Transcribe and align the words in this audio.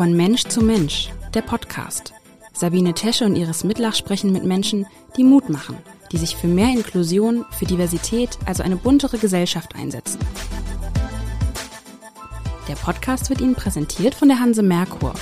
Von 0.00 0.16
Mensch 0.16 0.44
zu 0.44 0.62
Mensch, 0.62 1.10
der 1.34 1.42
Podcast. 1.42 2.14
Sabine 2.54 2.94
Tesche 2.94 3.26
und 3.26 3.36
Iris 3.36 3.64
Mitlach 3.64 3.94
sprechen 3.94 4.32
mit 4.32 4.46
Menschen, 4.46 4.86
die 5.18 5.24
Mut 5.24 5.50
machen, 5.50 5.76
die 6.10 6.16
sich 6.16 6.36
für 6.36 6.46
mehr 6.46 6.70
Inklusion, 6.70 7.44
für 7.50 7.66
Diversität, 7.66 8.38
also 8.46 8.62
eine 8.62 8.76
buntere 8.76 9.18
Gesellschaft 9.18 9.74
einsetzen. 9.74 10.18
Der 12.66 12.76
Podcast 12.76 13.28
wird 13.28 13.42
Ihnen 13.42 13.54
präsentiert 13.54 14.14
von 14.14 14.28
der 14.28 14.40
Hanse 14.40 14.62
Merkur. 14.62 15.12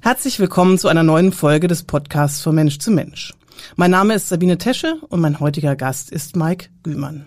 Herzlich 0.00 0.40
willkommen 0.40 0.76
zu 0.76 0.88
einer 0.88 1.04
neuen 1.04 1.30
Folge 1.30 1.68
des 1.68 1.84
Podcasts 1.84 2.42
von 2.42 2.56
Mensch 2.56 2.80
zu 2.80 2.90
Mensch. 2.90 3.32
Mein 3.76 3.92
Name 3.92 4.14
ist 4.14 4.28
Sabine 4.28 4.58
Tesche 4.58 4.96
und 5.08 5.20
mein 5.20 5.38
heutiger 5.38 5.76
Gast 5.76 6.10
ist 6.10 6.34
Mike 6.34 6.66
Gümann. 6.82 7.26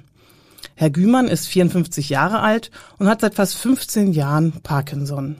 Herr 0.75 0.89
Gümann 0.89 1.29
ist 1.29 1.47
54 1.47 2.09
Jahre 2.09 2.41
alt 2.41 2.71
und 2.97 3.07
hat 3.07 3.21
seit 3.21 3.35
fast 3.35 3.55
15 3.55 4.11
Jahren 4.11 4.51
Parkinson. 4.63 5.37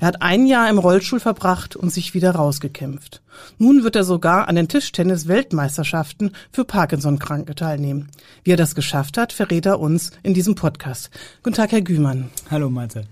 Er 0.00 0.08
hat 0.08 0.22
ein 0.22 0.46
Jahr 0.46 0.68
im 0.68 0.78
Rollstuhl 0.78 1.20
verbracht 1.20 1.76
und 1.76 1.90
sich 1.90 2.14
wieder 2.14 2.32
rausgekämpft. 2.32 3.22
Nun 3.58 3.84
wird 3.84 3.96
er 3.96 4.04
sogar 4.04 4.48
an 4.48 4.56
den 4.56 4.68
Tischtennis-Weltmeisterschaften 4.68 6.32
für 6.52 6.64
Parkinson-Kranke 6.64 7.54
teilnehmen. 7.54 8.08
Wie 8.42 8.52
er 8.52 8.56
das 8.56 8.74
geschafft 8.74 9.18
hat, 9.18 9.32
verrät 9.32 9.66
er 9.66 9.80
uns 9.80 10.10
in 10.22 10.34
diesem 10.34 10.54
Podcast. 10.54 11.10
Guten 11.42 11.56
Tag, 11.56 11.72
Herr 11.72 11.82
Gümann. 11.82 12.30
Hallo, 12.50 12.70
Malte. 12.70 13.04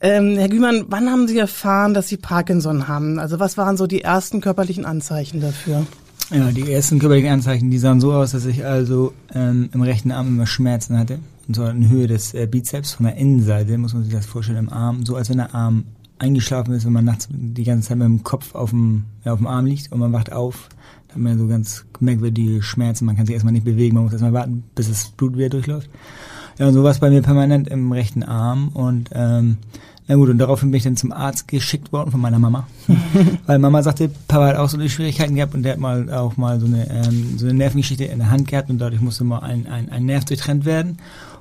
Ähm, 0.00 0.36
Herr 0.36 0.48
Gümann, 0.48 0.86
wann 0.88 1.10
haben 1.10 1.28
Sie 1.28 1.38
erfahren, 1.38 1.94
dass 1.94 2.08
Sie 2.08 2.16
Parkinson 2.16 2.88
haben? 2.88 3.18
Also 3.18 3.38
was 3.38 3.56
waren 3.56 3.76
so 3.76 3.86
die 3.86 4.02
ersten 4.02 4.40
körperlichen 4.40 4.84
Anzeichen 4.84 5.40
dafür? 5.40 5.86
Ja, 6.30 6.50
die 6.50 6.72
ersten 6.72 6.98
körperlichen 6.98 7.30
Anzeichen, 7.30 7.70
die 7.70 7.78
sahen 7.78 8.00
so 8.00 8.12
aus, 8.12 8.32
dass 8.32 8.46
ich 8.46 8.64
also 8.64 9.12
ähm, 9.34 9.68
im 9.72 9.82
rechten 9.82 10.10
Arm 10.10 10.28
immer 10.28 10.46
Schmerzen 10.46 10.98
hatte. 10.98 11.18
Zwar 11.54 11.70
in 11.70 11.88
Höhe 11.88 12.06
des 12.06 12.34
äh, 12.34 12.46
Bizeps 12.46 12.94
von 12.94 13.06
der 13.06 13.16
Innenseite, 13.16 13.76
muss 13.78 13.94
man 13.94 14.04
sich 14.04 14.12
das 14.12 14.26
vorstellen, 14.26 14.58
im 14.58 14.72
Arm. 14.72 15.04
So 15.04 15.16
als 15.16 15.28
wenn 15.30 15.38
der 15.38 15.54
Arm 15.54 15.84
eingeschlafen 16.18 16.74
ist, 16.74 16.84
wenn 16.84 16.92
man 16.92 17.04
nachts 17.04 17.28
die 17.30 17.64
ganze 17.64 17.88
Zeit 17.88 17.98
mit 17.98 18.06
dem 18.06 18.22
Kopf 18.22 18.54
auf 18.54 18.70
dem, 18.70 19.04
ja, 19.24 19.32
auf 19.32 19.38
dem 19.38 19.46
Arm 19.46 19.66
liegt 19.66 19.90
und 19.92 19.98
man 19.98 20.12
wacht 20.12 20.32
auf. 20.32 20.68
Da 21.08 21.14
hat 21.14 21.22
man 21.22 21.38
so 21.38 21.46
ganz 21.46 21.84
merkwürdige 22.00 22.62
Schmerzen. 22.62 23.04
Man 23.04 23.16
kann 23.16 23.26
sich 23.26 23.34
erstmal 23.34 23.52
nicht 23.52 23.64
bewegen, 23.64 23.94
man 23.94 24.04
muss 24.04 24.12
erstmal 24.12 24.32
warten, 24.32 24.64
bis 24.74 24.88
das 24.88 25.10
Blut 25.10 25.36
wieder 25.36 25.50
durchläuft. 25.50 25.90
Ja, 26.58 26.68
und 26.68 26.74
so 26.74 26.84
war 26.84 26.90
es 26.90 27.00
bei 27.00 27.10
mir 27.10 27.22
permanent 27.22 27.68
im 27.68 27.90
rechten 27.92 28.22
Arm 28.22 28.68
und 28.68 29.10
ähm, 29.12 29.58
na 30.08 30.16
gut, 30.16 30.30
und 30.30 30.38
daraufhin 30.38 30.70
bin 30.70 30.78
ich 30.78 30.84
dann 30.84 30.96
zum 30.96 31.12
Arzt 31.12 31.46
geschickt 31.46 31.92
worden 31.92 32.10
von 32.10 32.20
meiner 32.20 32.38
Mama. 32.38 32.66
Weil 33.46 33.58
Mama 33.58 33.82
sagte, 33.82 34.10
Papa 34.26 34.48
hat 34.48 34.56
auch 34.56 34.68
so 34.68 34.76
eine 34.76 34.90
Schwierigkeiten 34.90 35.36
gehabt 35.36 35.54
und 35.54 35.62
der 35.62 35.72
hat 35.72 35.80
mal 35.80 36.12
auch 36.12 36.36
mal 36.36 36.58
so 36.60 36.66
eine, 36.66 36.90
ähm, 36.90 37.38
so 37.38 37.46
eine 37.46 37.54
Nervengeschichte 37.54 38.04
in 38.04 38.18
der 38.18 38.30
Hand 38.30 38.48
gehabt 38.48 38.68
und 38.68 38.78
dadurch 38.78 39.00
musste 39.00 39.22
mal 39.22 39.38
ein, 39.38 39.66
ein, 39.68 39.90
ein 39.90 40.04
Nerv 40.04 40.24
durchtrennt 40.24 40.64
werden. 40.64 40.98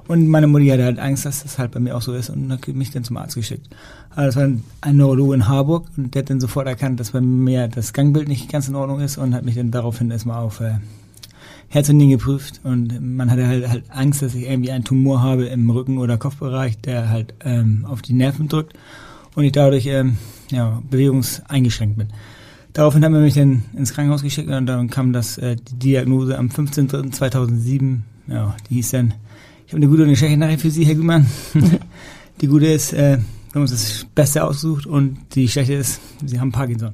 Und 0.08 0.28
meine 0.28 0.48
Mutter 0.48 0.74
hatte 0.74 0.86
halt 0.86 1.00
Angst, 1.00 1.26
dass 1.26 1.44
das 1.44 1.58
halt 1.58 1.72
bei 1.72 1.80
mir 1.80 1.96
auch 1.96 2.02
so 2.02 2.14
ist 2.14 2.30
und 2.30 2.52
hat 2.52 2.68
mich 2.68 2.92
dann 2.92 3.04
zum 3.04 3.18
Arzt 3.18 3.36
geschickt. 3.36 3.68
Also 4.10 4.26
das 4.28 4.36
war 4.36 4.58
ein 4.82 4.98
Neurologe 4.98 5.36
in 5.36 5.48
Harburg 5.48 5.88
und 5.96 6.14
der 6.14 6.24
hat 6.24 6.30
dann 6.30 6.42
sofort 6.42 6.68
erkannt, 6.68 7.00
dass 7.00 7.12
bei 7.12 7.22
mir 7.22 7.68
das 7.68 7.94
Gangbild 7.94 8.28
nicht 8.28 8.52
ganz 8.52 8.68
in 8.68 8.76
Ordnung 8.76 9.00
ist 9.00 9.18
und 9.18 9.34
hat 9.34 9.46
mich 9.46 9.56
dann 9.56 9.72
daraufhin 9.72 10.12
erstmal 10.12 10.42
auf 10.42 10.60
äh, 10.60 10.74
Herz 11.70 11.88
und 11.88 11.98
Nieren 11.98 12.10
geprüft 12.10 12.60
und 12.64 13.00
man 13.16 13.32
hatte 13.32 13.48
halt, 13.48 13.70
halt 13.70 13.86
Angst, 13.90 14.22
dass 14.22 14.36
ich 14.36 14.44
irgendwie 14.50 14.72
einen 14.72 14.84
Tumor 14.84 15.22
habe 15.22 15.46
im 15.46 15.70
Rücken- 15.70 16.00
oder 16.00 16.18
Kopfbereich, 16.18 16.80
der 16.80 17.10
halt 17.10 17.34
ähm, 17.46 17.86
auf 17.88 18.02
die 18.02 18.14
Nerven 18.14 18.50
drückt 18.50 18.74
und 19.36 19.46
ich 19.46 19.54
dadurch 19.54 19.86
ähm, 19.86 20.18
ja, 20.50 20.82
bewegungseingeschränkt 20.90 21.98
bin. 21.98 22.08
Daraufhin 22.74 23.04
haben 23.04 23.14
wir 23.14 23.22
mich 23.22 23.36
dann 23.36 23.64
ins 23.74 23.94
Krankenhaus 23.94 24.24
geschickt 24.24 24.50
und 24.50 24.66
dann 24.66 24.90
kam 24.90 25.14
das 25.14 25.38
äh, 25.38 25.56
die 25.56 25.76
Diagnose 25.76 26.38
am 26.38 26.48
15.03.2007. 26.48 28.00
Ja, 28.28 28.56
die 28.70 28.76
hieß 28.76 28.92
dann, 28.92 29.14
ich 29.72 29.74
habe 29.74 29.86
eine 29.86 29.90
gute 29.90 30.02
und 30.02 30.10
eine 30.10 30.18
schlechte 30.18 30.36
Nachricht 30.38 30.60
für 30.60 30.70
Sie, 30.70 30.84
Herr 30.84 30.96
Gümann. 30.96 31.26
die 32.42 32.48
gute 32.48 32.66
ist, 32.66 32.92
äh, 32.92 33.20
wir 33.20 33.54
haben 33.54 33.62
uns 33.62 33.72
das 33.72 34.06
Beste 34.14 34.44
ausgesucht 34.44 34.86
und 34.86 35.18
die 35.34 35.48
schlechte 35.48 35.76
ist, 35.76 36.02
Sie 36.26 36.42
haben 36.42 36.52
Parkinson. 36.52 36.94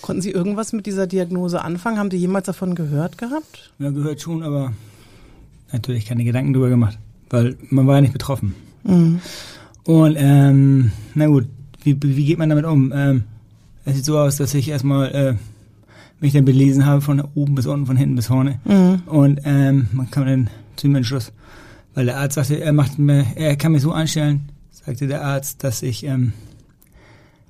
Konnten 0.00 0.22
Sie 0.22 0.30
irgendwas 0.30 0.72
mit 0.72 0.86
dieser 0.86 1.06
Diagnose 1.06 1.60
anfangen? 1.60 1.98
Haben 1.98 2.10
Sie 2.10 2.16
jemals 2.16 2.46
davon 2.46 2.74
gehört 2.74 3.18
gehabt? 3.18 3.70
Ja, 3.78 3.90
gehört 3.90 4.22
schon, 4.22 4.42
aber 4.42 4.72
natürlich 5.70 6.06
keine 6.06 6.24
Gedanken 6.24 6.54
drüber 6.54 6.70
gemacht, 6.70 6.98
weil 7.28 7.58
man 7.68 7.86
war 7.86 7.96
ja 7.96 8.00
nicht 8.00 8.14
betroffen. 8.14 8.54
Mhm. 8.84 9.20
Und 9.84 10.16
ähm, 10.18 10.92
na 11.14 11.26
gut, 11.26 11.44
wie, 11.82 11.98
wie 12.02 12.24
geht 12.24 12.38
man 12.38 12.48
damit 12.48 12.64
um? 12.64 12.94
Ähm, 12.96 13.24
es 13.84 13.96
sieht 13.96 14.06
so 14.06 14.18
aus, 14.18 14.36
dass 14.36 14.54
ich 14.54 14.70
erstmal 14.70 15.14
äh, 15.14 15.34
mich 16.20 16.32
dann 16.32 16.46
belesen 16.46 16.86
habe 16.86 17.02
von 17.02 17.20
oben 17.34 17.54
bis 17.56 17.66
unten, 17.66 17.84
von 17.84 17.98
hinten 17.98 18.16
bis 18.16 18.28
vorne. 18.28 18.58
Mhm. 18.64 19.02
Und 19.04 19.40
ähm, 19.44 19.88
man 19.92 20.10
kam 20.10 20.24
dann 20.24 20.48
zu 20.76 20.86
dem 20.86 20.96
Entschluss, 20.96 21.30
weil 21.96 22.06
der 22.06 22.18
Arzt 22.18 22.36
sagte, 22.36 22.60
er 22.60 22.72
macht 22.72 22.98
mir, 23.00 23.26
er 23.34 23.56
kann 23.56 23.72
mich 23.72 23.82
so 23.82 23.90
einstellen, 23.90 24.52
sagte 24.70 25.08
der 25.08 25.24
Arzt, 25.24 25.64
dass 25.64 25.82
ich 25.82 26.04
ähm, 26.04 26.32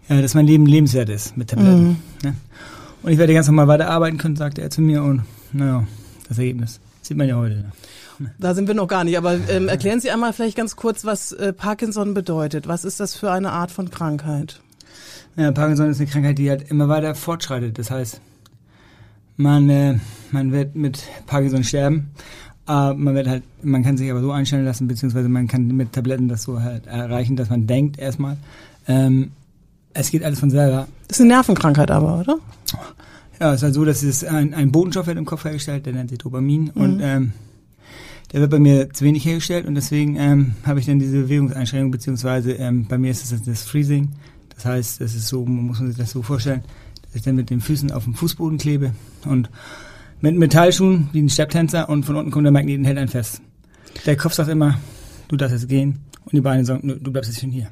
ja, 0.09 0.23
dass 0.23 0.35
mein 0.35 0.47
Leben 0.47 0.67
lebenswert 0.67 1.09
ist 1.09 1.37
mit 1.37 1.51
Tabletten. 1.51 1.89
Mhm. 1.89 1.97
Ne? 2.23 2.37
Und 3.03 3.13
ich 3.13 3.19
werde 3.19 3.35
ganz 3.35 3.47
normal 3.49 3.69
weiterarbeiten 3.69 4.19
können, 4.19 4.37
sagte 4.37 4.63
er 4.63 4.71
zu 4.71 4.81
mir. 4.81 5.03
Und 5.03 5.23
naja, 5.53 5.85
das 6.29 6.39
Ergebnis 6.39 6.81
sieht 7.03 7.17
man 7.17 7.29
ja 7.29 7.37
heute. 7.37 7.73
Ne? 8.19 8.33
Da 8.39 8.55
sind 8.55 8.69
wir 8.69 8.75
noch 8.75 8.89
gar 8.89 9.05
nicht, 9.05 9.19
aber 9.19 9.37
ähm, 9.49 9.69
erklären 9.69 10.01
Sie 10.01 10.11
einmal 10.11 10.33
vielleicht 10.33 10.57
ganz 10.57 10.77
kurz, 10.77 11.05
was 11.05 11.33
äh, 11.33 11.53
Parkinson 11.53 12.15
bedeutet. 12.15 12.69
Was 12.69 12.85
ist 12.85 13.01
das 13.01 13.15
für 13.15 13.31
eine 13.31 13.53
Art 13.53 13.71
von 13.71 13.91
Krankheit? 13.91 14.61
Ja, 15.37 15.53
Parkinson 15.53 15.91
ist 15.91 16.01
eine 16.01 16.09
Krankheit, 16.09 16.39
die 16.39 16.49
halt 16.49 16.71
immer 16.71 16.89
weiter 16.89 17.15
fortschreitet. 17.15 17.79
Das 17.79 17.91
heißt, 17.91 18.21
man, 19.37 19.69
äh, 19.69 19.99
man 20.31 20.53
wird 20.53 20.77
mit 20.77 21.03
Parkinson 21.27 21.65
sterben. 21.65 22.13
Aber 22.67 22.95
man 22.95 23.15
wird 23.15 23.29
halt, 23.29 23.45
man 23.63 23.83
kann 23.85 23.97
sich 23.97 24.11
aber 24.11 24.21
so 24.21 24.33
einstellen 24.33 24.65
lassen, 24.65 24.89
beziehungsweise 24.89 25.29
man 25.29 25.47
kann 25.47 25.69
mit 25.69 25.93
Tabletten 25.93 26.29
das 26.29 26.43
so 26.43 26.61
halt 26.61 26.87
erreichen, 26.87 27.37
dass 27.37 27.49
man 27.49 27.67
denkt 27.67 27.99
erstmal, 27.99 28.37
ähm, 28.89 29.31
es 29.95 30.11
geht 30.11 30.25
alles 30.25 30.41
von 30.41 30.51
selber. 30.51 30.89
Das 31.09 31.19
ist 31.19 31.23
eine 31.23 31.35
Nervenkrankheit 31.35 31.91
aber, 31.91 32.19
oder? 32.21 32.39
Ja, 33.41 33.51
es 33.53 33.57
ist 33.57 33.63
halt 33.63 33.75
so, 33.75 33.85
dass 33.85 34.03
es 34.03 34.25
ein, 34.25 34.53
ein 34.53 34.73
Botenstoff 34.73 35.07
wird 35.07 35.17
im 35.19 35.25
Kopf 35.27 35.45
hergestellt, 35.45 35.87
der 35.87 35.93
nennt 35.93 36.11
sich 36.11 36.19
Dopamin 36.19 36.65
Mhm. 36.75 36.83
und 36.83 37.01
ähm, 37.03 37.33
der 38.33 38.41
wird 38.41 38.51
bei 38.51 38.59
mir 38.59 38.91
zu 38.93 39.05
wenig 39.05 39.25
hergestellt 39.25 39.67
und 39.67 39.77
deswegen 39.77 40.17
ähm, 40.17 40.55
habe 40.65 40.81
ich 40.81 40.87
dann 40.87 40.99
diese 40.99 41.23
Bewegungseinschränkung, 41.23 41.93
beziehungsweise 41.93 42.53
ähm, 42.53 42.87
bei 42.89 42.99
mir 42.99 43.11
ist 43.13 43.31
es 43.31 43.43
das 43.45 43.63
Freezing. 43.63 44.09
Das 44.55 44.65
heißt, 44.65 45.01
es 45.01 45.15
ist 45.15 45.29
so, 45.29 45.45
man 45.45 45.67
muss 45.67 45.79
man 45.79 45.89
sich 45.89 45.99
das 45.99 46.11
so 46.11 46.23
vorstellen, 46.23 46.63
dass 47.03 47.15
ich 47.15 47.23
dann 47.23 47.37
mit 47.37 47.51
den 47.51 47.61
Füßen 47.61 47.93
auf 47.93 48.05
dem 48.05 48.15
Fußboden 48.15 48.59
klebe 48.59 48.93
und 49.25 49.49
mit 50.21 50.37
Metallschuhen 50.37 51.09
wie 51.13 51.23
ein 51.23 51.29
Stepptänzer 51.29 51.89
und 51.89 52.05
von 52.05 52.17
unten 52.17 52.31
kommt 52.31 52.45
der 52.45 52.53
Magnet 52.53 52.79
und 52.79 52.85
hält 52.85 52.99
einen 52.99 53.09
fest. 53.09 53.43
Der 54.05 54.17
Kopf 54.17 54.35
sagt 54.35 54.49
immer, 54.49 54.79
du 55.29 55.37
darfst 55.37 55.55
jetzt 55.55 55.69
gehen 55.69 56.01
und 56.25 56.33
die 56.33 56.41
Beine 56.41 56.65
sagen, 56.65 56.99
du 57.01 57.13
bleibst 57.13 57.31
jetzt 57.31 57.41
schon 57.41 57.51
hier. 57.51 57.69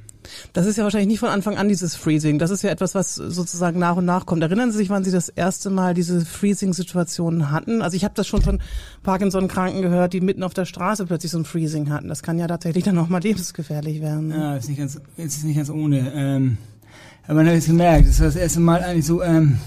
Das 0.53 0.67
ist 0.67 0.77
ja 0.77 0.85
wahrscheinlich 0.85 1.09
nicht 1.09 1.19
von 1.19 1.29
Anfang 1.29 1.57
an 1.57 1.69
dieses 1.69 1.97
Freezing. 1.97 2.39
Das 2.39 2.51
ist 2.51 2.63
ja 2.63 2.71
etwas, 2.71 2.95
was 2.95 3.15
sozusagen 3.15 3.79
nach 3.79 3.97
und 3.97 4.05
nach 4.05 4.27
kommt. 4.27 4.43
Erinnern 4.43 4.73
Sie 4.73 4.79
sich, 4.79 4.91
wann 4.91 5.05
Sie 5.05 5.11
das 5.11 5.29
erste 5.29 5.71
Mal 5.71 5.95
diese 5.95 6.25
Freezing-Situationen 6.25 7.51
hatten? 7.51 7.83
Also 7.83 7.97
ich 7.97 8.05
habe 8.05 8.15
das 8.15 8.27
schon 8.27 8.43
von 8.43 8.61
Parkinson-Kranken 9.03 9.83
gehört, 9.83 10.13
die 10.13 10.21
mitten 10.21 10.43
auf 10.43 10.55
der 10.55 10.65
Straße 10.65 11.07
plötzlich 11.07 11.33
so 11.33 11.39
ein 11.39 11.45
Freezing 11.45 11.91
hatten. 11.91 12.09
Das 12.09 12.23
kann 12.23 12.39
ja 12.39 12.47
tatsächlich 12.47 12.85
dann 12.85 12.99
auch 12.99 13.09
mal 13.09 13.21
lebensgefährlich 13.21 14.01
werden. 14.01 14.31
Ja, 14.31 14.57
ist 14.57 14.69
nicht 14.69 14.79
ganz, 14.79 15.01
ist 15.17 15.45
nicht 15.45 15.57
ganz 15.57 15.71
ohne. 15.71 16.13
Ähm, 16.15 16.57
aber 17.27 17.37
man 17.37 17.49
hat 17.49 17.55
es 17.55 17.67
gemerkt, 17.67 18.09
das 18.09 18.21
war 18.21 18.27
das 18.27 18.37
erste 18.37 18.61
Mal 18.61 18.83
eigentlich 18.83 19.07
so 19.07 19.23
ähm, 19.23 19.59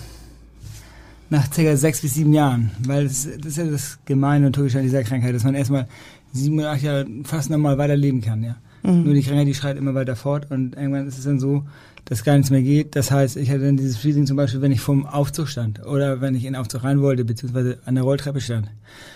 nach 1.30 1.52
circa 1.52 1.76
sechs 1.76 2.02
bis 2.02 2.14
sieben 2.14 2.34
Jahren, 2.34 2.72
weil 2.86 3.04
das, 3.06 3.28
das 3.38 3.48
ist 3.48 3.58
ja 3.58 3.66
das 3.66 4.00
Gemeine 4.06 4.48
und 4.48 4.54
Tückische 4.54 4.78
an 4.78 4.84
dieser 4.84 5.04
Krankheit, 5.04 5.36
dass 5.36 5.44
man 5.44 5.56
erstmal 5.56 5.88
sieben 6.34 6.60
oder 6.60 6.72
acht 6.72 6.84
Jahre 6.84 7.06
fast 7.24 7.50
normal 7.50 7.78
weiterleben 7.78 8.22
kann, 8.22 8.44
ja. 8.44 8.56
Nur 8.84 9.14
die 9.14 9.22
Krankheit, 9.22 9.48
die 9.48 9.54
schreit 9.54 9.76
immer 9.76 9.96
weiter 9.96 10.16
fort 10.16 10.50
und 10.50 10.76
irgendwann 10.76 11.08
ist 11.08 11.18
es 11.18 11.26
dann 11.26 11.40
so, 11.40 11.66
dass 12.06 12.24
gar 12.24 12.38
nichts 12.38 12.52
mehr 12.52 12.62
geht. 12.62 12.96
Das 12.96 13.12
heißt, 13.12 13.36
ich 13.36 13.50
hatte 13.50 13.66
dann 13.66 13.76
dieses 13.76 13.98
Freezing 13.98 14.26
zum 14.26 14.38
Beispiel, 14.38 14.62
wenn 14.62 14.72
ich 14.72 14.80
vom 14.80 15.06
Aufzug 15.06 15.50
stand 15.50 15.86
oder 15.86 16.22
wenn 16.22 16.36
ich 16.36 16.46
in 16.46 16.54
den 16.54 16.62
Aufzug 16.62 16.86
rein 16.86 17.02
wollte, 17.02 17.26
beziehungsweise 17.26 17.80
an 17.86 17.96
der 17.96 18.06
Rolltreppe 18.06 18.40
stand. 18.40 18.68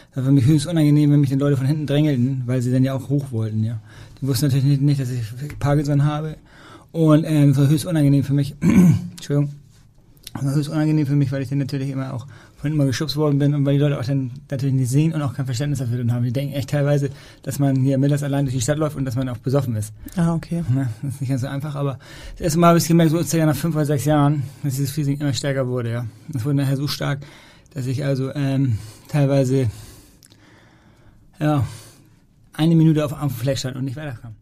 Das 0.09 0.17
war 0.17 0.23
für 0.25 0.31
mich 0.31 0.45
höchst 0.45 0.67
unangenehm, 0.67 1.11
wenn 1.11 1.21
mich 1.21 1.29
dann 1.29 1.39
Leute 1.39 1.55
von 1.55 1.65
hinten 1.65 1.87
drängelten, 1.87 2.43
weil 2.47 2.61
sie 2.61 2.71
dann 2.71 2.83
ja 2.83 2.93
auch 2.93 3.07
hoch 3.07 3.31
wollten, 3.31 3.63
ja. 3.63 3.79
Die 4.19 4.27
wussten 4.27 4.47
natürlich 4.47 4.65
nicht, 4.65 4.81
nicht 4.81 4.99
dass 4.99 5.09
ich 5.09 5.21
Parkinson 5.59 6.03
habe 6.03 6.35
und 6.91 7.23
ähm, 7.23 7.51
es 7.51 7.57
war 7.57 7.69
höchst 7.69 7.85
unangenehm 7.85 8.25
für 8.25 8.33
mich. 8.33 8.55
Entschuldigung. 8.61 9.60
Das 10.33 10.45
war 10.45 10.55
höchst 10.55 10.69
unangenehm 10.69 11.05
für 11.05 11.15
mich, 11.15 11.31
weil 11.31 11.41
ich 11.41 11.49
dann 11.49 11.57
natürlich 11.57 11.89
immer 11.89 12.13
auch 12.13 12.25
von 12.25 12.63
hinten 12.63 12.77
mal 12.77 12.87
geschubst 12.87 13.17
worden 13.17 13.37
bin 13.39 13.53
und 13.53 13.65
weil 13.65 13.73
die 13.73 13.79
Leute 13.79 13.99
auch 13.99 14.05
dann 14.05 14.31
natürlich 14.49 14.73
nicht 14.75 14.89
sehen 14.89 15.13
und 15.13 15.21
auch 15.21 15.33
kein 15.33 15.45
Verständnis 15.45 15.79
dafür 15.79 15.97
dann 15.97 16.13
haben. 16.13 16.23
Die 16.23 16.31
denken 16.31 16.53
echt 16.53 16.69
teilweise, 16.69 17.09
dass 17.43 17.59
man 17.59 17.75
hier 17.77 17.97
mittags 17.97 18.23
allein 18.23 18.45
durch 18.45 18.55
die 18.55 18.61
Stadt 18.61 18.77
läuft 18.77 18.95
und 18.95 19.03
dass 19.05 19.15
man 19.15 19.27
auch 19.29 19.37
besoffen 19.37 19.75
ist. 19.75 19.93
Ah, 20.15 20.33
okay. 20.33 20.63
Ne? 20.69 20.89
Das 21.01 21.15
ist 21.15 21.21
nicht 21.21 21.29
ganz 21.29 21.41
so 21.41 21.47
einfach, 21.47 21.75
aber 21.75 21.99
das 22.33 22.41
erste 22.41 22.59
Mal 22.59 22.69
habe 22.69 22.77
ich 22.77 22.87
gemerkt, 22.87 23.11
so 23.11 23.21
circa 23.23 23.45
nach 23.45 23.55
fünf 23.55 23.75
oder 23.75 23.85
sechs 23.85 24.05
Jahren, 24.05 24.43
dass 24.63 24.75
dieses 24.75 24.91
Freezing 24.91 25.19
immer 25.19 25.33
stärker 25.33 25.67
wurde, 25.67 25.91
ja. 25.91 26.05
Das 26.29 26.45
wurde 26.45 26.55
nachher 26.55 26.77
so 26.77 26.87
stark, 26.87 27.19
dass 27.73 27.85
ich 27.85 28.05
also 28.05 28.33
ähm, 28.33 28.77
teilweise 29.09 29.69
ja 31.39 31.65
eine 32.53 32.75
Minute 32.75 33.03
auf, 33.03 33.11
auf 33.11 33.19
dem 33.19 33.29
Fleck 33.31 33.57
stand 33.57 33.75
und 33.75 33.85
nicht 33.85 33.97
weiterkam. 33.97 34.35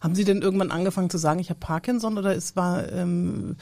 Haben 0.00 0.14
Sie 0.14 0.24
denn 0.24 0.42
irgendwann 0.42 0.70
angefangen 0.70 1.10
zu 1.10 1.18
sagen, 1.18 1.40
ich 1.40 1.50
habe 1.50 1.60
Parkinson 1.60 2.18
oder 2.18 2.34
es 2.34 2.56
war, 2.56 2.90
ähm, 2.90 3.56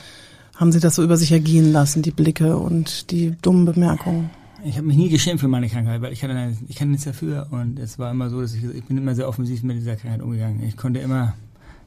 haben 0.59 0.73
Sie 0.73 0.81
das 0.81 0.95
so 0.97 1.03
über 1.03 1.17
sich 1.17 1.33
ergehen 1.33 1.73
lassen, 1.73 2.03
die 2.03 2.11
Blicke 2.11 2.57
und 2.59 3.11
die 3.11 3.33
dummen 3.43 3.65
Bemerkungen? 3.65 4.29
Ich 4.65 4.77
habe 4.77 4.87
mich 4.89 4.97
nie 4.97 5.09
geschämt 5.09 5.41
für 5.41 5.49
meine 5.49 5.69
Krankheit, 5.69 6.03
weil 6.03 6.13
ich 6.13 6.23
hatte, 6.23 6.35
eine- 6.35 6.57
ich 6.69 6.77
kann 6.77 6.91
nichts 6.91 7.05
dafür 7.05 7.47
und 7.51 7.79
es 7.79 7.99
war 7.99 8.11
immer 8.11 8.29
so, 8.29 8.41
dass 8.41 8.55
ich, 8.55 8.65
ich 8.65 8.85
bin 8.85 8.99
immer 8.99 9.15
sehr 9.15 9.29
offensiv 9.29 9.63
mit 9.63 9.77
dieser 9.77 9.95
Krankheit 9.97 10.21
umgegangen. 10.21 10.63
Ich 10.65 10.77
konnte 10.77 10.99
immer 10.99 11.35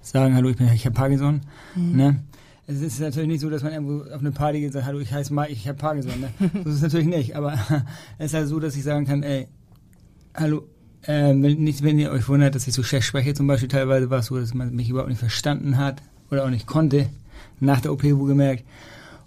sagen, 0.02 0.34
hallo, 0.36 0.50
ich 0.50 0.56
bin, 0.58 0.68
ich 0.74 0.86
habe 0.86 0.96
Parkinson. 0.96 1.42
Mhm. 1.76 1.96
Ne? 1.98 2.20
Es 2.68 2.80
ist 2.82 3.02
natürlich 3.02 3.28
nicht 3.28 3.42
so, 3.42 3.50
dass 3.50 3.62
man 3.62 3.74
irgendwo 3.74 4.10
auf 4.14 4.22
eine 4.22 4.32
Party 4.32 4.60
geht 4.62 4.68
und 4.70 4.74
sagt, 4.74 4.86
hallo, 4.86 5.00
ich 5.00 5.12
heiße 5.12 5.34
Mike, 5.34 5.52
ich 5.52 5.68
habe 5.68 5.78
Parkinson. 5.78 6.14
Ne? 6.22 6.30
Das 6.64 6.76
ist 6.76 6.82
natürlich 6.82 7.08
nicht, 7.08 7.36
aber 7.36 7.54
es 8.18 8.28
ist 8.28 8.34
halt 8.36 8.48
so, 8.48 8.60
dass 8.62 8.76
ich 8.78 8.84
sagen 8.84 9.06
kann, 9.06 9.22
ey, 9.24 9.48
hallo, 10.34 10.64
äh, 11.04 11.34
wenn, 11.36 11.62
nicht, 11.64 11.84
wenn 11.84 12.00
ihr 12.00 12.12
euch 12.12 12.30
wundert, 12.30 12.56
dass 12.56 12.68
ich 12.68 12.74
so 12.74 12.84
schlecht 12.84 13.06
spreche, 13.06 13.34
zum 13.34 13.48
Beispiel 13.48 13.68
teilweise 13.68 14.10
war 14.10 14.20
es 14.20 14.28
so, 14.28 14.40
dass 14.40 14.54
man 14.54 14.74
mich 14.74 14.90
überhaupt 14.90 15.10
nicht 15.10 15.20
verstanden 15.20 15.78
hat 15.78 16.02
oder 16.30 16.46
auch 16.46 16.50
nicht 16.50 16.68
konnte, 16.68 17.10
nach 17.62 17.81
der 17.81 17.94
OP 17.94 18.02
gemerkt. 18.02 18.63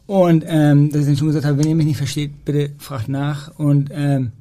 Und 0.06 0.44
ähm, 0.46 0.90
dass 0.90 1.02
ich 1.02 1.06
dann 1.06 1.16
schon 1.16 1.28
gesagt 1.28 1.46
habe, 1.46 1.58
wenn 1.58 1.68
ihr 1.68 1.74
mich 1.74 1.86
nicht 1.86 1.96
versteht, 1.96 2.44
bitte 2.44 2.72
fragt 2.78 3.08
nach 3.08 3.58
und 3.58 3.90
ähm, 3.92 4.32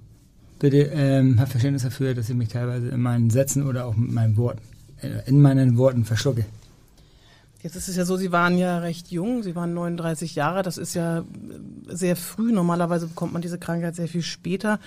bitte 0.60 0.92
ähm, 0.94 1.40
habt 1.40 1.52
Verständnis 1.52 1.84
dafür, 1.84 2.14
dass 2.14 2.30
ich 2.30 2.36
mich 2.36 2.50
teilweise 2.50 2.90
in 2.90 3.02
meinen 3.02 3.30
Sätzen 3.30 3.66
oder 3.66 3.86
auch 3.86 3.96
mit 3.96 4.12
meinen 4.12 4.36
Worten, 4.36 4.62
äh, 5.02 5.30
in 5.30 5.42
meinen 5.42 5.78
Worten 5.78 6.04
verschlucke. 6.04 6.46
Jetzt 7.62 7.78
ist 7.78 7.88
es 7.88 7.96
ja 7.96 8.04
so, 8.04 8.18
Sie 8.18 8.34
waren 8.34 8.58
ja 8.58 8.80
recht 8.80 9.10
jung, 9.10 9.42
Sie 9.42 9.56
waren 9.56 9.74
39 9.74 10.36
Jahre, 10.36 10.64
das 10.64 10.78
ist 10.78 10.96
ja 10.96 11.24
sehr 11.88 12.18
früh. 12.18 12.52
Normalerweise 12.52 13.08
bekommt 13.08 13.32
man 13.32 13.42
diese 13.42 13.58
Krankheit 13.58 13.96
sehr 13.96 14.10
viel 14.10 14.22
später. 14.22 14.82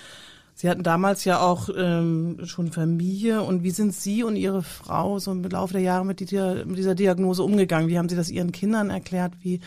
Sie 0.58 0.70
hatten 0.70 0.82
damals 0.82 1.26
ja 1.26 1.40
auch 1.40 1.68
ähm, 1.76 2.38
schon 2.44 2.72
Familie. 2.72 3.42
Und 3.42 3.62
wie 3.62 3.70
sind 3.70 3.92
Sie 3.92 4.22
und 4.22 4.36
Ihre 4.36 4.62
Frau 4.62 5.18
so 5.18 5.30
im 5.30 5.42
Laufe 5.44 5.74
der 5.74 5.82
Jahre 5.82 6.06
mit, 6.06 6.18
die, 6.18 6.64
mit 6.64 6.78
dieser 6.78 6.94
Diagnose 6.94 7.42
umgegangen? 7.42 7.90
Wie 7.90 7.98
haben 7.98 8.08
Sie 8.08 8.16
das 8.16 8.30
Ihren 8.30 8.52
Kindern 8.52 8.88
erklärt? 8.88 9.34
Wie 9.42 9.60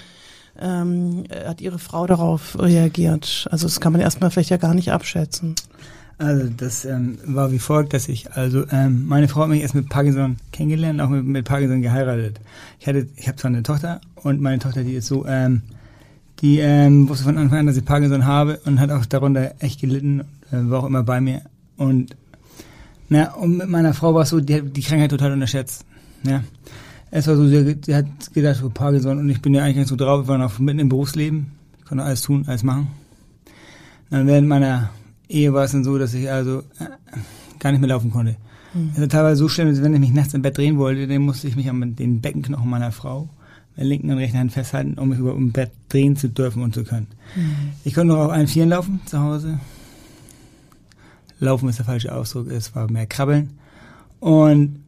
ähm, 0.60 1.26
hat 1.46 1.62
Ihre 1.62 1.78
Frau 1.78 2.08
darauf 2.08 2.58
reagiert? 2.60 3.48
Also 3.52 3.68
das 3.68 3.80
kann 3.80 3.92
man 3.92 4.02
erstmal 4.02 4.32
vielleicht 4.32 4.50
ja 4.50 4.58
gar 4.58 4.74
nicht 4.74 4.92
abschätzen. 4.92 5.54
Also 6.18 6.50
das 6.58 6.86
ähm, 6.86 7.20
war 7.24 7.52
wie 7.52 7.60
folgt, 7.60 7.94
dass 7.94 8.10
ich, 8.10 8.34
also 8.34 8.66
ähm, 8.72 9.06
meine 9.06 9.28
Frau 9.28 9.42
hat 9.42 9.50
mich 9.50 9.62
erst 9.62 9.76
mit 9.76 9.90
Parkinson 9.90 10.38
kennengelernt, 10.52 11.02
auch 11.02 11.10
mit, 11.10 11.24
mit 11.24 11.46
Parkinson 11.46 11.84
geheiratet. 11.84 12.42
Ich 12.80 12.88
hatte, 12.88 13.08
ich 13.16 13.28
habe 13.28 13.38
zwar 13.38 13.50
eine 13.50 13.62
Tochter 13.62 14.02
und 14.16 14.42
meine 14.42 14.58
Tochter, 14.58 14.84
die 14.84 14.96
ist 14.96 15.06
so, 15.06 15.28
ähm, 15.28 15.62
die 16.42 16.60
ähm, 16.60 17.08
wusste 17.08 17.26
von 17.26 17.38
Anfang 17.38 17.60
an, 17.60 17.68
dass 17.68 17.78
ich 17.78 17.86
Parkinson 17.86 18.26
habe 18.26 18.60
und 18.66 18.80
hat 18.80 18.90
auch 18.90 19.06
darunter 19.06 19.54
echt 19.60 19.80
gelitten, 19.82 20.26
war 20.52 20.84
auch 20.84 20.88
immer 20.88 21.04
bei 21.04 21.22
mir. 21.22 21.42
Und 21.78 22.16
na, 23.10 23.34
und 23.34 23.58
mit 23.58 23.70
meiner 23.70 23.94
Frau 23.94 24.14
war 24.14 24.24
es 24.24 24.30
so, 24.30 24.40
die 24.40 24.56
hat 24.56 24.76
die 24.76 24.82
Krankheit 24.82 25.12
total 25.12 25.32
unterschätzt. 25.32 25.86
Ja. 26.24 26.44
Es 27.12 27.28
war 27.28 27.36
so, 27.36 27.48
sie, 27.48 27.78
sie 27.84 27.96
hat 27.96 28.06
gedacht, 28.34 28.62
oh, 28.64 28.70
Parkinson 28.70 29.18
und 29.18 29.30
ich 29.30 29.42
bin 29.42 29.54
ja 29.54 29.64
eigentlich 29.64 29.78
nicht 29.78 29.88
so 29.88 29.96
drauf, 29.96 30.26
wir 30.26 30.28
waren 30.28 30.44
auch 30.44 30.60
mitten 30.60 30.80
im 30.80 30.90
Berufsleben, 30.90 31.48
ich 31.80 31.86
konnte 31.86 32.04
alles 32.04 32.22
tun, 32.22 32.44
alles 32.48 32.62
machen. 32.62 32.88
Dann 34.12 34.28
während 34.28 34.48
meiner 34.48 34.92
Ehe 35.28 35.54
war 35.54 35.64
es 35.64 35.72
dann 35.72 35.84
so, 35.84 35.98
dass 35.98 36.14
ich 36.14 36.30
also 36.30 36.60
äh, 36.80 36.86
gar 37.58 37.72
nicht 37.72 37.80
mehr 37.80 37.90
laufen 37.90 38.12
konnte. 38.12 38.36
Mhm. 38.74 38.92
Also 38.96 39.08
teilweise 39.08 39.38
so 39.38 39.50
schlimm, 39.50 39.70
dass 39.70 39.82
wenn 39.82 39.94
ich 39.96 40.00
mich 40.00 40.14
nachts 40.14 40.36
im 40.36 40.44
Bett 40.44 40.58
drehen 40.58 40.78
wollte, 40.78 41.08
dann 41.08 41.24
musste 41.24 41.48
ich 41.48 41.56
mich 41.56 41.70
an 41.70 41.96
den 41.96 42.22
Beckenknochen 42.22 42.70
meiner 42.70 42.92
Frau, 42.92 43.28
der 43.76 43.86
linken 43.86 44.12
und 44.12 44.18
rechten 44.18 44.38
Hand 44.38 44.52
festhalten, 44.52 45.00
um 45.00 45.10
mich 45.10 45.18
über 45.18 45.34
dem 45.34 45.52
Bett 45.52 45.72
drehen 45.90 46.16
zu 46.16 46.30
dürfen 46.30 46.62
und 46.62 46.76
zu 46.76 46.84
können. 46.84 47.08
Mhm. 47.36 47.72
Ich 47.84 47.96
konnte 47.96 48.14
noch 48.14 48.26
auf 48.26 48.32
allen 48.32 48.48
Vieren 48.48 48.70
laufen 48.70 49.02
zu 49.06 49.20
Hause. 49.20 49.60
Laufen 51.40 51.70
ist 51.70 51.80
der 51.80 51.86
falsche 51.86 52.14
Ausdruck, 52.14 52.48
es 52.52 52.76
war 52.76 52.92
mehr 52.92 53.08
Krabbeln. 53.08 53.58
Und 54.20 54.84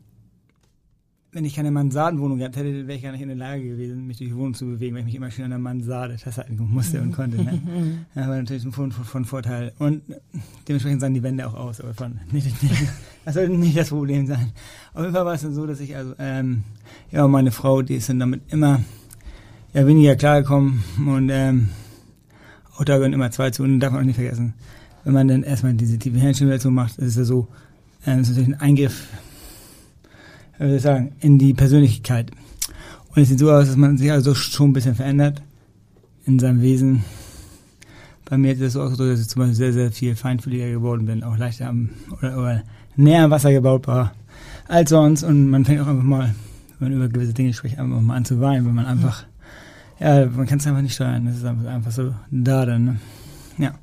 wenn 1.33 1.45
ich 1.45 1.55
keine 1.55 1.71
Mansardenwohnung 1.71 2.39
gehabt 2.39 2.57
hätte, 2.57 2.87
wäre 2.87 2.97
ich 2.97 3.03
gar 3.03 3.13
nicht 3.13 3.21
in 3.21 3.29
der 3.29 3.37
Lage 3.37 3.63
gewesen, 3.63 4.05
mich 4.05 4.17
durch 4.17 4.31
die 4.31 4.35
Wohnung 4.35 4.53
zu 4.53 4.65
bewegen, 4.65 4.95
weil 4.95 5.01
ich 5.01 5.05
mich 5.05 5.15
immer 5.15 5.31
schön 5.31 5.45
an 5.45 5.51
der 5.51 5.59
Mansarde 5.59 6.17
festhalten 6.17 6.57
musste 6.59 7.01
und 7.01 7.13
konnte. 7.13 7.37
Ne? 7.37 7.61
Das 8.15 8.27
war 8.27 8.35
natürlich 8.35 8.65
ein 8.65 8.73
von, 8.73 8.91
von 8.91 9.23
Vorteil. 9.23 9.71
Und 9.79 10.01
dementsprechend 10.67 10.99
sahen 10.99 11.13
die 11.13 11.23
Wände 11.23 11.47
auch 11.47 11.53
aus, 11.53 11.79
aber 11.79 11.93
von, 11.93 12.19
nicht, 12.31 12.61
nicht, 12.61 12.75
das 13.23 13.35
sollte 13.35 13.53
nicht 13.53 13.77
das 13.77 13.89
Problem 13.89 14.27
sein. 14.27 14.51
Auf 14.93 15.01
jeden 15.01 15.13
Fall 15.13 15.25
war 15.25 15.33
es 15.33 15.41
dann 15.41 15.53
so, 15.53 15.65
dass 15.65 15.79
ich 15.79 15.95
also, 15.95 16.13
ähm, 16.19 16.63
ja, 17.11 17.25
meine 17.27 17.51
Frau, 17.51 17.81
die 17.81 17.95
ist 17.95 18.09
dann 18.09 18.19
damit 18.19 18.41
immer 18.51 18.81
ja, 19.73 19.87
weniger 19.87 20.17
klargekommen 20.17 20.83
und 21.07 21.29
ähm, 21.29 21.69
auch 22.75 22.83
da 22.83 22.95
gehören 22.95 23.13
immer 23.13 23.31
zwei 23.31 23.51
zu 23.51 23.63
und 23.63 23.79
darf 23.79 23.93
man 23.93 24.01
auch 24.01 24.05
nicht 24.05 24.15
vergessen. 24.15 24.53
Wenn 25.03 25.13
man 25.13 25.27
dann 25.27 25.43
erstmal 25.43 25.73
diese 25.73 25.97
tiefe 25.97 26.19
Hirnstimulation 26.19 26.73
macht, 26.73 26.97
ist 26.97 27.07
es 27.07 27.15
ja 27.15 27.23
so, 27.23 27.47
ähm, 28.05 28.19
ist 28.19 28.29
natürlich 28.29 28.49
ein 28.49 28.59
Eingriff 28.59 29.07
wie 30.61 30.67
soll 30.67 30.75
ich 30.75 30.81
sagen, 30.83 31.11
in 31.19 31.39
die 31.39 31.53
Persönlichkeit. 31.53 32.29
Und 33.15 33.21
es 33.21 33.29
sieht 33.29 33.39
so 33.39 33.51
aus, 33.51 33.67
dass 33.67 33.75
man 33.75 33.97
sich 33.97 34.11
also 34.11 34.35
schon 34.35 34.69
ein 34.69 34.73
bisschen 34.73 34.95
verändert 34.95 35.41
in 36.25 36.37
seinem 36.37 36.61
Wesen. 36.61 37.03
Bei 38.25 38.37
mir 38.37 38.53
ist 38.53 38.61
es 38.61 38.73
so, 38.73 38.87
dass 38.87 39.19
ich 39.19 39.27
zum 39.27 39.41
Beispiel 39.41 39.55
sehr, 39.55 39.73
sehr 39.73 39.91
viel 39.91 40.15
feinfühliger 40.15 40.69
geworden 40.69 41.07
bin, 41.07 41.23
auch 41.23 41.35
leichter 41.35 41.67
am, 41.67 41.89
oder, 42.11 42.37
oder 42.37 42.63
näher 42.95 43.23
am 43.23 43.31
Wasser 43.31 43.51
gebaut 43.51 43.87
war 43.87 44.13
als 44.67 44.91
sonst. 44.91 45.23
Und 45.23 45.49
man 45.49 45.65
fängt 45.65 45.81
auch 45.81 45.87
einfach 45.87 46.03
mal, 46.03 46.35
wenn 46.79 46.89
man 46.89 46.97
über 46.97 47.09
gewisse 47.09 47.33
Dinge 47.33 47.53
spricht, 47.53 47.79
einfach 47.79 47.99
mal 47.99 48.15
an 48.15 48.25
zu 48.25 48.39
weinen, 48.39 48.65
weil 48.65 48.73
man 48.73 48.85
einfach, 48.85 49.25
ja, 49.99 50.27
man 50.27 50.45
kann 50.45 50.59
es 50.59 50.67
einfach 50.67 50.81
nicht 50.81 50.93
steuern. 50.93 51.25
Das 51.25 51.37
ist 51.37 51.45
einfach 51.45 51.91
so 51.91 52.13
da 52.29 52.65
dann. 52.67 52.85
Ne? 52.85 52.99
Ja. 53.57 53.73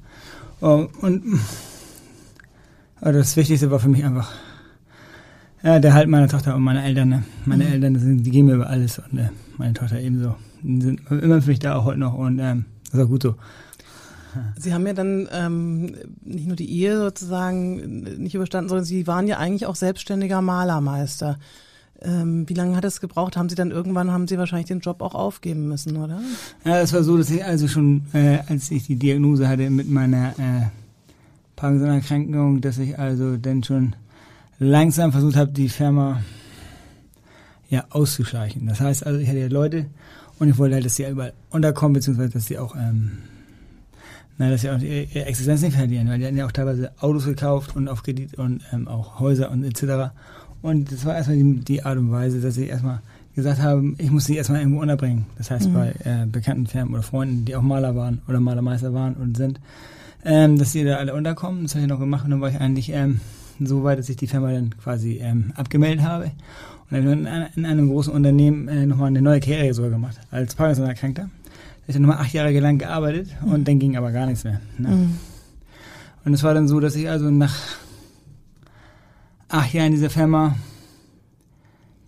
Und 0.60 1.40
das 3.00 3.36
Wichtigste 3.36 3.70
war 3.70 3.78
für 3.78 3.88
mich 3.88 4.04
einfach 4.04 4.32
ja, 5.62 5.80
der 5.80 5.94
Halt 5.94 6.08
meiner 6.08 6.28
Tochter 6.28 6.54
und 6.54 6.62
meiner 6.62 6.84
Eltern. 6.84 7.08
Ne? 7.08 7.24
Meine 7.44 7.64
mhm. 7.64 7.72
Eltern, 7.72 7.98
sind, 7.98 8.22
die 8.22 8.30
gehen 8.30 8.46
mir 8.46 8.54
über 8.54 8.68
alles 8.68 8.98
und 8.98 9.18
äh, 9.18 9.30
meine 9.56 9.74
Tochter 9.74 10.00
ebenso. 10.00 10.36
Die 10.62 10.80
sind 10.80 11.00
immer 11.10 11.42
für 11.42 11.50
mich 11.50 11.58
da, 11.58 11.76
auch 11.76 11.84
heute 11.84 12.00
noch 12.00 12.14
und 12.14 12.38
ähm, 12.38 12.64
das 12.86 13.00
ist 13.00 13.06
auch 13.06 13.08
gut 13.08 13.22
so. 13.22 13.34
Sie 14.56 14.72
haben 14.74 14.86
ja 14.86 14.92
dann 14.92 15.28
ähm, 15.32 15.96
nicht 16.22 16.46
nur 16.46 16.56
die 16.56 16.70
Ehe 16.70 16.98
sozusagen 16.98 18.02
nicht 18.02 18.34
überstanden, 18.34 18.68
sondern 18.68 18.84
Sie 18.84 19.06
waren 19.06 19.26
ja 19.26 19.38
eigentlich 19.38 19.66
auch 19.66 19.74
selbstständiger 19.74 20.42
Malermeister. 20.42 21.38
Ähm, 22.00 22.48
wie 22.48 22.54
lange 22.54 22.76
hat 22.76 22.84
es 22.84 23.00
gebraucht? 23.00 23.36
Haben 23.36 23.48
Sie 23.48 23.56
dann 23.56 23.70
irgendwann, 23.70 24.12
haben 24.12 24.28
Sie 24.28 24.38
wahrscheinlich 24.38 24.68
den 24.68 24.80
Job 24.80 25.02
auch 25.02 25.14
aufgeben 25.14 25.66
müssen, 25.66 25.96
oder? 25.96 26.20
Ja, 26.64 26.80
es 26.80 26.92
war 26.92 27.02
so, 27.02 27.16
dass 27.16 27.30
ich 27.30 27.44
also 27.44 27.66
schon, 27.66 28.02
äh, 28.12 28.38
als 28.46 28.70
ich 28.70 28.86
die 28.86 28.96
Diagnose 28.96 29.48
hatte 29.48 29.68
mit 29.68 29.90
meiner 29.90 30.30
äh, 30.38 30.66
Parkinson-Erkrankung, 31.56 32.60
dass 32.60 32.78
ich 32.78 32.98
also 32.98 33.36
dann 33.36 33.64
schon 33.64 33.96
langsam 34.60 35.10
versucht 35.10 35.36
habe, 35.36 35.50
die 35.50 35.68
Firma 35.68 36.22
ja 37.68 37.84
auszuschleichen. 37.90 38.66
Das 38.66 38.80
heißt 38.80 39.04
also, 39.04 39.18
ich 39.18 39.28
hatte 39.28 39.38
ja 39.38 39.48
Leute 39.48 39.86
und 40.38 40.48
ich 40.48 40.58
wollte 40.58 40.76
halt, 40.76 40.84
dass 40.84 40.96
sie 40.96 41.06
überall 41.08 41.32
unterkommen, 41.50 41.94
beziehungsweise 41.94 42.30
dass 42.30 42.46
sie 42.46 42.58
auch, 42.58 42.74
ähm, 42.76 43.18
na, 44.38 44.50
dass 44.50 44.60
sie 44.60 44.70
auch 44.70 44.78
ihre 44.78 45.26
Existenz 45.26 45.62
nicht 45.62 45.76
verlieren, 45.76 46.08
weil 46.08 46.18
die 46.18 46.26
hatten 46.26 46.36
ja 46.36 46.46
auch 46.46 46.52
teilweise 46.52 46.92
Autos 47.00 47.24
gekauft 47.24 47.74
und 47.74 47.88
auf 47.88 48.02
Kredit 48.04 48.38
und 48.38 48.62
ähm, 48.72 48.86
auch 48.86 49.18
Häuser 49.18 49.50
und 49.50 49.64
etc. 49.64 50.12
Und 50.62 50.90
das 50.92 51.04
war 51.04 51.16
erstmal 51.16 51.36
die, 51.36 51.60
die 51.60 51.84
Art 51.84 51.98
und 51.98 52.10
Weise, 52.10 52.40
dass 52.40 52.56
ich 52.56 52.68
erstmal 52.68 53.00
gesagt 53.34 53.62
habe, 53.62 53.94
ich 53.98 54.10
muss 54.10 54.24
sie 54.24 54.36
erstmal 54.36 54.60
irgendwo 54.60 54.80
unterbringen. 54.80 55.26
Das 55.36 55.50
heißt, 55.50 55.68
mhm. 55.68 55.74
bei 55.74 55.94
äh, 56.04 56.26
bekannten 56.26 56.66
Firmen 56.66 56.94
oder 56.94 57.02
Freunden, 57.02 57.44
die 57.44 57.54
auch 57.54 57.62
Maler 57.62 57.94
waren 57.94 58.20
oder 58.28 58.40
Malermeister 58.40 58.92
waren 58.92 59.14
und 59.14 59.36
sind, 59.36 59.60
ähm, 60.24 60.58
dass 60.58 60.72
sie 60.72 60.82
da 60.82 60.96
alle 60.96 61.14
unterkommen. 61.14 61.62
Das 61.62 61.74
habe 61.74 61.82
ich 61.82 61.88
noch 61.88 62.00
gemacht 62.00 62.24
und 62.24 62.32
dann 62.32 62.40
war 62.40 62.50
ich 62.50 62.60
eigentlich 62.60 62.90
ähm, 62.90 63.20
so 63.60 63.84
weit, 63.84 64.00
dass 64.00 64.08
ich 64.08 64.16
die 64.16 64.26
Firma 64.26 64.50
dann 64.50 64.74
quasi 64.82 65.20
ähm, 65.22 65.52
abgemeldet 65.54 66.04
habe 66.04 66.32
und 66.90 67.04
dann 67.04 67.26
in, 67.26 67.46
in 67.54 67.66
einem 67.66 67.88
großen 67.88 68.12
Unternehmen 68.12 68.66
äh, 68.66 68.86
nochmal 68.86 69.08
eine 69.08 69.22
neue 69.22 69.40
Karriere 69.40 69.72
sogar 69.72 69.90
gemacht, 69.90 70.18
als 70.30 70.56
Parkinson-Erkrankter. 70.56 71.30
Ich 71.86 71.94
habe 71.94 72.02
nochmal 72.04 72.22
acht 72.24 72.32
Jahre 72.32 72.58
lang 72.58 72.78
gearbeitet 72.78 73.28
mhm. 73.40 73.52
und 73.52 73.68
dann 73.68 73.78
ging 73.78 73.96
aber 73.96 74.10
gar 74.10 74.26
nichts 74.26 74.44
mehr. 74.44 74.60
Ne? 74.78 74.88
Mhm. 74.88 75.14
Und 76.24 76.34
es 76.34 76.42
war 76.42 76.54
dann 76.54 76.66
so, 76.66 76.80
dass 76.80 76.96
ich 76.96 77.08
also 77.08 77.30
nach 77.30 77.54
acht 79.48 79.72
Jahren 79.72 79.86
in 79.86 79.92
dieser 79.92 80.10
Firma 80.10 80.56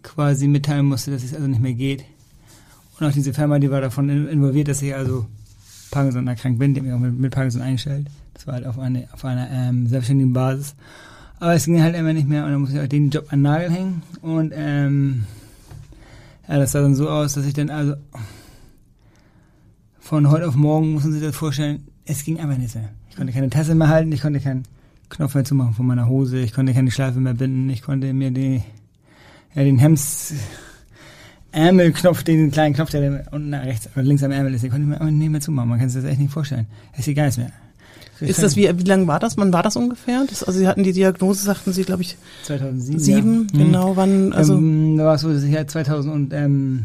quasi 0.02 0.48
mitteilen 0.48 0.86
musste, 0.86 1.10
dass 1.10 1.22
es 1.22 1.34
also 1.34 1.46
nicht 1.46 1.62
mehr 1.62 1.74
geht. 1.74 2.04
Und 2.98 3.06
auch 3.06 3.12
diese 3.12 3.32
Firma, 3.32 3.58
die 3.58 3.70
war 3.70 3.80
davon 3.80 4.08
involviert, 4.28 4.68
dass 4.68 4.82
ich 4.82 4.94
also 4.94 5.26
Parkinson 5.90 6.26
erkrankt 6.28 6.58
bin, 6.58 6.74
die 6.74 6.80
mich 6.80 6.92
auch 6.92 6.98
mit, 6.98 7.18
mit 7.18 7.32
Parkinson 7.32 7.62
eingestellt. 7.62 8.06
Das 8.34 8.46
war 8.46 8.54
halt 8.54 8.66
auf, 8.66 8.78
eine, 8.78 9.08
auf 9.12 9.24
einer 9.24 9.50
ähm, 9.50 9.86
selbstständigen 9.86 10.32
Basis. 10.32 10.74
Aber 11.38 11.54
es 11.54 11.64
ging 11.64 11.82
halt 11.82 11.96
immer 11.96 12.12
nicht 12.12 12.28
mehr 12.28 12.44
und 12.44 12.52
dann 12.52 12.60
musste 12.60 12.76
ich 12.76 12.82
auch 12.82 12.88
den 12.88 13.10
Job 13.10 13.26
an 13.30 13.38
den 13.38 13.42
Nagel 13.42 13.70
hängen. 13.70 14.02
Und 14.20 14.52
ähm, 14.54 15.24
ja, 16.46 16.58
das 16.58 16.72
sah 16.72 16.82
dann 16.82 16.94
so 16.94 17.08
aus, 17.08 17.34
dass 17.34 17.46
ich 17.46 17.54
dann 17.54 17.70
also 17.70 17.94
von 19.98 20.30
heute 20.30 20.46
auf 20.48 20.56
morgen, 20.56 20.94
müssen 20.94 21.12
Sie 21.12 21.18
sich 21.18 21.26
das 21.26 21.36
vorstellen, 21.36 21.86
es 22.04 22.24
ging 22.24 22.38
einfach 22.38 22.58
nicht 22.58 22.74
mehr. 22.74 22.90
Ich 23.08 23.16
konnte 23.16 23.32
keine 23.32 23.48
Tasse 23.48 23.74
mehr 23.74 23.88
halten, 23.88 24.12
ich 24.12 24.20
konnte 24.20 24.40
keinen 24.40 24.64
Knopf 25.10 25.34
mehr 25.34 25.44
zumachen 25.44 25.74
von 25.74 25.86
meiner 25.86 26.08
Hose, 26.08 26.38
ich 26.38 26.52
konnte 26.52 26.72
keine 26.72 26.90
Schleife 26.90 27.20
mehr 27.20 27.34
binden, 27.34 27.68
ich 27.68 27.82
konnte 27.82 28.12
mir 28.12 28.30
die, 28.30 28.62
ja, 29.54 29.62
den 29.62 29.78
Hems... 29.78 30.34
Ärmelknopf, 31.52 32.22
den 32.22 32.52
kleinen 32.52 32.74
Knopf, 32.74 32.90
der 32.90 33.26
unten 33.32 33.52
rechts 33.52 33.88
oder 33.94 34.04
links 34.04 34.22
am 34.22 34.30
Ärmel 34.30 34.54
ist, 34.54 34.62
den 34.62 34.70
konnte 34.70 34.94
ich 34.94 35.00
mir 35.00 35.10
nicht 35.10 35.30
mehr 35.30 35.40
zumachen. 35.40 35.68
Man 35.68 35.80
kann 35.80 35.88
sich 35.88 36.00
das 36.00 36.08
echt 36.08 36.20
nicht 36.20 36.32
vorstellen. 36.32 36.66
Es 36.92 37.08
ist 37.08 37.16
gar 37.16 37.24
nichts 37.24 37.38
mehr. 37.38 37.50
Ist 38.20 38.42
das, 38.42 38.54
wie, 38.56 38.68
wie 38.78 38.84
lange 38.84 39.06
war 39.06 39.18
das? 39.18 39.38
Wann 39.38 39.52
war 39.52 39.62
das 39.62 39.76
ungefähr? 39.76 40.24
Das, 40.28 40.44
also 40.44 40.58
Sie 40.58 40.68
hatten 40.68 40.82
die 40.82 40.92
Diagnose, 40.92 41.42
sagten 41.42 41.72
Sie, 41.72 41.84
glaube 41.84 42.02
ich, 42.02 42.16
2007. 42.44 42.98
Sieben, 43.00 43.46
ja. 43.52 43.64
genau, 43.64 43.96
wann, 43.96 44.32
also. 44.32 44.54
Ähm, 44.54 44.98
da 44.98 45.06
war 45.06 45.14
es 45.14 45.22
so, 45.22 45.32
dass 45.32 45.42
ich 45.42 45.54
halt 45.54 45.70
2016 45.70 46.84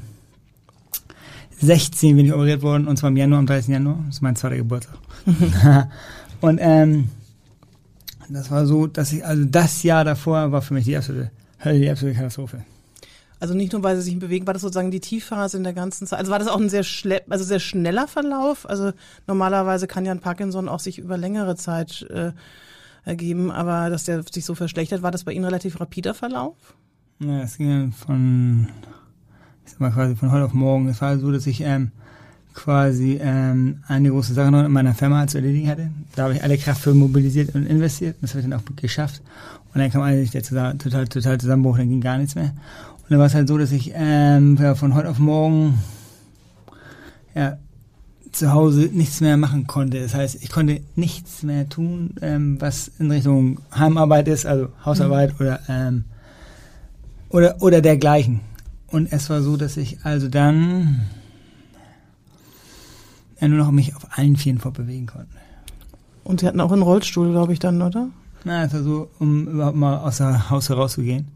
bin 2.15 2.25
ich 2.25 2.33
operiert 2.33 2.61
worden, 2.61 2.87
und 2.87 2.97
zwar 2.97 3.09
im 3.09 3.17
Januar, 3.17 3.39
am 3.39 3.47
30. 3.47 3.73
Januar. 3.73 3.99
Das 4.07 4.15
ist 4.15 4.21
mein 4.21 4.37
zweiter 4.37 4.55
Geburtstag. 4.55 4.95
und, 6.41 6.59
ähm, 6.61 7.09
das 8.29 8.51
war 8.51 8.65
so, 8.65 8.87
dass 8.87 9.11
ich, 9.13 9.25
also 9.25 9.45
das 9.45 9.83
Jahr 9.83 10.03
davor 10.03 10.51
war 10.51 10.61
für 10.61 10.73
mich 10.73 10.85
die 10.85 10.97
absolute 10.97 11.31
Hölle, 11.63 11.79
die 11.79 11.89
absolute 11.89 12.17
Katastrophe. 12.17 12.63
Also 13.39 13.53
nicht 13.53 13.73
nur, 13.73 13.83
weil 13.83 13.95
sie 13.97 14.03
sich 14.03 14.19
bewegen, 14.19 14.47
war 14.47 14.53
das 14.53 14.61
sozusagen 14.61 14.91
die 14.91 15.01
Tiefphase 15.01 15.57
in 15.57 15.63
der 15.63 15.73
ganzen 15.73 16.07
Zeit. 16.07 16.19
Also 16.19 16.31
war 16.31 16.39
das 16.39 16.47
auch 16.47 16.59
ein 16.59 16.69
sehr 16.69 16.83
schlepp, 16.83 17.25
also 17.29 17.43
sehr 17.43 17.59
schneller 17.59 18.07
Verlauf. 18.07 18.67
Also 18.67 18.93
normalerweise 19.27 19.87
kann 19.87 20.05
ja 20.05 20.11
ein 20.11 20.21
Parkinson 20.21 20.69
auch 20.69 20.79
sich 20.79 20.99
über 20.99 21.17
längere 21.17 21.55
Zeit 21.55 22.03
äh, 22.09 22.31
ergeben, 23.03 23.51
aber 23.51 23.89
dass 23.89 24.05
der 24.05 24.23
sich 24.23 24.45
so 24.45 24.55
verschlechtert, 24.55 25.03
war 25.03 25.11
das 25.11 25.25
bei 25.25 25.33
Ihnen 25.33 25.45
relativ 25.45 25.79
rapider 25.79 26.13
Verlauf? 26.13 26.55
Ja, 27.19 27.41
es 27.41 27.57
ging 27.57 27.91
von, 27.91 28.69
ich 29.65 29.71
sag 29.71 29.79
mal 29.79 29.91
quasi 29.91 30.15
von 30.15 30.31
heute 30.31 30.45
auf 30.45 30.53
morgen. 30.53 30.87
Es 30.87 31.01
war 31.01 31.17
so, 31.19 31.31
dass 31.31 31.45
ich 31.45 31.61
ähm, 31.61 31.91
quasi 32.55 33.19
ähm, 33.21 33.83
eine 33.87 34.09
große 34.09 34.33
Sache 34.33 34.49
noch 34.49 34.65
in 34.65 34.71
meiner 34.71 34.95
Firma 34.95 35.27
zu 35.27 35.37
erledigen 35.37 35.69
hatte. 35.69 35.91
Da 36.15 36.23
habe 36.23 36.33
ich 36.33 36.43
alle 36.43 36.57
Kraft 36.57 36.81
für 36.81 36.93
mobilisiert 36.93 37.53
und 37.53 37.67
investiert. 37.67 38.15
Das 38.21 38.31
habe 38.31 38.39
ich 38.39 38.49
dann 38.49 38.59
auch 38.59 38.63
geschafft. 38.77 39.21
Und 39.73 39.81
dann 39.81 39.91
kam 39.91 40.01
eigentlich 40.01 40.31
der 40.31 40.41
total, 40.41 41.07
total 41.07 41.37
Zusammenbruch, 41.37 41.77
dann 41.77 41.89
ging 41.89 42.01
gar 42.01 42.17
nichts 42.17 42.33
mehr. 42.33 42.53
Und 43.03 43.11
dann 43.11 43.19
war 43.19 43.27
es 43.27 43.35
halt 43.35 43.47
so, 43.49 43.57
dass 43.57 43.71
ich 43.71 43.91
ähm, 43.93 44.57
ja, 44.59 44.73
von 44.73 44.95
heute 44.95 45.09
auf 45.09 45.19
morgen 45.19 45.77
ja, 47.35 47.57
zu 48.31 48.53
Hause 48.53 48.89
nichts 48.91 49.19
mehr 49.19 49.37
machen 49.37 49.67
konnte. 49.67 50.01
Das 50.01 50.15
heißt, 50.15 50.41
ich 50.41 50.49
konnte 50.49 50.79
nichts 50.95 51.43
mehr 51.43 51.67
tun, 51.67 52.15
ähm, 52.21 52.59
was 52.59 52.89
in 52.99 53.11
Richtung 53.11 53.59
Heimarbeit 53.75 54.27
ist, 54.29 54.45
also 54.45 54.69
Hausarbeit 54.83 55.33
mhm. 55.33 55.45
oder, 55.45 55.59
ähm, 55.67 56.03
oder, 57.29 57.61
oder 57.61 57.81
dergleichen. 57.81 58.39
Und 58.87 59.11
es 59.11 59.29
war 59.29 59.41
so, 59.41 59.57
dass 59.57 59.75
ich 59.75 59.99
also 60.03 60.29
dann 60.29 61.01
ja, 63.45 63.49
nur 63.49 63.65
noch 63.65 63.71
mich 63.71 63.95
auf 63.95 64.07
allen 64.17 64.35
Vieren 64.35 64.59
fortbewegen 64.59 65.07
konnte. 65.07 65.27
Und 66.23 66.39
Sie 66.39 66.47
hatten 66.47 66.59
auch 66.59 66.71
einen 66.71 66.81
Rollstuhl, 66.81 67.31
glaube 67.31 67.53
ich, 67.53 67.59
dann, 67.59 67.81
oder? 67.81 68.09
Na, 68.43 68.63
es 68.63 68.73
war 68.73 68.83
so, 68.83 69.09
um 69.19 69.47
überhaupt 69.47 69.77
mal 69.77 69.97
aus 69.97 70.17
dem 70.17 70.49
Haus 70.49 70.69
herauszugehen 70.69 71.27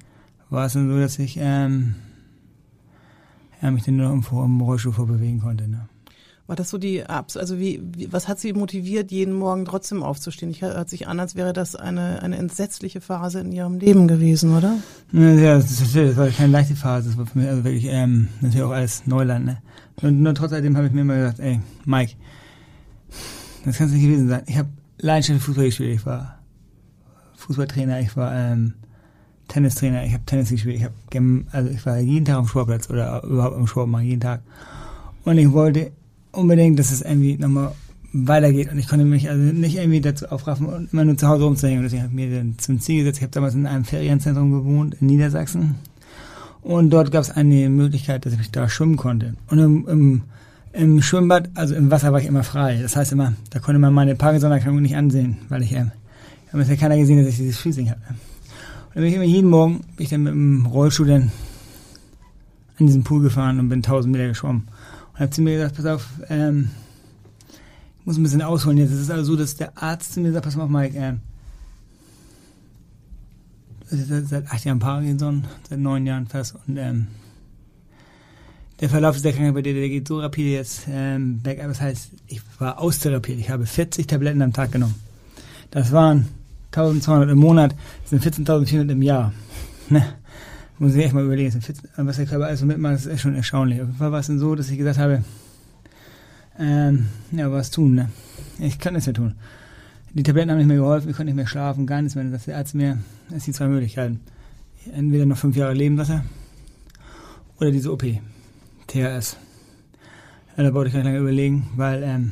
war 0.50 0.66
es 0.66 0.74
dann 0.74 0.89
so, 0.89 1.00
dass 1.00 1.20
ich 1.20 1.38
ähm, 1.39 1.96
ja, 3.62 3.72
mich 3.72 3.84
dann 3.84 3.98
nur 3.98 4.10
noch 4.10 4.32
im, 4.32 4.46
im 4.46 4.62
Rollstuhl 4.62 4.94
vorbewegen 4.94 5.39
konnte. 5.39 5.68
Ne? 5.68 5.88
War 6.50 6.56
das 6.56 6.72
so 6.72 6.79
die 6.79 7.06
Abs 7.06 7.38
also 7.38 7.60
wie, 7.60 7.79
wie, 7.96 8.12
was 8.12 8.27
hat 8.27 8.39
Sie 8.39 8.53
motiviert, 8.53 9.12
jeden 9.12 9.36
Morgen 9.36 9.65
trotzdem 9.65 10.01
aufzustehen? 10.01 10.50
Ich 10.50 10.63
hört 10.63 10.89
sich 10.89 11.08
an, 11.08 11.20
als 11.20 11.36
wäre 11.36 11.53
das 11.53 11.75
eine, 11.75 12.24
eine 12.24 12.38
entsetzliche 12.38 13.01
Phase 13.01 13.41
in 13.41 13.51
Ihrem 13.51 13.77
Leben 13.77 14.08
gewesen, 14.08 14.58
oder? 14.58 14.77
Ja, 15.12 15.58
das, 15.58 15.96
war 16.18 16.27
keine 16.29 16.51
leichte 16.51 16.75
Phase, 16.75 17.10
das 17.10 17.20
war 17.20 17.27
für 17.27 17.38
mich 17.38 17.48
also 17.48 17.63
wirklich 17.63 17.86
ähm, 17.86 18.29
natürlich 18.41 18.63
auch 18.63 18.72
alles 18.72 19.06
Neuland. 19.06 19.46
Ne? 19.46 19.58
Und 20.01 20.24
nur 20.24 20.34
trotzdem 20.34 20.75
habe 20.75 20.88
ich 20.88 20.91
mir 20.91 21.01
immer 21.01 21.18
gesagt, 21.18 21.39
ey, 21.39 21.60
Mike, 21.86 22.13
das 23.63 23.77
kann 23.77 23.86
es 23.86 23.94
nicht 23.94 24.01
gewesen 24.01 24.29
sein. 24.29 24.41
Ich 24.48 24.58
habe 24.58 24.70
leidenschaftlich 24.98 25.44
Fußball 25.44 25.65
gespielt, 25.65 26.00
ich 26.00 26.06
war 26.08 26.39
Fußballtrainer, 27.36 28.00
ich 28.00 28.18
war 28.18 28.34
ähm, 28.34 28.74
Tennistrainer, 29.50 30.03
ich 30.03 30.13
habe 30.13 30.25
Tennis 30.25 30.50
gespielt, 30.50 30.77
ich 30.77 30.84
habe 30.84 31.46
also 31.51 31.70
ich 31.70 31.86
war 31.86 32.00
jeden 32.00 32.25
Tag 32.25 32.38
am 32.38 32.48
Sportplatz 32.48 32.89
oder 32.89 33.24
überhaupt 33.24 33.56
am 33.56 33.68
Sport 33.68 33.88
machen, 33.88 34.06
jeden 34.06 34.22
Tag. 34.22 34.41
Und 35.25 35.38
ich 35.38 35.51
wollte 35.51 35.91
unbedingt, 36.31 36.79
dass 36.79 36.91
es 36.91 37.01
irgendwie 37.01 37.38
nochmal 37.38 37.74
weitergeht 38.12 38.71
und 38.71 38.79
ich 38.79 38.88
konnte 38.88 39.05
mich 39.05 39.29
also 39.29 39.41
nicht 39.41 39.77
irgendwie 39.77 40.01
dazu 40.01 40.27
aufraffen 40.27 40.65
und 40.65 40.93
immer 40.93 41.05
nur 41.05 41.17
zu 41.17 41.27
Hause 41.27 41.43
rumzuhängen. 41.43 41.79
Und 41.79 41.83
deswegen 41.83 42.03
habe 42.03 42.12
ich 42.12 42.29
mir 42.29 42.38
dann 42.38 42.55
zum 42.57 42.79
Ziel 42.79 43.00
gesetzt, 43.00 43.19
ich 43.19 43.24
habe 43.24 43.33
damals 43.33 43.53
in 43.53 43.67
einem 43.67 43.86
Ferienzentrum 43.86 44.51
gewohnt 44.51 44.95
in 45.00 45.07
Niedersachsen 45.07 45.75
und 46.62 46.89
dort 46.89 47.12
gab 47.12 47.21
es 47.21 47.31
eine 47.31 47.69
Möglichkeit, 47.69 48.25
dass 48.25 48.33
ich 48.33 48.51
da 48.51 48.67
schwimmen 48.67 48.98
konnte. 48.98 49.36
Und 49.50 49.59
im, 49.59 49.88
im, 49.88 50.21
im 50.74 51.01
Schwimmbad, 51.01 51.50
also 51.55 51.75
im 51.75 51.91
Wasser 51.91 52.12
war 52.12 52.19
ich 52.19 52.27
immer 52.27 52.43
frei. 52.43 52.79
Das 52.81 52.95
heißt 52.95 53.12
immer, 53.12 53.33
da 53.51 53.59
konnte 53.59 53.79
man 53.79 53.93
meine 53.93 54.15
Parkinson-Erkrankung 54.15 54.81
nicht 54.81 54.95
ansehen, 54.95 55.38
weil 55.50 55.63
ich, 55.63 55.71
ähm, 55.74 55.91
da 56.51 56.59
hat 56.59 56.67
ja 56.67 56.75
keiner 56.75 56.98
gesehen, 56.98 57.19
dass 57.19 57.29
ich 57.29 57.38
dieses 57.38 57.59
Freezing 57.59 57.89
hatte. 57.89 58.01
Dann 58.93 59.03
bin 59.03 59.05
ich 59.05 59.15
immer 59.15 59.24
jeden 59.24 59.50
Morgen, 59.50 59.81
bin 59.95 60.03
ich 60.03 60.09
dann 60.09 60.24
mit 60.24 60.33
dem 60.33 60.65
Rollstuhl 60.65 61.07
dann 61.07 61.31
an 62.79 62.88
diesem 62.88 63.03
Pool 63.03 63.21
gefahren 63.21 63.59
und 63.59 63.69
bin 63.69 63.79
1000 63.79 64.12
Meter 64.12 64.27
geschwommen. 64.27 64.67
Habe 65.19 65.31
zu 65.31 65.41
mir 65.41 65.57
gesagt, 65.57 65.75
pass 65.75 65.85
auf, 65.85 66.07
ähm, 66.29 66.69
ich 67.99 68.05
muss 68.05 68.17
ein 68.17 68.23
bisschen 68.23 68.41
ausholen 68.41 68.77
jetzt. 68.77 68.91
Es 68.91 69.01
ist 69.01 69.11
also 69.11 69.33
so, 69.33 69.35
dass 69.35 69.55
der 69.55 69.77
Arzt 69.77 70.13
zu 70.13 70.21
mir 70.21 70.31
sagt, 70.31 70.45
pass 70.45 70.55
mal 70.55 70.63
auf, 70.63 70.69
Mike, 70.69 70.97
ähm, 70.97 71.19
seit 73.89 74.47
acht 74.47 74.63
Jahren 74.63 74.79
Parkinson, 74.79 75.45
seit 75.69 75.79
neun 75.79 76.05
Jahren 76.05 76.27
fast 76.27 76.55
und 76.67 76.77
ähm, 76.77 77.07
der 78.79 78.89
Verlauf 78.89 79.21
der 79.21 79.33
Krankheit 79.33 79.55
bei 79.55 79.61
dir, 79.61 79.73
der 79.73 79.89
geht 79.89 80.07
so 80.07 80.19
rapide 80.19 80.51
jetzt 80.51 80.83
ähm, 80.89 81.41
bergab. 81.41 81.67
Das 81.67 81.81
heißt, 81.81 82.11
ich 82.27 82.41
war 82.59 82.79
austherapiert. 82.79 83.39
Ich 83.39 83.49
habe 83.49 83.65
40 83.65 84.07
Tabletten 84.07 84.41
am 84.41 84.53
Tag 84.53 84.71
genommen. 84.71 84.95
Das 85.71 85.91
waren 85.91 86.29
1200 86.71 87.29
im 87.29 87.39
Monat 87.39 87.75
sind 88.05 88.23
14.400 88.23 88.91
im 88.91 89.01
Jahr. 89.01 89.33
Ne? 89.91 90.05
Muss 90.79 90.95
ich 90.95 91.03
echt 91.03 91.13
mal 91.13 91.25
überlegen, 91.25 91.51
14, 91.51 91.89
was 91.98 92.15
der 92.15 92.25
Körper 92.25 92.45
alles 92.45 92.62
so 92.62 92.65
mitmacht, 92.65 92.95
das 92.95 93.05
ist 93.05 93.19
schon 93.19 93.36
erstaunlich. 93.36 93.81
Auf 93.81 93.88
jeden 93.88 93.98
Fall 93.98 94.13
war 94.13 94.21
es 94.21 94.27
dann 94.27 94.39
so, 94.39 94.55
dass 94.55 94.69
ich 94.69 94.77
gesagt 94.77 94.98
habe, 94.98 95.24
ähm, 96.57 97.07
ja, 97.31 97.51
was 97.51 97.69
tun, 97.69 97.95
ne? 97.95 98.09
Ich 98.59 98.79
kann 98.79 98.93
nichts 98.93 99.07
mehr 99.07 99.13
tun. 99.13 99.36
Die 100.13 100.24
Tabletten 100.24 100.51
haben 100.51 100.57
nicht 100.57 100.67
mehr 100.67 100.77
geholfen, 100.77 101.09
ich 101.09 101.15
konnte 101.17 101.25
nicht 101.25 101.36
mehr 101.36 101.48
schlafen, 101.48 101.86
gar 101.86 102.01
nichts 102.01 102.15
mehr. 102.15 102.24
Dann 102.24 102.31
sagt 102.31 102.48
der 102.48 102.57
Arzt 102.57 102.75
mir, 102.75 102.98
es 103.36 103.43
sind 103.43 103.53
zwei 103.53 103.67
Möglichkeiten. 103.67 104.21
Entweder 104.93 105.25
noch 105.25 105.38
fünf 105.38 105.57
Jahre 105.57 105.74
leben 105.74 105.98
lassen 105.98 106.21
oder 107.59 107.71
diese 107.71 107.91
OP, 107.91 108.03
THS. 108.88 109.36
Ja, 110.55 110.63
da 110.63 110.74
wollte 110.74 110.88
ich 110.88 110.93
gar 110.93 111.00
nicht 111.00 111.07
lange 111.07 111.19
überlegen, 111.19 111.67
weil 111.75 112.03
ähm, 112.03 112.31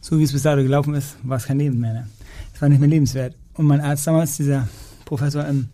so 0.00 0.18
wie 0.18 0.22
es 0.22 0.32
bis 0.32 0.42
dato 0.42 0.62
gelaufen 0.62 0.94
ist, 0.94 1.16
war 1.24 1.36
es 1.36 1.46
kein 1.46 1.58
Leben 1.58 1.80
mehr. 1.80 1.92
Ne? 1.94 2.08
Es 2.54 2.62
war 2.62 2.68
nicht 2.68 2.78
mehr 2.78 2.88
lebenswert. 2.88 3.34
Und 3.54 3.66
mein 3.66 3.80
Arzt 3.80 4.06
damals, 4.06 4.36
dieser 4.36 4.68
Professor 5.04 5.44
im 5.46 5.68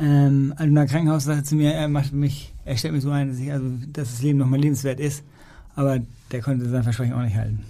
ähm, 0.00 0.54
Altonaer 0.56 0.86
Krankenhaus, 0.86 1.24
sagte 1.24 1.44
zu 1.44 1.54
mir, 1.56 1.72
er 1.74 1.88
macht 1.88 2.12
mich, 2.12 2.54
er 2.64 2.76
stellt 2.76 2.94
mich 2.94 3.02
so 3.02 3.10
ein, 3.10 3.28
dass, 3.28 3.38
ich, 3.38 3.52
also, 3.52 3.66
dass 3.92 4.10
das 4.10 4.22
Leben 4.22 4.38
noch 4.38 4.46
mal 4.46 4.58
lebenswert 4.58 4.98
ist. 4.98 5.22
Aber 5.76 6.00
der 6.32 6.40
konnte 6.40 6.68
sein 6.68 6.82
Versprechen 6.82 7.12
auch 7.12 7.22
nicht 7.22 7.36
halten. 7.36 7.64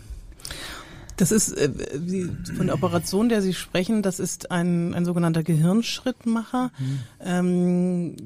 Das 1.16 1.32
ist 1.32 1.52
äh, 1.52 1.68
von 2.56 2.66
der 2.66 2.74
Operation, 2.74 3.28
der 3.28 3.42
Sie 3.42 3.52
sprechen, 3.52 4.02
das 4.02 4.20
ist 4.20 4.50
ein, 4.50 4.94
ein 4.94 5.04
sogenannter 5.04 5.42
Gehirnschrittmacher. 5.42 6.70
Mhm. 6.78 6.98
Ähm, 7.22 8.16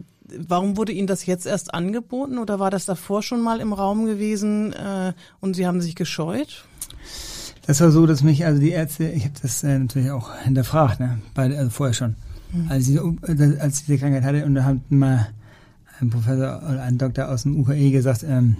warum 0.48 0.76
wurde 0.76 0.92
Ihnen 0.92 1.08
das 1.08 1.26
jetzt 1.26 1.46
erst 1.46 1.74
angeboten 1.74 2.38
oder 2.38 2.60
war 2.60 2.70
das 2.70 2.84
davor 2.84 3.22
schon 3.22 3.40
mal 3.40 3.60
im 3.60 3.72
Raum 3.72 4.06
gewesen 4.06 4.72
äh, 4.74 5.12
und 5.40 5.54
Sie 5.54 5.66
haben 5.66 5.80
sich 5.80 5.96
gescheut? 5.96 6.64
Das 7.66 7.80
war 7.80 7.90
so, 7.90 8.06
dass 8.06 8.22
mich 8.22 8.44
also 8.44 8.60
die 8.60 8.70
Ärzte, 8.70 9.08
ich 9.08 9.24
habe 9.24 9.34
das 9.40 9.64
äh, 9.64 9.78
natürlich 9.78 10.10
auch 10.10 10.34
hinterfragt, 10.36 11.00
ne, 11.00 11.18
bei, 11.34 11.44
also 11.56 11.70
vorher 11.70 11.94
schon. 11.94 12.16
Als, 12.68 12.88
ich, 12.88 12.96
äh, 12.96 13.58
als 13.58 13.80
ich 13.80 13.86
diese 13.86 13.98
Krankheit 13.98 14.24
hatte 14.24 14.44
und 14.44 14.54
da 14.54 14.64
hat 14.64 14.90
mal 14.90 15.28
ein 16.00 16.10
Professor 16.10 16.62
oder 16.62 16.82
ein 16.82 16.98
Doktor 16.98 17.28
aus 17.28 17.42
dem 17.42 17.60
UKE 17.60 17.90
gesagt, 17.90 18.24
ähm, 18.28 18.56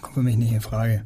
guck 0.00 0.16
mich 0.22 0.36
nicht 0.36 0.52
in 0.52 0.60
Frage, 0.60 1.02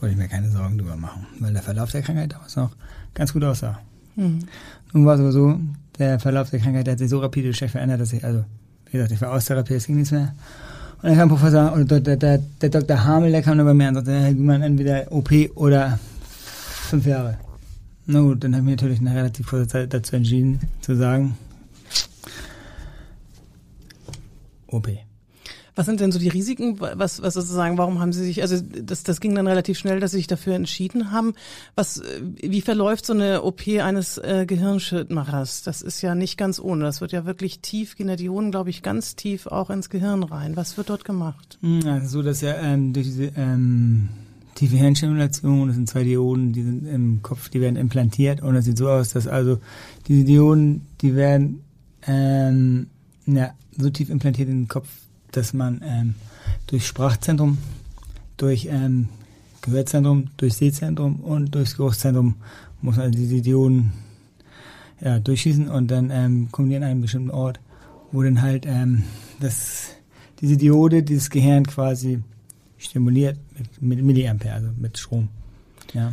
wollte 0.00 0.14
ich 0.14 0.18
mir 0.18 0.28
keine 0.28 0.50
Sorgen 0.50 0.78
drüber 0.78 0.96
machen, 0.96 1.26
weil 1.40 1.52
der 1.52 1.62
Verlauf 1.62 1.90
der 1.90 2.02
Krankheit 2.02 2.32
damals 2.32 2.56
noch 2.56 2.70
ganz 3.14 3.32
gut 3.32 3.44
aussah. 3.44 3.78
Mhm. 4.16 4.40
Nun 4.92 5.06
war 5.06 5.14
es 5.14 5.20
aber 5.20 5.32
so, 5.32 5.58
der 5.98 6.18
Verlauf 6.20 6.50
der 6.50 6.60
Krankheit 6.60 6.86
der 6.86 6.92
hat 6.92 6.98
sich 6.98 7.10
so 7.10 7.18
rapide 7.18 7.52
schlecht 7.54 7.72
verändert, 7.72 8.00
dass 8.00 8.12
ich, 8.12 8.24
also, 8.24 8.44
wie 8.86 8.92
gesagt, 8.92 9.12
ich 9.12 9.20
war 9.20 9.38
Therapie, 9.38 9.74
es 9.74 9.86
ging 9.86 9.96
nichts 9.96 10.12
mehr. 10.12 10.34
Und 11.02 11.10
dann 11.10 11.16
kam 11.16 11.28
Professor, 11.28 11.72
oder 11.74 12.00
der, 12.00 12.16
der, 12.16 12.38
der 12.38 12.68
Dr. 12.68 13.04
Hamel, 13.04 13.30
der 13.30 13.42
kam 13.42 13.58
dann 13.58 13.66
bei 13.66 13.74
mir 13.74 13.88
und 13.88 13.96
sagte, 13.96 14.34
Gümann, 14.34 14.62
entweder 14.62 15.10
OP 15.12 15.30
oder 15.54 15.98
fünf 16.88 17.06
Jahre. 17.06 17.38
Na 18.06 18.20
gut, 18.20 18.44
dann 18.44 18.54
habe 18.54 18.62
ich 18.62 18.66
mich 18.66 18.76
natürlich 18.76 19.00
eine 19.00 19.14
relativ 19.14 19.48
kurze 19.48 19.66
Zeit 19.66 19.92
dazu 19.92 20.14
entschieden, 20.14 20.60
zu 20.80 20.94
sagen, 20.94 21.36
OP. 24.68 24.88
Was 25.74 25.84
sind 25.84 26.00
denn 26.00 26.10
so 26.10 26.18
die 26.18 26.28
Risiken? 26.28 26.80
Was, 26.80 27.20
was 27.20 27.34
sozusagen, 27.34 27.76
warum 27.76 28.00
haben 28.00 28.12
Sie 28.14 28.24
sich, 28.24 28.40
also 28.40 28.56
das, 28.62 29.02
das 29.02 29.20
ging 29.20 29.34
dann 29.34 29.46
relativ 29.46 29.78
schnell, 29.78 30.00
dass 30.00 30.12
Sie 30.12 30.16
sich 30.16 30.26
dafür 30.26 30.54
entschieden 30.54 31.10
haben. 31.10 31.34
Was, 31.74 32.02
wie 32.22 32.62
verläuft 32.62 33.04
so 33.04 33.12
eine 33.12 33.42
OP 33.42 33.68
eines 33.68 34.16
äh, 34.16 34.46
Gehirnschrittmachers? 34.46 35.64
Das 35.64 35.82
ist 35.82 36.00
ja 36.00 36.14
nicht 36.14 36.38
ganz 36.38 36.58
ohne. 36.58 36.84
Das 36.84 37.02
wird 37.02 37.12
ja 37.12 37.26
wirklich 37.26 37.60
tief 37.60 37.94
gehen 37.94 38.08
die 38.08 38.16
Dioden, 38.16 38.52
glaube 38.52 38.70
ich, 38.70 38.82
ganz 38.82 39.16
tief 39.16 39.46
auch 39.46 39.68
ins 39.68 39.90
Gehirn 39.90 40.22
rein. 40.22 40.56
Was 40.56 40.78
wird 40.78 40.88
dort 40.88 41.04
gemacht? 41.04 41.58
Hm, 41.60 41.80
ja, 41.80 42.00
so, 42.00 42.22
dass 42.22 42.40
ja 42.40 42.54
ähm, 42.54 42.94
durch 42.94 43.06
diese 43.06 43.32
ähm, 43.36 44.08
tiefe 44.56 44.76
Hirnstimulation, 44.76 45.68
das 45.68 45.76
sind 45.76 45.88
zwei 45.88 46.02
Dioden, 46.02 46.52
die 46.52 46.62
sind 46.62 46.86
im 46.86 47.22
Kopf, 47.22 47.48
die 47.50 47.60
werden 47.60 47.76
implantiert 47.76 48.42
und 48.42 48.56
es 48.56 48.64
sieht 48.64 48.78
so 48.78 48.88
aus, 48.88 49.10
dass 49.10 49.28
also 49.28 49.60
diese 50.08 50.24
Dioden, 50.24 50.86
die 51.02 51.14
werden 51.14 51.62
ähm, 52.06 52.88
ja, 53.26 53.50
so 53.76 53.90
tief 53.90 54.10
implantiert 54.10 54.48
in 54.48 54.62
den 54.62 54.68
Kopf, 54.68 54.88
dass 55.30 55.52
man 55.52 55.82
ähm, 55.84 56.14
durch 56.66 56.86
Sprachzentrum, 56.86 57.58
durch 58.38 58.66
ähm, 58.70 59.08
Gehörzentrum, 59.60 60.28
durch 60.36 60.54
Sehzentrum 60.54 61.20
und 61.20 61.54
durchs 61.54 61.76
Geruchszentrum 61.76 62.36
muss 62.80 62.96
man 62.96 63.12
diese 63.12 63.42
Dioden 63.42 63.92
ja, 65.00 65.18
durchschießen 65.18 65.68
und 65.68 65.90
dann 65.90 66.10
ähm, 66.10 66.48
kommen 66.50 66.70
die 66.70 66.76
an 66.76 66.82
einen 66.82 67.02
bestimmten 67.02 67.30
Ort, 67.30 67.60
wo 68.10 68.22
dann 68.22 68.40
halt 68.40 68.64
ähm, 68.66 69.02
das, 69.40 69.90
diese 70.40 70.56
Diode 70.56 71.02
dieses 71.02 71.28
Gehirn 71.28 71.66
quasi 71.66 72.22
stimuliert 72.78 73.38
mit, 73.56 73.82
mit 73.82 74.04
Milliampere, 74.04 74.52
also 74.52 74.68
mit 74.76 74.98
Strom. 74.98 75.28
Ja. 75.92 76.12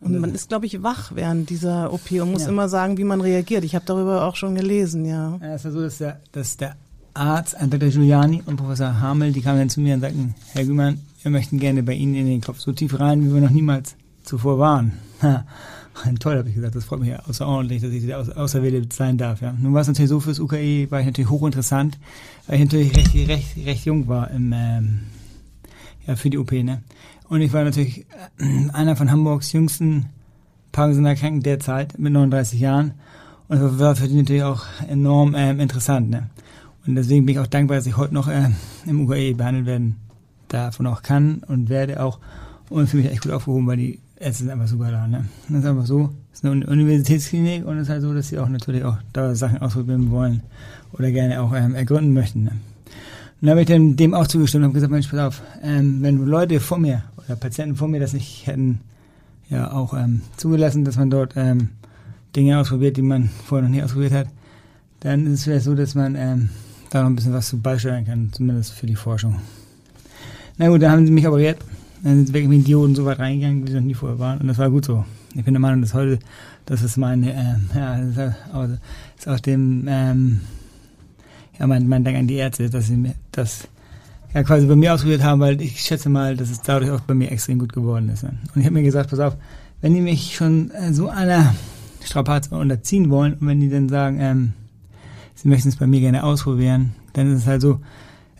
Und 0.00 0.18
man 0.18 0.34
ist, 0.34 0.48
glaube 0.48 0.66
ich, 0.66 0.82
wach 0.82 1.12
während 1.14 1.50
dieser 1.50 1.92
OP 1.92 2.10
und 2.12 2.32
muss 2.32 2.44
ja. 2.44 2.48
immer 2.48 2.68
sagen, 2.68 2.96
wie 2.96 3.04
man 3.04 3.20
reagiert. 3.20 3.64
Ich 3.64 3.74
habe 3.74 3.84
darüber 3.84 4.24
auch 4.24 4.34
schon 4.34 4.54
gelesen, 4.54 5.04
ja. 5.04 5.38
Ja, 5.42 5.54
es 5.54 5.64
ist 5.64 5.74
so, 5.74 5.82
dass 5.82 5.98
der, 5.98 6.20
dass 6.32 6.56
der 6.56 6.76
Arzt, 7.12 7.56
Dr. 7.60 7.90
Giuliani 7.90 8.42
und 8.46 8.56
Professor 8.56 9.00
Hamel, 9.00 9.32
die 9.32 9.42
kamen 9.42 9.58
dann 9.58 9.68
zu 9.68 9.80
mir 9.80 9.94
und 9.94 10.00
sagten, 10.00 10.34
Herr 10.52 10.64
Gümann, 10.64 11.00
wir 11.22 11.30
möchten 11.30 11.58
gerne 11.58 11.82
bei 11.82 11.92
Ihnen 11.92 12.14
in 12.14 12.26
den 12.26 12.40
Kopf 12.40 12.60
so 12.60 12.72
tief 12.72 12.98
rein, 12.98 13.24
wie 13.24 13.34
wir 13.34 13.40
noch 13.42 13.50
niemals 13.50 13.94
zuvor 14.24 14.58
waren. 14.58 14.92
Toll, 16.20 16.38
habe 16.38 16.48
ich 16.48 16.54
gesagt, 16.54 16.74
das 16.74 16.84
freut 16.84 17.00
mich 17.00 17.12
außerordentlich, 17.28 17.82
dass 17.82 17.90
ich 17.90 18.06
der 18.06 18.20
Auserwählte 18.20 18.94
sein 18.94 19.18
darf. 19.18 19.42
Ja. 19.42 19.52
Nun 19.52 19.74
war 19.74 19.82
es 19.82 19.88
natürlich 19.88 20.08
so, 20.08 20.20
fürs 20.20 20.38
UKE 20.38 20.90
war 20.90 21.00
ich 21.00 21.06
natürlich 21.06 21.28
hochinteressant, 21.28 21.98
weil 22.46 22.56
ich 22.56 22.64
natürlich 22.64 22.96
recht, 22.96 23.14
recht, 23.28 23.66
recht 23.66 23.84
jung 23.84 24.08
war 24.08 24.30
im, 24.30 24.52
ähm, 24.54 25.00
für 26.16 26.30
die 26.30 26.38
OP. 26.38 26.52
Ne? 26.52 26.82
Und 27.28 27.40
ich 27.40 27.52
war 27.52 27.64
natürlich 27.64 28.06
äh, 28.38 28.70
einer 28.72 28.96
von 28.96 29.10
Hamburgs 29.10 29.52
jüngsten 29.52 30.06
Parkinson-Erkrankten 30.72 31.42
derzeit 31.42 31.98
mit 31.98 32.12
39 32.12 32.60
Jahren. 32.60 32.92
Und 33.48 33.60
das 33.60 33.78
war 33.78 33.96
für 33.96 34.08
die 34.08 34.16
natürlich 34.16 34.42
auch 34.42 34.64
enorm 34.88 35.34
ähm, 35.36 35.60
interessant. 35.60 36.10
Ne? 36.10 36.30
Und 36.86 36.94
deswegen 36.94 37.26
bin 37.26 37.34
ich 37.34 37.40
auch 37.40 37.46
dankbar, 37.46 37.76
dass 37.76 37.86
ich 37.86 37.96
heute 37.96 38.14
noch 38.14 38.28
äh, 38.28 38.50
im 38.86 39.00
UKE 39.00 39.34
behandelt 39.34 39.66
werden 39.66 39.96
davon 40.48 40.86
auch 40.86 41.02
kann 41.02 41.42
und 41.46 41.68
werde 41.68 42.02
auch 42.02 42.18
und 42.68 42.88
fühle 42.88 43.04
mich 43.04 43.12
echt 43.12 43.22
gut 43.22 43.32
aufgehoben, 43.32 43.66
weil 43.66 43.76
die 43.76 44.00
Ärzte 44.16 44.44
sind 44.44 44.52
einfach 44.52 44.68
super 44.68 44.90
da. 44.90 45.06
Ne? 45.06 45.26
Das 45.48 45.60
ist 45.60 45.66
einfach 45.66 45.86
so, 45.86 46.10
es 46.32 46.40
ist 46.40 46.44
eine 46.44 46.66
Universitätsklinik 46.66 47.66
und 47.66 47.76
es 47.78 47.84
ist 47.84 47.88
halt 47.88 48.02
so, 48.02 48.14
dass 48.14 48.28
sie 48.28 48.38
auch 48.38 48.48
natürlich 48.48 48.84
auch 48.84 48.96
da 49.12 49.34
Sachen 49.34 49.58
ausprobieren 49.58 50.10
wollen 50.10 50.42
oder 50.92 51.10
gerne 51.10 51.40
auch 51.42 51.52
ähm, 51.54 51.74
ergründen 51.74 52.12
möchten. 52.12 52.44
Ne? 52.44 52.52
Und 53.40 53.46
dann 53.46 53.50
habe 53.50 53.60
ich 53.62 53.66
dem, 53.66 53.96
dem 53.96 54.12
auch 54.12 54.26
zugestimmt 54.26 54.62
und 54.62 54.68
habe 54.68 54.74
gesagt, 54.74 54.92
Mensch, 54.92 55.08
pass 55.08 55.18
auf, 55.18 55.42
ähm, 55.62 56.02
wenn 56.02 56.24
Leute 56.26 56.60
vor 56.60 56.78
mir 56.78 57.04
oder 57.16 57.36
Patienten 57.36 57.76
vor 57.76 57.88
mir 57.88 58.00
das 58.00 58.12
nicht 58.12 58.46
hätten 58.46 58.80
ja 59.48 59.72
auch 59.72 59.94
ähm, 59.94 60.20
zugelassen, 60.36 60.84
dass 60.84 60.96
man 60.96 61.10
dort 61.10 61.34
ähm, 61.36 61.70
Dinge 62.36 62.58
ausprobiert, 62.58 62.96
die 62.96 63.02
man 63.02 63.30
vorher 63.46 63.66
noch 63.68 63.74
nie 63.74 63.82
ausprobiert 63.82 64.12
hat, 64.12 64.28
dann 65.00 65.26
ist 65.26 65.32
es 65.40 65.44
vielleicht 65.44 65.64
so, 65.64 65.74
dass 65.74 65.94
man 65.94 66.14
ähm, 66.16 66.50
da 66.90 67.02
noch 67.02 67.10
ein 67.10 67.16
bisschen 67.16 67.32
was 67.32 67.48
zu 67.48 67.58
beisteuern 67.58 68.04
kann, 68.04 68.30
zumindest 68.32 68.72
für 68.72 68.86
die 68.86 68.94
Forschung. 68.94 69.36
Na 70.58 70.68
gut, 70.68 70.82
dann 70.82 70.92
haben 70.92 71.06
sie 71.06 71.12
mich 71.12 71.26
operiert. 71.26 71.58
Dann 72.02 72.16
sind 72.16 72.26
sie 72.26 72.34
wirklich 72.34 72.58
mit 72.58 72.66
Dioden 72.66 72.94
so 72.94 73.04
weit 73.04 73.18
reingegangen, 73.18 73.66
wie 73.66 73.70
sie 73.70 73.76
noch 73.76 73.84
nie 73.84 73.94
vorher 73.94 74.18
waren. 74.18 74.38
Und 74.40 74.48
das 74.48 74.58
war 74.58 74.70
gut 74.70 74.84
so. 74.84 75.04
Ich 75.34 75.44
bin 75.44 75.54
der 75.54 75.60
Meinung, 75.60 75.80
dass 75.80 75.94
heute, 75.94 76.18
das 76.66 76.82
ist 76.82 76.96
meine, 76.96 77.32
äh, 77.32 77.78
ja, 77.78 77.98
das 77.98 78.08
ist 78.08 78.36
auch, 78.52 78.68
ist 79.18 79.28
auch 79.28 79.40
dem, 79.40 79.86
ähm, 79.88 80.40
ja, 81.60 81.66
mein, 81.66 81.86
mein 81.86 82.02
Dank 82.02 82.16
an 82.16 82.26
die 82.26 82.36
Ärzte, 82.36 82.70
dass 82.70 82.86
sie 82.86 82.96
mir 82.96 83.14
das 83.32 83.68
ja, 84.32 84.42
quasi 84.42 84.66
bei 84.66 84.76
mir 84.76 84.94
ausprobiert 84.94 85.22
haben, 85.22 85.40
weil 85.40 85.60
ich 85.60 85.80
schätze 85.80 86.08
mal, 86.08 86.36
dass 86.36 86.50
es 86.50 86.62
dadurch 86.62 86.90
auch 86.90 87.00
bei 87.00 87.14
mir 87.14 87.30
extrem 87.30 87.58
gut 87.58 87.72
geworden 87.72 88.08
ist. 88.08 88.24
Und 88.24 88.38
ich 88.56 88.64
habe 88.64 88.74
mir 88.74 88.82
gesagt, 88.82 89.10
pass 89.10 89.20
auf, 89.20 89.36
wenn 89.82 89.94
die 89.94 90.00
mich 90.00 90.34
schon 90.34 90.70
äh, 90.70 90.92
so 90.94 91.08
einer 91.08 91.54
Strapaze 92.02 92.54
unterziehen 92.54 93.10
wollen 93.10 93.34
und 93.34 93.46
wenn 93.46 93.60
die 93.60 93.68
dann 93.68 93.88
sagen, 93.88 94.18
ähm, 94.20 94.52
sie 95.34 95.48
möchten 95.48 95.68
es 95.68 95.76
bei 95.76 95.86
mir 95.86 96.00
gerne 96.00 96.24
ausprobieren, 96.24 96.92
dann 97.12 97.30
ist 97.32 97.42
es 97.42 97.46
halt 97.46 97.60
so, 97.60 97.80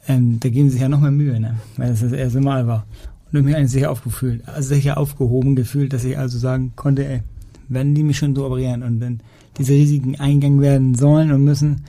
ähm, 0.09 0.41
da 0.41 0.49
geben 0.49 0.69
sie 0.69 0.75
sich 0.75 0.83
ja 0.83 0.89
noch 0.89 1.01
mehr 1.01 1.11
Mühe, 1.11 1.39
ne? 1.39 1.57
weil 1.77 1.91
das 1.91 2.01
das 2.01 2.13
erste 2.13 2.41
Mal 2.41 2.67
war. 2.67 2.87
Und 3.31 3.41
ich 3.41 3.45
mich 3.45 3.55
eigentlich 3.55 3.71
sicher 3.71 3.91
aufgefühlt, 3.91 4.49
also 4.49 4.75
sicher 4.75 4.97
aufgehoben 4.97 5.57
gefühlt, 5.57 5.93
dass 5.93 6.05
ich 6.05 6.17
also 6.17 6.39
sagen 6.39 6.73
konnte, 6.75 7.07
ey, 7.07 7.23
wenn 7.69 7.95
die 7.95 8.03
mich 8.03 8.19
schon 8.19 8.35
so 8.35 8.47
operieren 8.47 8.83
und 8.83 9.01
dann 9.01 9.21
diese 9.59 9.73
Risiken 9.75 10.19
eingegangen 10.19 10.61
werden 10.61 10.95
sollen 10.95 11.31
und 11.33 11.45
müssen, 11.45 11.85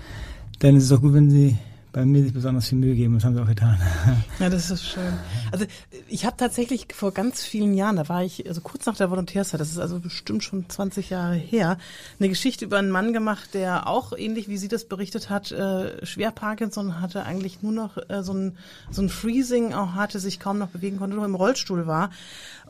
dann 0.62 0.76
ist 0.76 0.84
es 0.84 0.90
doch 0.90 1.02
gut, 1.02 1.14
wenn 1.14 1.30
sie 1.30 1.58
bei 1.92 2.06
mir 2.06 2.24
sich 2.24 2.34
besonders 2.34 2.70
viel 2.70 2.78
Mühe 2.78 2.96
geben. 2.96 3.16
Das 3.16 3.26
haben 3.26 3.36
sie 3.36 3.42
auch 3.42 3.48
getan. 3.48 3.78
Ja, 4.40 4.50
das 4.50 4.72
ist 4.72 4.84
schön. 4.84 5.14
Also 5.52 5.66
ich 6.08 6.26
habe 6.26 6.36
tatsächlich 6.38 6.88
vor 6.96 7.12
ganz 7.12 7.44
vielen 7.44 7.76
Jahren, 7.76 7.98
da 7.98 8.10
war 8.10 8.24
ich 8.24 8.48
also 8.48 8.62
kurz 8.62 8.86
nach 8.86 8.96
der 8.96 9.12
Volontärszeit, 9.12 9.60
das 9.60 9.70
ist 9.70 9.78
also 9.78 10.00
bestimmt 10.00 10.44
schon 10.44 10.68
20 10.68 11.12
Jahre 11.12 11.36
her, 11.36 11.78
eine 12.20 12.30
Geschichte 12.30 12.66
über 12.66 12.80
einen 12.80 12.90
Mann 12.90 13.14
gemacht, 13.14 13.54
der 13.54 13.88
auch 13.88 14.18
ähnlich 14.18 14.48
wie 14.48 14.58
sie 14.58 14.68
das 14.68 14.86
berichtet 14.86 15.30
hat, 15.30 15.52
äh, 15.52 16.04
schwer 16.06 16.32
Parkinson 16.32 17.02
hatte, 17.02 17.24
eigentlich 17.24 17.62
nur 17.62 17.72
noch 17.74 17.98
äh, 18.10 18.24
so 18.24 18.34
ein 18.34 18.58
so 18.90 19.02
ein 19.02 19.10
Freezing 19.10 19.74
auch 19.74 19.94
hatte, 19.94 20.20
sich 20.20 20.40
kaum 20.40 20.58
noch 20.58 20.70
bewegen 20.70 20.98
konnte, 20.98 21.16
nur 21.16 21.26
im 21.26 21.36
Rollstuhl 21.36 21.86
war 21.86 22.10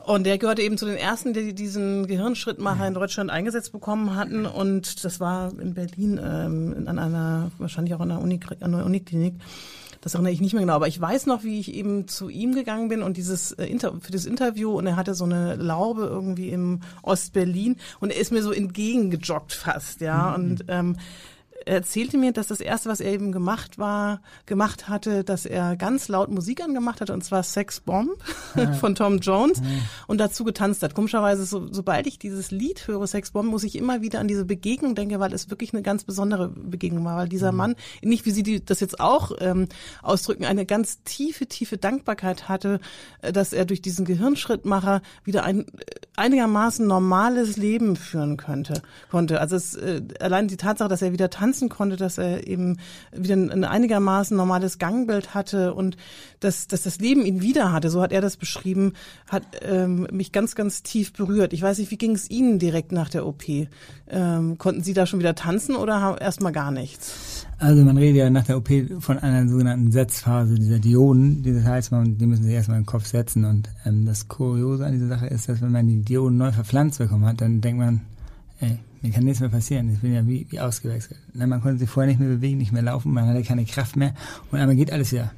und 0.06 0.24
der 0.24 0.38
gehörte 0.38 0.62
eben 0.62 0.78
zu 0.78 0.86
den 0.86 0.96
ersten, 0.96 1.32
die 1.32 1.54
diesen 1.54 2.06
Gehirnschrittmacher 2.06 2.86
in 2.86 2.94
Deutschland 2.94 3.30
eingesetzt 3.30 3.72
bekommen 3.72 4.16
hatten. 4.16 4.46
Und 4.46 5.04
das 5.04 5.20
war 5.20 5.52
in 5.58 5.74
Berlin 5.74 6.20
ähm, 6.22 6.84
an 6.86 6.98
einer, 6.98 7.50
wahrscheinlich 7.58 7.94
auch 7.94 8.00
an 8.00 8.10
einer, 8.10 8.20
Uni, 8.20 8.40
an 8.60 8.74
einer 8.74 8.84
Uniklinik. 8.84 9.34
Das 10.00 10.14
erinnere 10.14 10.32
ich 10.32 10.40
nicht 10.40 10.52
mehr 10.52 10.62
genau, 10.62 10.74
aber 10.74 10.88
ich 10.88 11.00
weiß 11.00 11.26
noch, 11.26 11.44
wie 11.44 11.60
ich 11.60 11.72
eben 11.72 12.08
zu 12.08 12.28
ihm 12.28 12.56
gegangen 12.56 12.88
bin 12.88 13.02
und 13.02 13.16
dieses 13.16 13.52
äh, 13.52 13.66
Inter 13.66 13.94
für 14.00 14.10
das 14.10 14.26
Interview 14.26 14.76
und 14.76 14.84
er 14.84 14.96
hatte 14.96 15.14
so 15.14 15.24
eine 15.24 15.54
Laube 15.54 16.02
irgendwie 16.02 16.48
im 16.48 16.80
Ostberlin 17.02 17.76
und 18.00 18.10
er 18.10 18.20
ist 18.20 18.32
mir 18.32 18.42
so 18.42 18.50
entgegengejoggt 18.50 19.52
fast, 19.52 20.00
ja. 20.00 20.36
Mhm. 20.36 20.44
Und 20.44 20.64
ähm, 20.66 20.96
er 21.66 21.76
erzählte 21.76 22.18
mir, 22.18 22.32
dass 22.32 22.48
das 22.48 22.60
erste, 22.60 22.88
was 22.88 23.00
er 23.00 23.12
eben 23.12 23.32
gemacht 23.32 23.78
war, 23.78 24.20
gemacht 24.46 24.88
hatte, 24.88 25.24
dass 25.24 25.46
er 25.46 25.76
ganz 25.76 26.08
laut 26.08 26.30
Musik 26.30 26.62
angemacht 26.62 27.00
hatte, 27.00 27.12
und 27.12 27.24
zwar 27.24 27.42
Sex 27.42 27.80
Bomb 27.80 28.12
von 28.80 28.94
Tom 28.94 29.18
Jones 29.18 29.60
und 30.06 30.18
dazu 30.18 30.44
getanzt 30.44 30.82
hat. 30.82 30.94
Komischerweise, 30.94 31.44
so, 31.44 31.72
sobald 31.72 32.06
ich 32.06 32.18
dieses 32.18 32.50
Lied 32.50 32.86
höre, 32.86 33.06
Sex 33.06 33.30
Bomb, 33.32 33.50
muss 33.50 33.64
ich 33.64 33.76
immer 33.76 34.02
wieder 34.02 34.20
an 34.20 34.28
diese 34.28 34.44
Begegnung 34.44 34.94
denken, 34.94 35.20
weil 35.20 35.32
es 35.32 35.50
wirklich 35.50 35.72
eine 35.72 35.82
ganz 35.82 36.04
besondere 36.04 36.48
Begegnung 36.48 37.04
war, 37.04 37.16
weil 37.16 37.28
dieser 37.28 37.52
mhm. 37.52 37.58
Mann, 37.58 37.74
nicht 38.02 38.26
wie 38.26 38.30
Sie 38.30 38.42
die, 38.42 38.64
das 38.64 38.80
jetzt 38.80 39.00
auch 39.00 39.32
ähm, 39.40 39.68
ausdrücken, 40.02 40.44
eine 40.44 40.66
ganz 40.66 41.02
tiefe, 41.04 41.46
tiefe 41.46 41.78
Dankbarkeit 41.78 42.48
hatte, 42.48 42.80
äh, 43.20 43.32
dass 43.32 43.52
er 43.52 43.64
durch 43.64 43.82
diesen 43.82 44.04
Gehirnschrittmacher 44.04 45.02
wieder 45.24 45.44
ein 45.44 45.60
äh, 45.60 45.66
einigermaßen 46.16 46.86
normales 46.86 47.56
Leben 47.56 47.96
führen 47.96 48.36
könnte, 48.36 48.82
konnte. 49.10 49.40
Also 49.40 49.56
es, 49.56 49.74
äh, 49.74 50.02
allein 50.20 50.48
die 50.48 50.56
Tatsache, 50.56 50.88
dass 50.88 51.02
er 51.02 51.12
wieder 51.12 51.30
tanzt, 51.30 51.51
tanzen 51.52 51.68
konnte, 51.68 51.96
dass 51.96 52.16
er 52.16 52.46
eben 52.46 52.78
wieder 53.14 53.34
ein 53.34 53.64
einigermaßen 53.64 54.34
normales 54.34 54.78
Gangbild 54.78 55.34
hatte 55.34 55.74
und 55.74 55.98
dass, 56.40 56.66
dass 56.66 56.82
das 56.82 56.98
Leben 56.98 57.26
ihn 57.26 57.42
wieder 57.42 57.72
hatte, 57.72 57.90
so 57.90 58.00
hat 58.00 58.10
er 58.10 58.22
das 58.22 58.38
beschrieben, 58.38 58.94
hat 59.28 59.42
ähm, 59.60 60.06
mich 60.10 60.32
ganz, 60.32 60.54
ganz 60.54 60.82
tief 60.82 61.12
berührt. 61.12 61.52
Ich 61.52 61.60
weiß 61.60 61.78
nicht, 61.78 61.90
wie 61.90 61.98
ging 61.98 62.12
es 62.12 62.30
Ihnen 62.30 62.58
direkt 62.58 62.90
nach 62.90 63.10
der 63.10 63.26
OP? 63.26 63.42
Ähm, 64.08 64.56
konnten 64.56 64.82
Sie 64.82 64.94
da 64.94 65.04
schon 65.04 65.20
wieder 65.20 65.34
tanzen 65.34 65.76
oder 65.76 66.16
erstmal 66.20 66.52
gar 66.52 66.70
nichts? 66.70 67.46
Also 67.58 67.84
man 67.84 67.98
redet 67.98 68.16
ja 68.16 68.30
nach 68.30 68.46
der 68.46 68.56
OP 68.56 68.70
von 69.00 69.18
einer 69.18 69.46
sogenannten 69.46 69.92
Setzphase 69.92 70.54
dieser 70.54 70.78
Dioden. 70.78 71.42
Das 71.44 71.64
heißt, 71.64 71.92
man, 71.92 72.16
die 72.16 72.26
müssen 72.26 72.44
sich 72.44 72.54
erstmal 72.54 72.78
im 72.78 72.86
Kopf 72.86 73.06
setzen. 73.06 73.44
Und 73.44 73.68
ähm, 73.84 74.06
das 74.06 74.26
Kuriose 74.26 74.86
an 74.86 74.92
dieser 74.92 75.08
Sache 75.08 75.26
ist, 75.26 75.48
dass 75.48 75.60
wenn 75.60 75.70
man 75.70 75.86
die 75.86 76.02
Dioden 76.02 76.38
neu 76.38 76.50
verpflanzt 76.50 76.98
bekommen 76.98 77.26
hat, 77.26 77.40
dann 77.40 77.60
denkt 77.60 77.78
man, 77.78 78.00
ey, 78.62 78.78
mir 79.02 79.10
kann 79.10 79.24
nichts 79.24 79.40
mehr 79.40 79.48
passieren. 79.48 79.92
Ich 79.92 79.98
bin 79.98 80.14
ja 80.14 80.26
wie, 80.26 80.46
wie 80.48 80.60
ausgewechselt. 80.60 81.18
Man 81.34 81.60
konnte 81.60 81.78
sich 81.78 81.90
vorher 81.90 82.10
nicht 82.10 82.20
mehr 82.20 82.28
bewegen, 82.28 82.58
nicht 82.58 82.72
mehr 82.72 82.82
laufen, 82.82 83.12
man 83.12 83.26
hatte 83.26 83.42
keine 83.42 83.64
Kraft 83.64 83.96
mehr 83.96 84.14
und 84.50 84.58
einmal 84.58 84.76
geht 84.76 84.92
alles 84.92 85.12
wieder. 85.12 85.32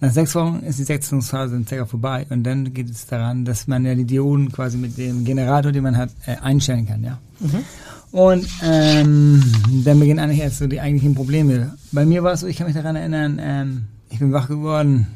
Nach 0.00 0.12
sechs 0.12 0.34
Wochen 0.34 0.60
ist 0.66 0.78
die 0.78 0.84
Setzungsphase 0.84 1.62
circa 1.66 1.86
vorbei 1.86 2.26
und 2.28 2.44
dann 2.44 2.74
geht 2.74 2.90
es 2.90 3.06
daran, 3.06 3.44
dass 3.44 3.66
man 3.66 3.86
ja 3.86 3.94
die 3.94 4.04
Dioden 4.04 4.52
quasi 4.52 4.76
mit 4.76 4.98
dem 4.98 5.24
Generator, 5.24 5.72
den 5.72 5.82
man 5.82 5.96
hat, 5.96 6.10
äh, 6.26 6.36
einstellen 6.36 6.86
kann, 6.86 7.02
ja. 7.02 7.18
Mhm. 7.40 7.64
Und 8.10 8.46
ähm, 8.62 9.42
dann 9.84 9.98
beginnen 9.98 10.18
eigentlich 10.18 10.40
erst 10.40 10.58
so 10.58 10.66
die 10.66 10.80
eigentlichen 10.80 11.14
Probleme. 11.14 11.74
Bei 11.92 12.04
mir 12.04 12.22
war 12.22 12.32
es 12.32 12.40
so, 12.40 12.46
ich 12.46 12.58
kann 12.58 12.66
mich 12.66 12.76
daran 12.76 12.96
erinnern, 12.96 13.40
ähm, 13.40 13.84
ich 14.10 14.18
bin 14.18 14.32
wach 14.32 14.48
geworden. 14.48 15.06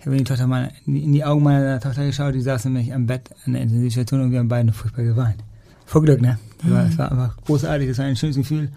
Ich 0.00 0.06
habe 0.06 0.16
in 0.16 0.24
die, 0.24 0.28
Tochter 0.28 0.48
meiner, 0.48 0.72
in 0.86 1.12
die 1.12 1.22
Augen 1.22 1.44
meiner 1.44 1.78
Tochter 1.78 2.04
geschaut, 2.06 2.34
die 2.34 2.40
saß 2.40 2.64
nämlich 2.64 2.92
am 2.92 3.06
Bett 3.06 3.30
an 3.44 3.52
der 3.52 3.62
Intensivstation 3.62 4.22
und 4.22 4.32
wir 4.32 4.40
haben 4.40 4.48
beide 4.48 4.72
furchtbar 4.72 5.04
geweint 5.04 5.44
vor 5.90 6.02
Glück, 6.02 6.20
ne? 6.20 6.38
Das 6.62 6.70
war, 6.70 6.84
das 6.84 6.98
war 6.98 7.10
einfach 7.10 7.36
großartig, 7.46 7.88
das 7.88 7.98
war 7.98 8.04
ein 8.04 8.14
schönes 8.14 8.36
Gefühl. 8.36 8.68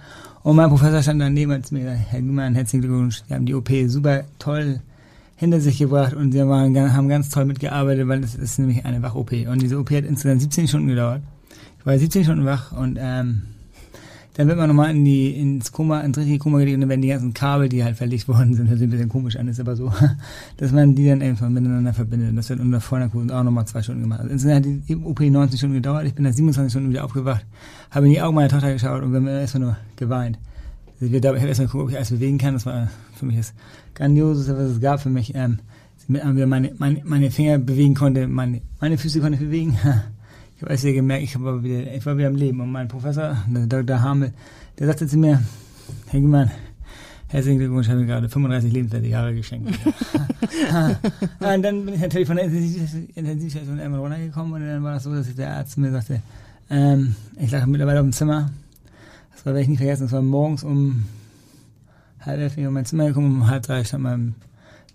Und 0.42 0.56
mein 0.56 0.68
Professor 0.70 1.00
stand 1.04 1.22
daneben 1.22 1.52
und 1.52 1.64
hat 1.64 1.72
mir 1.72 1.82
gesagt, 1.82 2.00
Herr 2.10 2.22
Gümann, 2.22 2.56
herzlichen 2.56 2.82
Glückwunsch, 2.82 3.22
Sie 3.28 3.34
haben 3.36 3.46
die 3.46 3.54
OP 3.54 3.70
super 3.86 4.24
toll 4.40 4.80
hinter 5.36 5.62
sich 5.62 5.78
gebracht 5.78 6.16
und 6.16 6.32
Sie 6.32 6.40
waren, 6.40 6.76
haben 6.76 7.08
ganz 7.10 7.30
toll 7.30 7.46
mitgearbeitet, 7.46 8.08
weil 8.08 8.24
es 8.24 8.34
ist 8.34 8.58
nämlich 8.58 8.84
eine 8.84 9.04
Wach-OP. 9.04 9.32
Und 9.48 9.62
diese 9.62 9.78
OP 9.78 9.92
hat 9.92 10.06
insgesamt 10.06 10.42
17 10.42 10.68
Stunden 10.68 10.88
gedauert. 10.88 11.22
Ich 11.80 11.86
war 11.86 12.00
17 12.00 12.24
Stunden 12.24 12.46
wach 12.46 12.72
und 12.72 12.98
ähm, 13.00 13.44
dann 14.34 14.48
wird 14.48 14.58
man 14.58 14.68
nochmal 14.68 14.92
in 14.92 15.06
die, 15.06 15.30
ins 15.32 15.72
Koma, 15.72 16.02
ins 16.02 16.18
richtige 16.18 16.40
Koma 16.40 16.58
gelegt 16.58 16.76
und 16.76 16.82
dann 16.82 16.90
werden 16.90 17.02
die 17.02 17.10
ganzen 17.10 17.34
Kabel, 17.34 17.70
die 17.70 17.84
halt 17.84 17.98
verlegt 17.98 18.28
worden 18.28 18.56
sind, 18.56 18.68
hört 18.68 18.80
sich 18.80 18.88
ein 18.88 18.92
bisschen 18.92 19.10
komisch 19.10 19.36
an, 19.36 19.48
ist 19.48 19.60
aber 19.60 19.76
so, 19.76 19.92
dass 20.58 20.72
man 20.72 20.96
die 20.96 21.08
dann 21.08 21.22
irgendwann 21.22 21.54
miteinander 21.54 21.94
verbindet. 21.94 22.30
Und 22.30 22.38
das 22.38 22.50
wird 22.50 22.60
unter 22.60 22.82
Vollnarkose 22.82 23.36
auch 23.36 23.44
nochmal 23.44 23.66
zwei 23.66 23.84
Stunden 23.84 24.02
gemacht. 24.02 24.22
Also 24.22 24.32
insgesamt 24.32 24.66
hat 24.66 24.74
die 24.90 24.96
OP 24.96 25.20
19 25.20 25.58
Stunden 25.58 25.76
gedauert, 25.76 26.06
ich 26.06 26.16
bin 26.16 26.24
nach 26.24 26.34
27 26.34 26.72
Stunden 26.72 26.90
wieder 26.90 27.06
aufgewacht, 27.06 27.46
habe 27.92 28.08
in 28.08 28.14
die 28.14 28.22
Augen 28.22 28.36
meiner 28.36 28.50
Tochter 28.50 28.74
geschaut 28.74 29.04
und 29.04 29.12
wir 29.12 29.18
haben 29.18 29.28
erstmal 29.28 29.64
nur 29.64 29.78
geweint. 29.98 30.40
Also 31.00 31.14
ich 31.14 31.26
habe 31.26 31.38
erstmal 31.38 31.68
geguckt, 31.68 31.84
ob 31.84 31.90
ich 31.92 31.96
alles 31.98 32.10
bewegen 32.10 32.38
kann, 32.40 32.54
das 32.54 32.66
war 32.66 32.90
für 33.16 33.26
mich 33.26 33.38
das 33.38 33.54
Grandioseste, 33.94 34.58
was 34.58 34.72
es 34.72 34.82
gab 34.82 35.00
für 35.00 35.10
mich, 35.10 35.36
ähm, 35.36 35.60
mit 36.08 36.24
wieder 36.36 36.48
meine, 36.48 36.74
meine, 36.78 37.02
meine 37.06 37.32
Finger 37.32 37.60
bewegen 37.60 37.94
konnte, 37.94 38.28
meine, 38.28 38.62
meine 38.82 38.98
Füße 38.98 39.22
konnte 39.22 39.36
ich 39.36 39.42
bewegen. 39.42 39.78
ich 40.70 40.80
habe 40.80 40.90
ja 40.90 40.94
gemerkt, 40.94 41.24
ich 41.24 41.42
war, 41.42 41.64
wieder, 41.64 41.94
ich 41.94 42.06
war 42.06 42.18
wieder 42.18 42.28
am 42.28 42.36
Leben. 42.36 42.62
Und 42.62 42.72
mein 42.72 42.88
Professor, 42.88 43.38
der 43.48 43.68
Dr. 43.68 44.02
Hamel, 44.02 44.34
der 44.80 44.88
sagte 44.88 45.08
zu 45.08 45.18
mir, 45.18 45.42
Herr 46.08 46.20
Giemann, 46.20 46.52
herzlichen 47.28 47.60
Glückwunsch, 47.60 47.88
ich 47.88 47.92
habe 47.92 48.02
mir 48.02 48.08
gerade 48.08 48.30
35 48.30 48.72
lebenswerte 48.72 49.08
Jahre 49.08 49.34
geschenkt. 49.34 49.70
und 51.40 51.64
dann 51.64 51.86
bin 51.86 51.96
ich 51.96 52.02
natürlich 52.02 52.28
von 52.28 52.38
der 52.38 52.46
Intensivstation 52.46 53.80
einmal 53.80 54.00
runtergekommen 54.00 54.54
und 54.54 54.68
dann 54.68 54.84
war 54.84 54.94
das 54.94 55.04
so, 55.04 55.14
dass 55.14 55.34
der 55.36 55.56
Arzt 55.56 55.78
mir 55.78 55.92
sagte, 55.92 56.22
ähm, 56.70 57.16
ich 57.40 57.52
lag 57.52 57.66
mittlerweile 57.66 58.00
auf 58.00 58.06
dem 58.06 58.14
Zimmer. 58.14 58.50
Das 59.34 59.46
war, 59.46 59.54
werde 59.54 59.64
ich 59.64 59.70
nicht 59.70 59.80
vergessen, 59.80 60.04
das 60.04 60.12
war 60.12 60.22
morgens 60.22 60.64
um 60.64 61.04
halb 62.22 62.40
elf 62.40 62.58
in 62.58 62.72
mein 62.72 62.86
Zimmer 62.86 63.08
gekommen, 63.08 63.42
um 63.42 63.50
halb 63.50 63.64
drei 63.64 63.84
stand 63.84 64.04
mein 64.04 64.36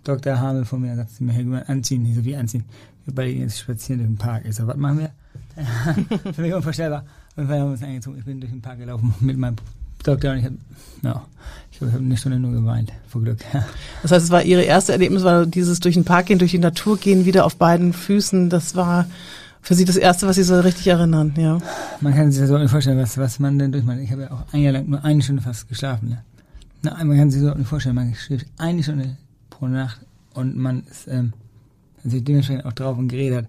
Dr. 0.03 0.39
Hamel 0.39 0.65
vor 0.65 0.79
mir 0.79 0.91
und 0.91 0.97
sagte 0.97 1.23
mir, 1.23 1.33
Herr 1.33 1.43
Gümann, 1.43 1.63
anziehen. 1.63 2.05
Ich 2.05 2.15
so, 2.15 2.25
wie 2.25 2.35
anziehen? 2.35 2.65
Wir 3.05 3.13
beide 3.13 3.33
gehen 3.33 3.41
jetzt 3.41 3.59
spazieren 3.59 3.99
durch 3.99 4.09
den 4.09 4.17
Park. 4.17 4.45
Ich 4.45 4.55
so, 4.55 4.65
was 4.65 4.77
machen 4.77 4.99
wir? 4.99 5.11
Für 6.33 6.41
mich 6.41 6.53
unvorstellbar. 6.53 7.05
Und 7.35 7.47
wir 7.47 7.59
haben 7.59 7.71
uns 7.71 7.83
eingezogen. 7.83 8.19
Ich 8.19 8.25
bin 8.25 8.39
durch 8.39 8.51
den 8.51 8.61
Park 8.61 8.79
gelaufen 8.79 9.13
mit 9.19 9.37
meinem 9.37 9.55
Doktor 10.03 10.31
und 10.31 10.37
ich 10.37 10.45
habe 10.45 10.57
no, 11.01 11.21
ich 11.71 11.81
hab 11.81 11.93
eine 11.93 12.17
Stunde 12.17 12.39
nur 12.39 12.51
geweint, 12.51 12.91
vor 13.07 13.21
Glück. 13.21 13.39
Das 14.01 14.11
heißt, 14.11 14.25
es 14.25 14.31
war 14.31 14.43
Ihre 14.43 14.63
erste 14.63 14.93
Erlebnis, 14.93 15.23
war 15.23 15.45
dieses 15.45 15.79
durch 15.79 15.95
den 15.95 16.05
Park 16.05 16.27
gehen, 16.27 16.39
durch 16.39 16.51
die 16.51 16.59
Natur 16.59 16.97
gehen, 16.97 17.25
wieder 17.25 17.45
auf 17.45 17.57
beiden 17.57 17.93
Füßen. 17.93 18.49
Das 18.49 18.75
war 18.75 19.05
für 19.61 19.75
Sie 19.75 19.85
das 19.85 19.97
Erste, 19.97 20.25
was 20.27 20.37
Sie 20.37 20.43
so 20.43 20.59
richtig 20.59 20.87
erinnern, 20.87 21.33
ja. 21.37 21.57
Man 21.99 22.13
kann 22.13 22.31
sich 22.31 22.39
das 22.39 22.49
überhaupt 22.49 22.63
nicht 22.63 22.71
vorstellen, 22.71 22.97
was, 22.97 23.17
was 23.17 23.39
man 23.39 23.59
denn 23.59 23.71
durchmacht. 23.71 23.97
Ich 23.99 24.11
habe 24.11 24.23
ja 24.23 24.31
auch 24.31 24.53
ein 24.53 24.61
Jahr 24.61 24.73
lang 24.73 24.89
nur 24.89 25.03
eine 25.03 25.21
Stunde 25.21 25.41
fast 25.41 25.67
geschlafen. 25.67 26.09
Ne? 26.09 26.23
Na, 26.81 27.03
man 27.03 27.17
kann 27.17 27.29
sich 27.29 27.39
das 27.39 27.43
überhaupt 27.43 27.59
nicht 27.59 27.69
vorstellen. 27.69 27.95
Man 27.95 28.15
schläft 28.15 28.47
eine 28.57 28.81
Stunde 28.83 29.17
pro 29.49 29.67
Nacht 29.67 29.99
und 30.33 30.55
man 30.55 30.83
ist 30.89 31.07
ähm, 31.09 31.33
sich 32.03 32.23
dementsprechend 32.23 32.65
auch 32.65 32.73
drauf 32.73 32.97
und 32.97 33.07
geredet. 33.07 33.47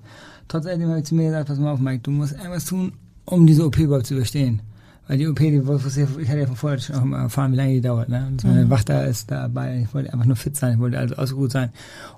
Trotzdem 0.48 0.88
habe 0.88 0.98
ich 0.98 1.04
zu 1.04 1.14
mir 1.14 1.26
gesagt, 1.26 1.48
pass 1.48 1.58
mal 1.58 1.72
auf, 1.72 1.80
Mike, 1.80 2.00
du 2.02 2.10
musst 2.10 2.32
irgendwas 2.32 2.64
tun, 2.64 2.92
um 3.24 3.46
diese 3.46 3.64
OP 3.64 3.78
überhaupt 3.78 4.06
zu 4.06 4.14
überstehen. 4.14 4.62
Weil 5.06 5.18
die 5.18 5.26
OP, 5.26 5.38
die, 5.40 5.56
ich 5.56 6.28
hatte 6.28 6.38
ja 6.38 6.46
von 6.46 6.54
vorher 6.54 6.78
schon 6.78 6.94
auch 6.94 7.18
erfahren, 7.18 7.52
wie 7.52 7.56
lange 7.56 7.72
die 7.72 7.80
dauert. 7.80 8.08
Ne? 8.08 8.26
Und 8.28 8.44
meine 8.44 8.64
mhm. 8.64 8.70
Wachter 8.70 9.06
ist 9.08 9.28
dabei. 9.28 9.82
Ich 9.84 9.92
wollte 9.92 10.12
einfach 10.12 10.24
nur 10.24 10.36
fit 10.36 10.56
sein, 10.56 10.74
ich 10.74 10.78
wollte 10.78 10.98
also 10.98 11.16
auch 11.16 11.36
gut 11.36 11.50
sein. 11.50 11.70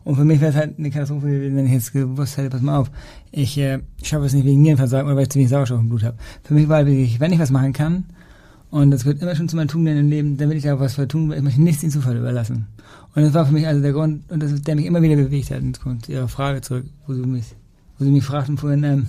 Und 0.04 0.16
für 0.16 0.26
mich 0.26 0.42
wäre 0.42 0.50
es 0.50 0.56
halt 0.56 0.78
eine 0.78 0.90
Katastrophe 0.90 1.26
gewesen, 1.26 1.56
wenn 1.56 1.66
ich 1.66 1.72
jetzt 1.72 1.92
gewusst 1.94 2.36
hätte, 2.36 2.50
pass 2.50 2.60
mal 2.60 2.76
auf, 2.76 2.90
ich 3.30 3.56
äh, 3.56 3.78
schaffe 4.02 4.26
es 4.26 4.34
nicht 4.34 4.44
wegen 4.44 4.60
Nierenversagen 4.60 5.06
oder 5.06 5.16
weil 5.16 5.22
ich 5.22 5.30
zu 5.30 5.38
wenig 5.38 5.48
Sauerstoff 5.48 5.80
im 5.80 5.88
Blut 5.88 6.02
habe. 6.02 6.18
Für 6.42 6.52
mich 6.52 6.68
war 6.68 6.76
halt 6.76 6.86
wirklich, 6.86 7.18
wenn 7.18 7.32
ich 7.32 7.38
was 7.38 7.50
machen 7.50 7.72
kann, 7.72 8.04
und 8.72 8.90
das 8.90 9.04
wird 9.04 9.20
immer 9.20 9.36
schon 9.36 9.50
zu 9.50 9.56
meinem 9.56 9.68
Tun 9.68 9.86
im 9.86 10.08
Leben, 10.08 10.38
dann 10.38 10.48
will 10.48 10.56
ich 10.56 10.62
da 10.64 10.80
was 10.80 10.94
für 10.94 11.06
tun, 11.06 11.28
weil 11.28 11.36
ich 11.36 11.42
möchte 11.42 11.60
nichts 11.60 11.82
den 11.82 11.90
Zufall 11.90 12.16
überlassen. 12.16 12.66
Und 13.14 13.22
das 13.22 13.34
war 13.34 13.46
für 13.46 13.52
mich 13.52 13.66
also 13.66 13.82
der 13.82 13.92
Grund, 13.92 14.30
und 14.30 14.42
das, 14.42 14.62
der 14.62 14.74
mich 14.74 14.86
immer 14.86 15.02
wieder 15.02 15.16
bewegt 15.16 15.50
hat. 15.50 15.60
Und 15.60 15.80
kommt 15.80 16.08
Ihre 16.08 16.28
Frage 16.28 16.60
zurück, 16.62 16.86
wo 17.06 17.14
Sie 17.14 17.22
mich, 17.22 17.44
wo 17.98 18.04
Sie 18.04 18.10
mich 18.10 18.24
fragten 18.24 18.56
vorhin, 18.56 18.84
ähm, 18.84 19.06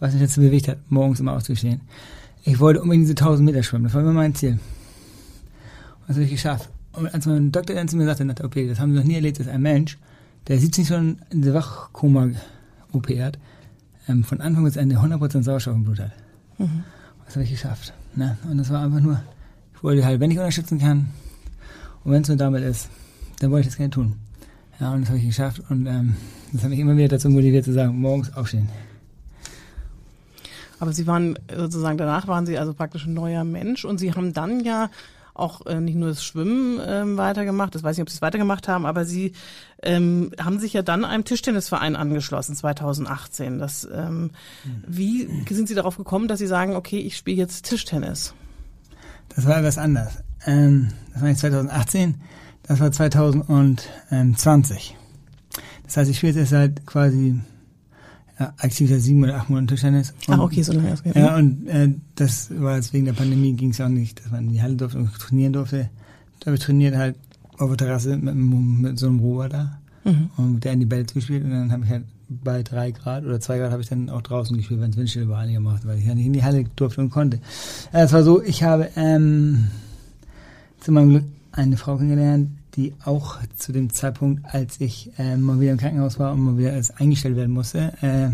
was 0.00 0.12
mich 0.12 0.22
dazu 0.22 0.40
bewegt 0.40 0.68
hat, 0.68 0.78
morgens 0.90 1.20
immer 1.20 1.32
aufzustehen. 1.32 1.80
Ich 2.44 2.60
wollte 2.60 2.82
unbedingt 2.82 3.04
diese 3.04 3.14
1000 3.14 3.46
Meter 3.46 3.62
schwimmen. 3.62 3.84
Das 3.84 3.94
war 3.94 4.02
immer 4.02 4.12
mein 4.12 4.34
Ziel. 4.34 4.52
Und 4.52 4.60
das 6.08 6.16
habe 6.16 6.24
ich 6.24 6.30
geschafft. 6.30 6.68
Und 6.92 7.12
als 7.12 7.26
mein 7.26 7.52
Doktor 7.52 7.74
dann 7.74 7.88
zu 7.88 7.96
mir 7.96 8.04
sagte, 8.06 8.24
der 8.24 8.44
OP, 8.44 8.54
das 8.54 8.78
haben 8.78 8.92
wir 8.92 9.00
noch 9.00 9.06
nie 9.06 9.14
erlebt, 9.14 9.40
dass 9.40 9.48
ein 9.48 9.62
Mensch, 9.62 9.98
der 10.46 10.58
17 10.58 10.84
schon 10.84 11.18
in 11.30 11.42
der 11.42 11.54
Wachkoma 11.54 12.28
OP 12.92 13.08
hat, 13.18 13.38
ähm, 14.08 14.24
von 14.24 14.40
Anfang 14.40 14.64
bis 14.64 14.76
Ende 14.76 14.96
100% 14.96 15.42
Sauerstoff 15.42 15.74
im 15.74 15.84
Blut 15.84 16.00
hat. 16.00 16.12
Mhm. 16.58 16.84
Das 17.24 17.34
habe 17.34 17.44
ich 17.44 17.50
geschafft. 17.50 17.92
Ne? 18.14 18.36
Und 18.48 18.58
das 18.58 18.70
war 18.70 18.84
einfach 18.84 19.00
nur, 19.00 19.20
ich 19.74 19.82
wollte 19.82 20.04
halt, 20.04 20.20
wenn 20.20 20.30
ich 20.30 20.38
unterstützen 20.38 20.78
kann, 20.78 21.08
und 22.04 22.12
wenn 22.12 22.22
es 22.22 22.28
nur 22.28 22.36
damit 22.36 22.62
ist, 22.62 22.88
dann 23.40 23.50
wollte 23.50 23.62
ich 23.62 23.66
das 23.68 23.76
gerne 23.76 23.90
tun. 23.90 24.16
Ja, 24.80 24.92
und 24.92 25.02
das 25.02 25.08
habe 25.08 25.18
ich 25.18 25.26
geschafft. 25.26 25.62
Und 25.68 25.86
ähm, 25.86 26.16
das 26.52 26.62
hat 26.62 26.70
mich 26.70 26.78
immer 26.78 26.96
wieder 26.96 27.08
dazu 27.08 27.28
motiviert 27.28 27.64
zu 27.64 27.72
sagen, 27.72 27.98
morgens 27.98 28.32
aufstehen. 28.34 28.68
Aber 30.78 30.92
Sie 30.92 31.06
waren 31.06 31.38
sozusagen, 31.54 31.96
danach 31.96 32.26
waren 32.26 32.46
Sie 32.46 32.58
also 32.58 32.74
praktisch 32.74 33.06
ein 33.06 33.14
neuer 33.14 33.44
Mensch 33.44 33.84
und 33.84 33.98
Sie 33.98 34.12
haben 34.12 34.32
dann 34.32 34.60
ja 34.60 34.90
auch 35.32 35.66
äh, 35.66 35.80
nicht 35.80 35.96
nur 35.96 36.08
das 36.08 36.24
Schwimmen 36.24 36.80
ähm, 36.86 37.16
weitergemacht, 37.16 37.74
das 37.74 37.82
weiß 37.82 37.92
ich 37.92 37.98
nicht, 37.98 38.04
ob 38.04 38.10
Sie 38.10 38.16
es 38.16 38.22
weitergemacht 38.22 38.68
haben, 38.68 38.86
aber 38.86 39.04
Sie 39.04 39.32
ähm, 39.82 40.32
haben 40.40 40.58
sich 40.58 40.72
ja 40.72 40.82
dann 40.82 41.04
einem 41.04 41.24
Tischtennisverein 41.24 41.96
angeschlossen, 41.96 42.56
2018. 42.56 43.58
Das, 43.58 43.86
ähm, 43.92 44.22
mhm. 44.22 44.30
Wie 44.86 45.28
sind 45.50 45.68
Sie 45.68 45.74
darauf 45.74 45.96
gekommen, 45.96 46.28
dass 46.28 46.38
Sie 46.38 46.46
sagen, 46.46 46.74
okay, 46.74 46.98
ich 46.98 47.16
spiele 47.16 47.38
jetzt 47.38 47.66
Tischtennis? 47.66 48.34
Das 49.34 49.46
war 49.46 49.58
etwas 49.58 49.78
anders. 49.78 50.22
Ähm, 50.46 50.88
das 51.12 51.22
war 51.22 51.28
nicht 51.28 51.40
2018, 51.40 52.14
das 52.66 52.80
war 52.80 52.90
2020. 52.90 54.96
Das 55.84 55.96
heißt, 55.96 56.10
ich 56.10 56.16
spiele 56.16 56.40
jetzt 56.40 56.50
seit 56.50 56.84
quasi 56.84 57.36
ja, 58.38 58.52
aktiv 58.58 58.90
seit 58.90 59.00
sieben 59.00 59.24
oder 59.24 59.36
acht 59.36 59.48
Monaten 59.48 59.68
Tischtennis. 59.68 60.12
Ach, 60.28 60.38
okay, 60.38 60.62
so 60.62 60.72
lange. 60.72 60.92
Okay. 60.92 61.12
Ja, 61.14 61.36
und 61.36 61.66
äh, 61.68 61.94
das 62.16 62.50
war 62.58 62.76
jetzt 62.76 62.92
wegen 62.92 63.06
der 63.06 63.12
Pandemie 63.12 63.54
ging 63.54 63.70
es 63.70 63.80
auch 63.80 63.88
nicht, 63.88 64.22
dass 64.22 64.30
man 64.30 64.46
in 64.46 64.52
die 64.52 64.62
Halle 64.62 64.76
durfte 64.76 64.98
und 64.98 65.12
trainieren 65.14 65.52
durfte. 65.52 65.88
Da 66.40 66.46
habe 66.46 66.56
ich 66.56 66.62
trainiert 66.62 66.96
halt 66.96 67.16
auf 67.58 67.68
der 67.70 67.78
Terrasse 67.78 68.16
mit, 68.16 68.34
mit 68.34 68.98
so 68.98 69.06
einem 69.06 69.48
da 69.48 69.78
mhm. 70.04 70.30
und 70.36 70.64
der 70.64 70.72
in 70.72 70.80
die 70.80 70.86
Bälle 70.86 71.06
zugespielt 71.06 71.44
und 71.44 71.50
dann 71.50 71.72
habe 71.72 71.84
ich 71.84 71.90
halt 71.90 72.04
bei 72.28 72.62
drei 72.62 72.90
Grad 72.90 73.24
oder 73.24 73.40
zwei 73.40 73.58
Grad 73.58 73.70
habe 73.70 73.82
ich 73.82 73.88
dann 73.88 74.10
auch 74.10 74.20
draußen 74.20 74.56
gespielt, 74.56 74.80
wenn 74.80 74.90
es 74.90 74.96
windstill 74.96 75.28
war 75.28 75.38
einigermaßen, 75.38 75.88
weil 75.88 75.98
ich 75.98 76.04
ja 76.04 76.14
nicht 76.14 76.26
in 76.26 76.32
die 76.32 76.42
Halle 76.42 76.64
durfte 76.74 77.00
und 77.00 77.10
konnte. 77.10 77.38
Es 77.92 78.12
war 78.12 78.24
so, 78.24 78.42
ich 78.42 78.64
habe 78.64 78.88
ähm, 78.96 79.68
zu 80.80 80.92
meinem 80.92 81.10
Glück 81.10 81.24
eine 81.56 81.76
Frau 81.76 81.96
kennengelernt, 81.96 82.50
die 82.76 82.94
auch 83.04 83.38
zu 83.56 83.72
dem 83.72 83.90
Zeitpunkt, 83.92 84.44
als 84.54 84.80
ich 84.80 85.10
äh, 85.18 85.36
mal 85.36 85.58
wieder 85.60 85.72
im 85.72 85.78
Krankenhaus 85.78 86.18
war 86.18 86.32
und 86.32 86.40
mal 86.40 86.58
wieder 86.58 86.72
als 86.72 86.94
eingestellt 86.96 87.36
werden 87.36 87.52
musste, 87.52 87.92
äh, 88.02 88.28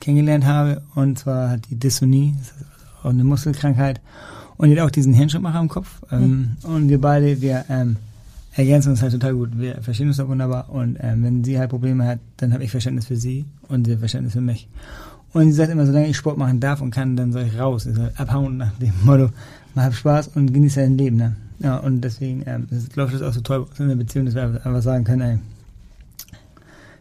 kennengelernt 0.00 0.44
habe. 0.46 0.82
Und 0.94 1.18
zwar 1.18 1.50
hat 1.50 1.60
die 1.70 1.78
Dysonie, 1.78 2.34
das 2.38 2.46
ist 2.48 2.54
auch 3.02 3.10
eine 3.10 3.24
Muskelkrankheit, 3.24 4.00
und 4.56 4.70
die 4.70 4.80
hat 4.80 4.86
auch 4.86 4.90
diesen 4.90 5.12
Hirnschrittmacher 5.12 5.60
im 5.60 5.68
Kopf. 5.68 6.00
Ähm, 6.10 6.56
mhm. 6.62 6.70
Und 6.70 6.88
wir 6.88 7.00
beide, 7.00 7.40
wir 7.40 7.64
ähm, 7.68 7.96
ergänzen 8.54 8.90
uns 8.90 9.02
halt 9.02 9.12
total 9.12 9.34
gut. 9.34 9.58
Wir 9.58 9.82
verstehen 9.82 10.08
uns 10.08 10.20
auch 10.20 10.28
wunderbar. 10.28 10.70
Und 10.70 10.96
ähm, 11.00 11.22
wenn 11.24 11.44
sie 11.44 11.58
halt 11.58 11.70
Probleme 11.70 12.06
hat, 12.06 12.20
dann 12.36 12.52
habe 12.52 12.64
ich 12.64 12.70
Verständnis 12.70 13.06
für 13.06 13.16
sie 13.16 13.44
und 13.68 13.86
sie 13.86 13.96
Verständnis 13.96 14.32
für 14.32 14.40
mich. 14.40 14.68
Und 15.32 15.46
sie 15.46 15.52
sagt 15.52 15.72
immer, 15.72 15.84
solange 15.84 16.06
ich 16.06 16.16
Sport 16.16 16.38
machen 16.38 16.60
darf 16.60 16.80
und 16.80 16.92
kann, 16.92 17.16
dann 17.16 17.32
soll 17.32 17.42
ich 17.42 17.58
raus. 17.58 17.86
Ich 17.86 17.96
soll 17.96 18.12
abhauen 18.16 18.56
nach 18.56 18.72
dem 18.78 18.92
Motto, 19.02 19.30
mal 19.74 19.86
hab 19.86 19.94
Spaß 19.94 20.28
und 20.28 20.54
genieße 20.54 20.80
dein 20.80 20.96
Leben. 20.96 21.16
Ne? 21.16 21.34
Ja, 21.64 21.78
und 21.78 22.02
deswegen 22.02 22.42
ähm, 22.46 22.66
das 22.70 22.94
läuft 22.94 23.14
das 23.14 23.22
auch 23.22 23.32
so 23.32 23.40
toll 23.40 23.66
in 23.78 23.88
der 23.88 23.96
Beziehung, 23.96 24.26
dass 24.26 24.34
wir 24.34 24.42
einfach 24.42 24.82
sagen 24.82 25.04
können, 25.04 25.22
ey, 25.22 25.38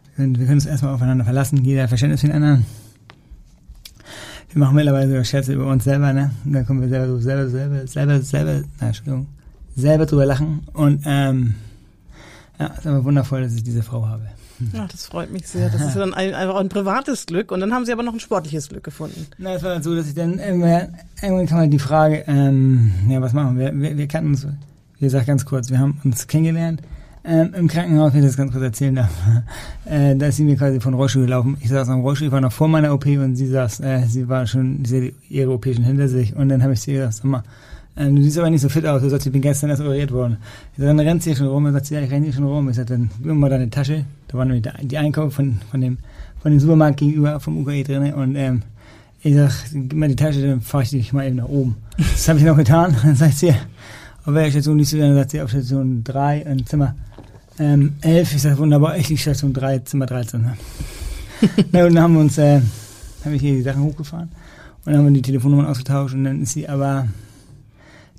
wir 0.05 0.15
können, 0.15 0.39
wir 0.39 0.45
können 0.45 0.57
uns 0.57 0.65
erstmal 0.65 0.93
aufeinander 0.93 1.25
verlassen, 1.25 1.65
jeder 1.65 1.89
Verständnis 1.89 2.21
für 2.21 2.27
den 2.27 2.37
anderen. 2.37 2.65
Wir 4.49 4.59
machen 4.59 4.75
mittlerweile 4.75 5.09
sogar 5.09 5.25
Scherze 5.25 5.53
über 5.53 5.65
uns 5.65 5.83
selber, 5.83 6.13
ne? 6.13 6.31
Und 6.45 6.53
dann 6.53 6.65
können 6.65 6.79
wir 6.79 6.87
selber 6.87 7.07
so 7.07 7.19
selber, 7.19 7.49
selber, 7.49 7.87
selber, 7.87 8.21
selber, 8.21 8.63
na, 8.79 8.87
Entschuldigung, 8.87 9.27
selber 9.75 10.05
drüber 10.05 10.25
lachen. 10.25 10.61
Und 10.71 11.01
ähm, 11.05 11.55
ja, 12.57 12.71
es 12.71 12.79
ist 12.79 12.87
aber 12.87 13.03
wundervoll, 13.03 13.41
dass 13.41 13.55
ich 13.55 13.63
diese 13.63 13.83
Frau 13.83 14.07
habe. 14.07 14.29
Ja, 14.73 14.87
das 14.91 15.07
freut 15.07 15.31
mich 15.31 15.47
sehr. 15.47 15.69
Das 15.69 15.81
ist 15.81 15.95
dann 15.95 16.13
ein, 16.13 16.33
einfach 16.33 16.55
ein 16.55 16.69
privates 16.69 17.25
Glück 17.25 17.51
und 17.51 17.59
dann 17.59 17.73
haben 17.73 17.85
Sie 17.85 17.91
aber 17.91 18.03
noch 18.03 18.13
ein 18.13 18.19
sportliches 18.19 18.69
Glück 18.69 18.83
gefunden. 18.83 19.27
Na, 19.37 19.55
es 19.55 19.63
war 19.63 19.81
so, 19.81 19.95
dass 19.95 20.07
ich 20.07 20.15
dann 20.15 20.39
irgendwann, 20.39 20.95
irgendwann 21.21 21.47
kam 21.47 21.57
halt 21.59 21.73
die 21.73 21.79
Frage, 21.79 22.23
ähm, 22.27 22.91
ja, 23.09 23.21
was 23.21 23.33
machen 23.33 23.57
wir? 23.57 23.73
Wir, 23.73 23.97
wir 23.97 24.07
kannten 24.07 24.29
uns, 24.31 24.45
wie 24.45 25.05
gesagt, 25.05 25.27
ganz 25.27 25.45
kurz, 25.45 25.69
wir 25.69 25.79
haben 25.79 25.99
uns 26.03 26.27
kennengelernt. 26.27 26.81
Ähm, 27.25 27.53
Im 27.53 27.67
Krankenhaus, 27.69 28.13
wenn 28.13 28.19
ich 28.19 28.25
das 28.25 28.35
ganz 28.35 28.51
kurz 28.51 28.63
erzählen 28.63 28.95
darf, 28.95 29.11
äh, 29.85 30.15
da 30.15 30.27
ist 30.27 30.37
sie 30.37 30.43
mir 30.43 30.57
quasi 30.57 30.79
von 30.81 30.93
Rollstuhl 30.93 31.23
gelaufen. 31.23 31.57
Ich 31.61 31.69
saß 31.69 31.87
am 31.89 32.01
Rollstuhl, 32.01 32.27
ich 32.27 32.33
war 32.33 32.41
noch 32.41 32.51
vor 32.51 32.67
meiner 32.67 32.93
OP 32.93 33.05
und 33.05 33.35
sie 33.35 33.47
saß, 33.47 33.79
äh, 33.79 34.05
sie 34.07 34.27
war 34.27 34.45
schon, 34.45 34.83
sie 34.83 34.97
hatte 34.97 35.13
ihre 35.29 35.51
OP 35.51 35.65
schon 35.65 35.83
hinter 35.83 36.09
sich 36.09 36.35
und 36.35 36.49
dann 36.49 36.61
habe 36.61 36.73
ich 36.73 36.81
sie 36.81 36.93
gesagt, 36.93 37.13
sag 37.13 37.23
mal, 37.25 37.43
ähm, 37.95 38.15
du 38.15 38.23
siehst 38.23 38.37
aber 38.37 38.49
nicht 38.49 38.61
so 38.61 38.69
fit 38.69 38.85
aus. 38.85 39.01
Du 39.01 39.09
sagst, 39.09 39.25
ich 39.27 39.31
bin 39.31 39.41
gestern 39.41 39.69
erst 39.69 39.81
operiert 39.81 40.11
worden. 40.11 40.37
Ich 40.73 40.79
sag, 40.79 40.87
dann 40.87 40.99
rennst 40.99 41.25
du 41.25 41.29
hier 41.29 41.37
schon 41.37 41.47
rum. 41.47 41.65
Er 41.65 41.73
sagt, 41.73 41.89
ja, 41.91 42.01
ich 42.01 42.11
renne 42.11 42.25
hier 42.25 42.33
schon 42.33 42.45
rum. 42.45 42.69
Ich 42.69 42.75
sag, 42.75 42.87
dann 42.87 43.11
nimm 43.19 43.39
mal 43.39 43.49
deine 43.49 43.69
Tasche. 43.69 44.05
Da 44.33 44.39
war 44.39 44.45
nämlich 44.45 44.67
die 44.81 44.97
Einkauf 44.97 45.35
von, 45.35 45.59
von 45.69 45.79
dem, 45.79 45.99
von 46.41 46.51
dem 46.51 46.59
Supermarkt 46.59 46.97
gegenüber 46.97 47.39
vom 47.39 47.59
UKE 47.59 47.83
drin. 47.83 48.13
Und, 48.13 48.35
ähm, 48.35 48.63
ich 49.21 49.35
sag, 49.35 49.51
gib 49.71 49.93
mal 49.93 50.09
die 50.09 50.15
Tasche, 50.15 50.45
dann 50.45 50.59
fahr 50.59 50.81
ich 50.81 50.89
dich 50.89 51.13
mal 51.13 51.25
eben 51.25 51.37
nach 51.37 51.47
oben. 51.47 51.77
Das 51.97 52.27
habe 52.27 52.39
ich 52.39 52.45
noch 52.45 52.57
getan. 52.57 52.95
Dann 53.03 53.15
sagt 53.15 53.37
sie, 53.37 53.51
auf 53.51 54.33
welcher 54.33 54.51
Station 54.51 54.79
liegst 54.79 54.93
du 54.93 54.97
denn? 54.97 55.09
Dann 55.09 55.17
sagt 55.17 55.31
sie, 55.31 55.41
auf 55.41 55.49
Station 55.49 56.03
3, 56.03 56.41
in 56.41 56.65
Zimmer, 56.65 56.95
ähm, 57.59 57.93
11. 58.01 58.35
Ich 58.35 58.41
sag, 58.41 58.57
wunderbar, 58.57 58.97
ich 58.97 59.07
liege 59.07 59.21
Station 59.21 59.53
3, 59.53 59.79
Zimmer 59.79 60.07
13. 60.07 60.41
Ne? 60.41 60.57
Na, 61.71 61.85
und 61.85 61.93
dann 61.93 62.03
haben 62.03 62.13
wir 62.15 62.21
uns, 62.21 62.37
äh, 62.39 62.59
habe 63.23 63.35
ich 63.35 63.41
hier 63.41 63.53
die 63.53 63.61
Sachen 63.61 63.83
hochgefahren. 63.83 64.29
Und 64.83 64.91
dann 64.91 64.97
haben 64.97 65.05
wir 65.05 65.13
die 65.13 65.21
Telefonnummern 65.21 65.67
ausgetauscht. 65.67 66.15
Und 66.15 66.23
dann 66.23 66.41
ist 66.41 66.53
sie 66.53 66.67
aber, 66.67 67.07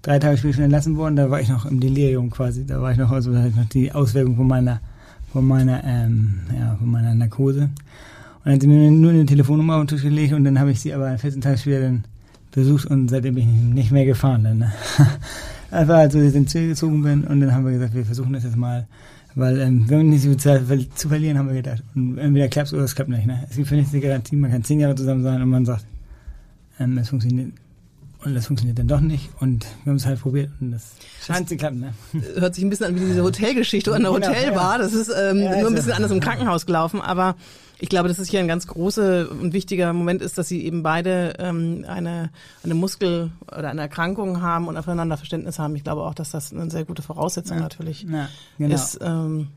drei 0.02 0.20
Tage 0.20 0.38
später 0.38 0.54
schon 0.54 0.64
entlassen 0.64 0.96
worden. 0.96 1.16
Da 1.16 1.28
war 1.30 1.40
ich 1.40 1.48
noch 1.48 1.66
im 1.66 1.80
Delirium 1.80 2.30
quasi. 2.30 2.64
Da 2.64 2.80
war 2.80 2.92
ich 2.92 2.98
noch, 2.98 3.10
also 3.10 3.32
da 3.32 3.40
hatte 3.40 3.48
ich 3.48 3.56
noch 3.56 3.68
die 3.68 3.92
Auswirkung 3.92 4.36
von 4.36 4.46
meiner, 4.46 4.80
von 5.34 5.44
meiner, 5.48 5.82
ähm, 5.82 6.38
ja, 6.56 6.76
von 6.76 6.88
meiner 6.88 7.12
Narkose. 7.12 7.62
Und 7.62 7.70
dann 8.44 8.54
hat 8.54 8.60
sie 8.60 8.68
mir 8.68 8.88
nur 8.88 9.10
eine 9.10 9.26
Telefonnummer 9.26 9.74
auf 9.74 9.82
den 9.82 9.88
Tisch 9.88 10.02
gelegt 10.02 10.32
und 10.32 10.44
dann 10.44 10.60
habe 10.60 10.70
ich 10.70 10.80
sie 10.80 10.94
aber 10.94 11.18
14 11.18 11.40
Tage 11.40 11.58
später 11.58 11.80
dann 11.80 12.04
besucht 12.52 12.86
und 12.86 13.08
seitdem 13.08 13.34
bin 13.34 13.48
ich 13.48 13.74
nicht 13.74 13.90
mehr 13.90 14.04
gefahren. 14.04 14.44
Dann, 14.44 14.58
ne? 14.58 14.72
Das 15.70 15.88
war 15.88 16.06
dass 16.06 16.14
ich 16.14 16.34
ins 16.36 16.52
Ziel 16.52 16.68
gezogen 16.68 17.02
bin 17.02 17.24
und 17.24 17.40
dann 17.40 17.52
haben 17.52 17.64
wir 17.64 17.72
gesagt, 17.72 17.94
wir 17.94 18.04
versuchen 18.04 18.32
das 18.32 18.44
jetzt 18.44 18.56
mal. 18.56 18.86
Weil 19.34 19.58
ähm, 19.58 19.90
wir 19.90 19.98
haben 19.98 20.08
nicht 20.08 20.22
so 20.22 20.28
viel 20.28 20.36
Zeit 20.36 20.62
zu 20.94 21.08
verlieren, 21.08 21.36
haben 21.36 21.48
wir 21.48 21.56
gedacht. 21.56 21.82
Und 21.96 22.16
entweder 22.16 22.46
klappt 22.46 22.68
es 22.68 22.74
oder 22.74 22.84
es 22.84 22.94
klappt 22.94 23.10
nicht. 23.10 23.26
Ne? 23.26 23.44
Es 23.50 23.56
gibt 23.56 23.66
für 23.66 23.74
nichts 23.74 23.92
eine 23.92 24.00
Garantie, 24.00 24.36
man 24.36 24.52
kann 24.52 24.62
zehn 24.62 24.78
Jahre 24.78 24.94
zusammen 24.94 25.24
sein 25.24 25.42
und 25.42 25.48
man 25.48 25.64
sagt, 25.64 25.84
ähm, 26.78 26.96
es 26.98 27.08
funktioniert 27.08 27.50
Und 28.24 28.34
das 28.34 28.46
funktioniert 28.46 28.78
dann 28.78 28.88
doch 28.88 29.00
nicht. 29.00 29.28
Und 29.40 29.66
wir 29.84 29.90
haben 29.90 29.96
es 29.96 30.06
halt 30.06 30.20
probiert 30.20 30.50
und 30.60 30.72
das 30.72 30.92
scheint 31.24 31.48
zu 31.48 31.56
klappen. 31.56 31.80
Ne? 31.80 31.92
Hört 32.36 32.54
sich 32.54 32.64
ein 32.64 32.70
bisschen 32.70 32.86
an 32.86 32.94
wie 32.94 33.00
diese 33.00 33.22
Hotelgeschichte 33.22 33.90
oder 33.90 33.98
eine 33.98 34.08
Genau, 34.10 34.28
Hotelbar. 34.28 34.76
ja. 34.76 34.78
Das 34.78 34.92
ist 34.94 35.08
ähm, 35.08 35.38
Ja, 35.38 35.50
nur 35.50 35.60
ist 35.60 35.66
ein 35.66 35.74
bisschen 35.74 35.90
ja. 35.90 35.96
anders 35.96 36.10
im 36.10 36.20
Krankenhaus 36.20 36.64
gelaufen. 36.64 37.00
Aber 37.02 37.36
ich 37.80 37.88
glaube, 37.90 38.08
dass 38.08 38.18
es 38.18 38.28
hier 38.30 38.40
ein 38.40 38.48
ganz 38.48 38.66
großer 38.66 39.30
und 39.30 39.52
wichtiger 39.52 39.92
Moment 39.92 40.22
ist, 40.22 40.38
dass 40.38 40.48
sie 40.48 40.64
eben 40.64 40.82
beide 40.82 41.34
ähm, 41.38 41.84
eine, 41.86 42.30
eine 42.62 42.74
Muskel- 42.74 43.30
oder 43.48 43.68
eine 43.68 43.82
Erkrankung 43.82 44.40
haben 44.40 44.68
und 44.68 44.76
aufeinander 44.78 45.16
Verständnis 45.18 45.58
haben. 45.58 45.76
Ich 45.76 45.84
glaube 45.84 46.02
auch, 46.02 46.14
dass 46.14 46.30
das 46.30 46.52
eine 46.52 46.70
sehr 46.70 46.84
gute 46.86 47.02
Voraussetzung 47.02 47.58
natürlich 47.58 48.06
Ja, 48.10 48.28
genau. 48.58 48.74
ist, 48.74 48.98
ähm, 49.02 49.48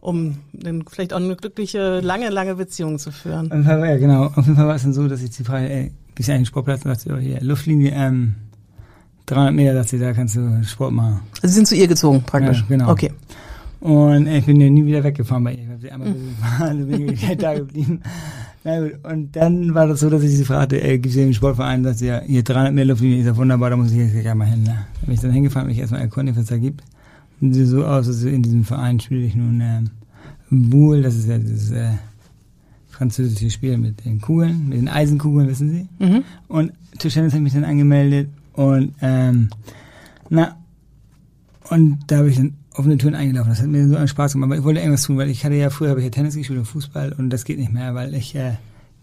um 0.00 0.38
dann 0.52 0.84
vielleicht 0.88 1.12
auch 1.12 1.18
eine 1.18 1.36
glückliche, 1.36 2.00
lange, 2.00 2.30
lange 2.30 2.54
Beziehung 2.54 2.98
zu 2.98 3.10
führen. 3.10 3.46
Auf 3.48 3.52
jeden 3.52 3.64
Fall, 3.64 3.86
ja, 3.88 3.96
genau. 3.98 4.24
Auf 4.26 4.36
jeden 4.46 4.56
Fall 4.56 4.66
war 4.66 4.76
es 4.76 4.82
dann 4.82 4.94
so, 4.94 5.06
dass 5.08 5.20
ich 5.20 5.30
die 5.30 5.44
Frage, 5.44 5.68
ey, 5.68 5.92
gehst 6.14 6.28
du 6.28 6.32
eigentlich 6.32 6.48
Sportplatz? 6.48 6.84
Und 6.84 6.90
dachte, 6.92 7.14
oh, 7.14 7.18
hier, 7.18 7.40
Luftlinie, 7.40 7.92
ähm, 7.94 8.34
300 9.26 9.54
Meter, 9.54 9.74
dachte 9.74 9.88
sie, 9.88 9.98
da 9.98 10.12
kannst 10.12 10.36
du 10.36 10.62
Sport 10.64 10.92
machen. 10.92 11.20
Also 11.36 11.48
sie 11.48 11.54
sind 11.54 11.66
zu 11.66 11.76
ihr 11.76 11.88
gezogen, 11.88 12.22
praktisch. 12.22 12.60
Ja, 12.60 12.66
genau. 12.68 12.90
Okay. 12.90 13.10
Und 13.80 14.26
äh, 14.26 14.38
ich 14.38 14.46
bin 14.46 14.60
ja 14.60 14.70
nie 14.70 14.86
wieder 14.86 15.04
weggefahren 15.04 15.44
bei 15.44 15.52
ihr. 15.52 15.62
Ich 15.62 15.68
habe 15.68 15.80
sie 15.80 15.90
einmal 15.90 16.12
besucht, 16.12 16.36
also 16.60 16.86
bin 16.86 17.12
ich 17.12 17.36
da 17.36 17.54
geblieben. 17.54 18.00
Na 18.64 18.80
gut, 18.80 18.92
und 19.04 19.36
dann 19.36 19.74
war 19.74 19.86
das 19.86 20.00
so, 20.00 20.08
dass 20.08 20.22
ich 20.22 20.34
sie 20.36 20.44
fragte, 20.44 20.82
ey, 20.82 20.98
gibt's 20.98 21.14
hier 21.14 21.24
einen 21.24 21.34
Sportverein? 21.34 21.92
Sie, 21.92 22.06
ja, 22.06 22.22
hier 22.22 22.42
300 22.42 22.72
Meter 22.72 22.86
Luftlinie 22.86 23.20
ist 23.20 23.26
ja 23.26 23.36
wunderbar, 23.36 23.68
da 23.68 23.76
muss 23.76 23.92
ich 23.92 23.98
jetzt 23.98 24.12
gleich 24.12 24.28
einmal 24.28 24.48
hin. 24.48 24.62
Ne? 24.62 24.86
Da 25.00 25.06
bin 25.06 25.14
ich 25.14 25.20
dann 25.20 25.32
hingefahren, 25.32 25.68
mich 25.68 25.78
erstmal 25.78 26.00
erkundigt, 26.00 26.38
was 26.38 26.44
es 26.44 26.50
da 26.50 26.56
gibt. 26.56 26.82
Und 27.40 27.52
sieht 27.52 27.66
so 27.66 27.84
aus, 27.84 28.06
dass 28.06 28.22
in 28.22 28.42
diesem 28.42 28.64
Verein 28.64 29.00
spiele 29.00 29.26
ich 29.26 29.34
nun 29.34 29.60
ähm, 29.60 29.90
Boule, 30.50 31.02
das 31.02 31.14
ist 31.16 31.28
ja 31.28 31.36
dieses 31.36 31.70
äh, 31.72 31.90
französische 32.94 33.50
Spiel 33.50 33.76
mit 33.78 34.04
den 34.04 34.20
Kugeln, 34.20 34.68
mit 34.68 34.78
den 34.78 34.88
Eisenkugeln, 34.88 35.48
wissen 35.48 35.70
Sie? 35.70 35.86
Mhm. 36.04 36.22
Und 36.48 36.72
Tischtennis 36.98 37.32
hat 37.34 37.40
mich 37.40 37.52
dann 37.52 37.64
angemeldet 37.64 38.28
und 38.54 38.92
ähm, 39.02 39.50
na 40.30 40.56
und 41.70 41.98
da 42.08 42.18
habe 42.18 42.28
ich 42.30 42.36
dann 42.36 42.54
offene 42.74 42.98
Türen 42.98 43.14
eingelaufen. 43.14 43.50
Das 43.50 43.60
hat 43.60 43.68
mir 43.68 43.88
so 43.88 43.96
einen 43.96 44.08
Spaß 44.08 44.32
gemacht, 44.32 44.48
aber 44.48 44.58
ich 44.58 44.64
wollte 44.64 44.80
irgendwas 44.80 45.02
tun, 45.04 45.16
weil 45.16 45.30
ich 45.30 45.44
hatte 45.44 45.54
ja 45.54 45.70
früher 45.70 45.90
habe 45.90 46.00
ich 46.00 46.04
ja 46.04 46.10
Tennis 46.10 46.34
gespielt 46.36 46.58
und 46.58 46.64
Fußball 46.66 47.12
und 47.18 47.30
das 47.30 47.44
geht 47.44 47.58
nicht 47.58 47.72
mehr, 47.72 47.94
weil 47.94 48.14
ich 48.14 48.34
äh, 48.34 48.52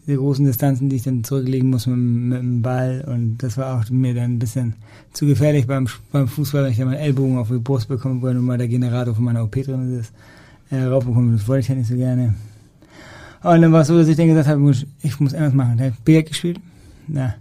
diese 0.05 0.17
großen 0.17 0.45
Distanzen, 0.45 0.89
die 0.89 0.97
ich 0.97 1.03
dann 1.03 1.23
zurücklegen 1.23 1.69
muss 1.69 1.85
mit, 1.87 1.95
dem- 1.95 2.29
mit 2.29 2.39
dem 2.39 2.61
Ball 2.61 3.03
und 3.07 3.37
das 3.39 3.57
war 3.57 3.79
auch 3.79 3.89
mir 3.89 4.13
dann 4.13 4.33
ein 4.33 4.39
bisschen 4.39 4.73
zu 5.13 5.25
gefährlich 5.25 5.67
beim, 5.67 5.87
beim 6.11 6.27
Fußball, 6.27 6.63
wenn 6.63 6.71
ich 6.71 6.77
dann 6.77 6.87
meinen 6.87 6.99
Ellbogen 6.99 7.37
auf 7.37 7.49
die 7.49 7.57
Brust 7.59 7.87
bekomme, 7.87 8.25
ja 8.27 8.33
nun 8.33 8.45
mal 8.45 8.57
der 8.57 8.67
Generator 8.67 9.15
von 9.15 9.23
meiner 9.23 9.43
OP 9.43 9.53
drin 9.53 9.99
ist, 9.99 10.11
äh, 10.69 10.83
raufbekommen. 10.83 11.33
Das 11.37 11.47
wollte 11.47 11.61
ich 11.61 11.67
ja 11.67 11.75
nicht 11.75 11.87
so 11.87 11.95
gerne. 11.95 12.35
Und 13.43 13.61
dann 13.61 13.71
war 13.71 13.81
es 13.81 13.87
so, 13.87 13.97
dass 13.97 14.07
ich 14.07 14.17
dann 14.17 14.27
gesagt 14.27 14.47
habe, 14.47 14.71
ich 15.01 15.19
muss 15.19 15.33
irgendwas 15.33 15.53
machen. 15.53 15.77
Da 15.77 15.85
habe 15.85 15.93
ich 15.97 16.03
Billard 16.03 16.27
gespielt. 16.27 16.59
Na, 17.07 17.35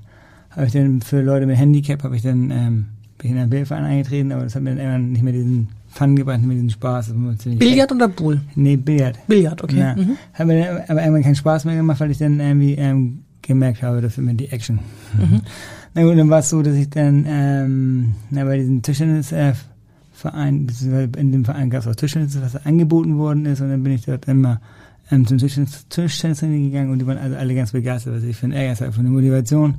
habe 0.50 0.66
ich 0.66 0.72
dann 0.72 1.00
für 1.00 1.20
Leute 1.20 1.46
mit 1.46 1.56
Handicap, 1.56 2.02
habe 2.02 2.16
ich 2.16 2.22
dann, 2.22 2.50
ähm, 2.50 2.86
bin 3.18 3.30
ich 3.30 3.30
in 3.32 3.38
einen 3.38 3.50
Billardverein 3.50 3.84
eingetreten, 3.84 4.32
aber 4.32 4.44
das 4.44 4.54
hat 4.54 4.62
mir 4.62 4.70
dann 4.70 4.78
irgendwann 4.78 5.12
nicht 5.12 5.22
mehr 5.22 5.32
diesen 5.32 5.68
Fun 5.90 6.16
gebracht, 6.16 6.38
nicht 6.38 6.46
mehr 6.46 6.56
diesen 6.56 6.70
Spaß. 6.70 7.12
Billard 7.58 7.92
oder 7.92 8.08
Pool? 8.08 8.40
Nee, 8.54 8.76
Billard. 8.76 9.18
Billard, 9.26 9.62
okay. 9.62 9.78
Ja. 9.78 9.94
Mhm. 9.94 10.16
Hat 10.32 10.46
mir 10.46 10.64
dann 10.64 10.76
aber 10.88 11.00
irgendwann 11.00 11.22
keinen 11.22 11.34
Spaß 11.34 11.64
mehr 11.66 11.76
gemacht, 11.76 12.00
weil 12.00 12.10
ich 12.10 12.18
dann 12.18 12.40
irgendwie 12.40 12.74
ähm, 12.74 13.20
gemerkt 13.42 13.82
habe, 13.82 14.00
das 14.00 14.16
ist 14.16 14.24
mir 14.24 14.34
die 14.34 14.48
Action. 14.48 14.78
Mhm. 15.18 15.40
Na 15.94 16.02
gut, 16.02 16.16
dann 16.16 16.30
war 16.30 16.38
es 16.38 16.50
so, 16.50 16.62
dass 16.62 16.76
ich 16.76 16.88
dann 16.88 17.26
ähm, 17.28 18.14
na, 18.30 18.44
bei 18.44 18.58
diesem 18.58 18.80
Tischtennisverein, 18.82 19.52
äh, 19.52 19.54
Verein, 20.12 20.66
beziehungsweise 20.66 21.10
in 21.18 21.32
dem 21.32 21.44
Verein 21.44 21.70
gab 21.70 21.80
es 21.80 21.88
auch 21.88 21.94
Tischtennis, 21.94 22.38
was 22.40 22.64
angeboten 22.64 23.16
worden 23.18 23.46
ist 23.46 23.60
und 23.60 23.70
dann 23.70 23.82
bin 23.82 23.92
ich 23.92 24.04
dort 24.04 24.28
immer 24.28 24.60
ähm, 25.10 25.26
zum 25.26 25.38
Tischtennis, 25.38 26.40
gegangen 26.40 26.90
und 26.90 26.98
die 26.98 27.06
waren 27.06 27.18
also 27.18 27.36
alle 27.36 27.54
ganz 27.54 27.72
begeistert, 27.72 28.16
was 28.16 28.22
ich 28.22 28.36
finde, 28.36 28.56
das 28.56 28.80
ist 28.80 28.86
einfach 28.86 29.00
eine 29.00 29.10
Motivation 29.10 29.76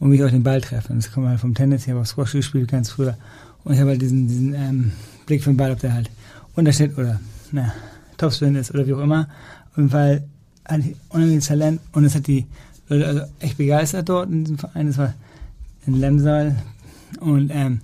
und 0.00 0.10
wie 0.10 0.16
ich 0.16 0.24
auch 0.24 0.30
den 0.30 0.42
Ball 0.42 0.60
treffe. 0.60 0.92
Und 0.92 1.02
das 1.02 1.12
kommt 1.12 1.28
halt 1.28 1.40
vom 1.40 1.54
Tennis, 1.54 1.84
ich 1.84 1.90
habe 1.90 2.00
auch 2.00 2.06
Squash 2.06 2.32
gespielt 2.32 2.70
ganz 2.70 2.90
früher 2.90 3.16
und 3.64 3.74
ich 3.74 3.80
habe 3.80 3.90
halt 3.90 4.02
diesen, 4.02 4.28
diesen 4.28 4.54
ähm, 4.54 4.92
Blick 5.26 5.42
für 5.42 5.50
den 5.50 5.56
Ball, 5.56 5.72
ob 5.72 5.80
der 5.80 5.94
halt 5.94 6.10
untersteht 6.54 6.96
oder 6.98 7.20
na, 7.52 7.72
Topspin 8.16 8.54
ist 8.56 8.72
oder 8.72 8.86
wie 8.86 8.94
auch 8.94 9.00
immer. 9.00 9.28
Auf 9.70 9.76
jeden 9.76 9.90
Fall 9.90 10.24
hatte 10.64 10.90
ich 10.90 10.96
unheimliches 11.08 11.46
Talent 11.46 11.80
und 11.92 12.04
es 12.04 12.14
hat 12.14 12.26
die 12.26 12.46
Leute 12.88 13.06
also 13.06 13.22
echt 13.40 13.56
begeistert 13.56 14.08
dort 14.08 14.30
in 14.30 14.44
diesem 14.44 14.58
Verein. 14.58 14.88
Das 14.88 14.98
war 14.98 15.14
in 15.86 15.94
Lemsal 15.94 16.56
und 17.20 17.50
ähm, 17.52 17.80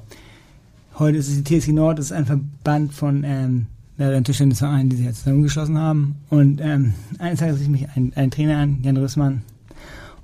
heute 0.99 1.19
ist 1.19 1.29
es 1.29 1.43
die 1.43 1.61
TSG 1.61 1.73
Nord, 1.73 1.99
das 1.99 2.07
ist 2.07 2.13
ein 2.13 2.27
Verband 2.27 2.93
von 2.93 3.23
ähm, 3.25 3.67
mehreren 4.01 4.25
Tischtennisvereinen, 4.25 4.89
die 4.89 4.97
sich 4.97 5.05
jetzt 5.05 5.19
zusammengeschlossen 5.19 5.79
haben. 5.79 6.17
Und 6.31 6.61
ähm, 6.63 6.95
eines 7.19 7.39
Tages 7.39 7.61
rief 7.61 7.69
mich 7.69 7.87
ein, 7.95 8.13
ein 8.17 8.31
Trainer 8.31 8.57
an, 8.57 8.79
Jan 8.83 8.97
Rüssmann, 8.97 9.43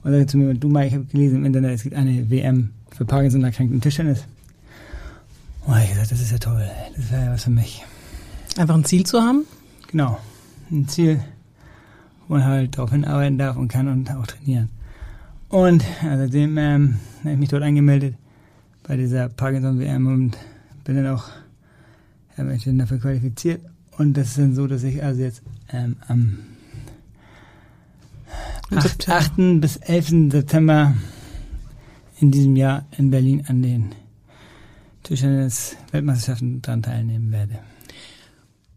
und 0.02 0.12
sagte 0.12 0.26
zu 0.26 0.38
mir, 0.38 0.54
du 0.54 0.68
Mike, 0.68 0.86
ich 0.86 0.94
habe 0.94 1.04
gelesen 1.04 1.36
im 1.36 1.44
Internet, 1.44 1.72
es 1.72 1.82
gibt 1.82 1.94
eine 1.94 2.30
WM 2.30 2.70
für 2.90 3.04
Parkinson-erkrankten 3.04 3.82
Tischtennis. 3.82 4.24
Und 5.66 5.78
ich 5.78 5.90
gesagt, 5.90 6.10
das 6.10 6.20
ist 6.20 6.32
ja 6.32 6.38
toll, 6.38 6.64
das 6.96 7.12
wäre 7.12 7.26
ja 7.26 7.32
was 7.32 7.44
für 7.44 7.50
mich. 7.50 7.84
Einfach 8.56 8.74
ein 8.74 8.84
Ziel 8.84 9.04
zu 9.04 9.20
haben? 9.20 9.44
Genau, 9.88 10.18
ein 10.70 10.88
Ziel, 10.88 11.20
wo 12.26 12.34
man 12.34 12.44
halt 12.44 12.78
darauf 12.78 12.90
hinarbeiten 12.90 13.36
darf 13.36 13.56
und 13.56 13.68
kann 13.68 13.88
und 13.88 14.10
auch 14.10 14.26
trainieren. 14.26 14.70
Und 15.50 15.84
ja, 16.02 16.16
seitdem 16.16 16.56
ähm, 16.56 16.96
habe 17.20 17.32
ich 17.34 17.38
mich 17.38 17.48
dort 17.50 17.62
angemeldet 17.62 18.14
bei 18.84 18.96
dieser 18.96 19.28
Parkinson-WM 19.28 20.06
und 20.06 20.38
bin 20.84 20.96
dann 20.96 21.08
auch 21.08 21.24
bin 22.44 22.54
ich 22.54 22.64
dann 22.64 22.78
dafür 22.78 22.98
qualifiziert. 22.98 23.62
Und 23.98 24.14
das 24.14 24.28
ist 24.28 24.38
dann 24.38 24.54
so, 24.54 24.66
dass 24.66 24.82
ich 24.82 25.02
also 25.02 25.22
jetzt 25.22 25.42
ähm, 25.70 25.96
am 26.06 26.38
Im 28.70 28.78
8, 28.78 28.88
September. 28.88 29.18
8. 29.18 29.60
bis 29.60 29.76
11. 29.76 30.32
September 30.32 30.94
in 32.20 32.30
diesem 32.30 32.56
Jahr 32.56 32.86
in 32.96 33.10
Berlin 33.10 33.44
an 33.48 33.62
den 33.62 33.94
Tischtennis-Weltmeisterschaften 35.04 36.62
dran 36.62 36.82
teilnehmen 36.82 37.32
werde. 37.32 37.58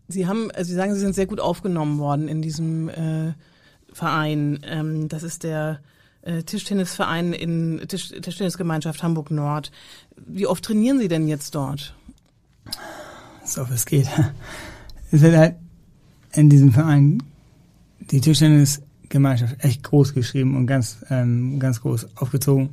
Sie 0.08 0.28
haben, 0.28 0.52
also 0.52 0.70
Sie 0.70 0.76
sagen, 0.76 0.94
Sie 0.94 1.00
sind 1.00 1.16
sehr 1.16 1.28
gut 1.28 1.40
aufgenommen 1.40 2.00
worden 2.00 2.28
in 2.28 2.42
diesem 2.42 2.90
äh, 2.90 3.34
Verein. 3.92 4.60
Ähm, 4.64 5.08
das 5.08 5.24
ist 5.24 5.44
der 5.44 5.82
äh, 6.22 6.44
Tischtennisverein 6.44 7.34
in 7.34 7.82
Tisch, 7.88 8.10
Tischtennisgemeinschaft 8.10 9.04
Hamburg 9.04 9.32
Nord. 9.32 9.72
Wie 10.18 10.48
oft 10.48 10.64
trainieren 10.66 11.00
Sie 11.00 11.08
denn 11.08 11.28
jetzt 11.28 11.56
dort? 11.56 11.96
So 13.54 13.70
wie 13.70 13.74
es 13.74 13.86
geht. 13.86 14.08
Es 15.12 15.22
wird 15.22 15.36
halt 15.36 15.56
in 16.34 16.52
diesem 16.52 16.72
Verein 16.72 17.24
die 18.12 18.22
Tischtennisgemeinschaft 18.22 19.56
echt 19.64 19.82
groß 19.82 20.14
geschrieben 20.14 20.56
und 20.56 20.68
ganz, 20.68 20.98
ähm, 21.10 21.58
ganz 21.58 21.82
groß 21.82 22.16
aufgezogen. 22.16 22.70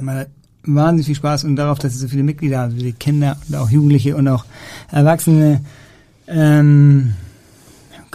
Man 0.00 0.16
hat 0.16 0.28
wahnsinnig 0.62 1.04
viel 1.04 1.14
Spaß 1.16 1.44
und 1.44 1.56
darauf, 1.56 1.78
dass 1.78 1.92
es 1.92 2.00
so 2.00 2.08
viele 2.08 2.22
Mitglieder 2.22 2.60
haben, 2.60 2.74
viele 2.74 2.94
Kinder 2.94 3.36
und 3.46 3.54
auch 3.54 3.68
Jugendliche 3.68 4.16
und 4.16 4.28
auch 4.28 4.46
Erwachsene, 4.90 5.62
ähm, 6.26 7.12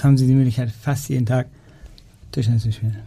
haben 0.02 0.18
sie 0.18 0.28
die 0.28 0.34
Möglichkeit, 0.34 0.72
fast 0.72 1.10
jeden 1.10 1.26
Tag 1.26 1.48
Tischtennis 2.32 2.64
zu 2.64 2.72
spielen. 2.72 2.98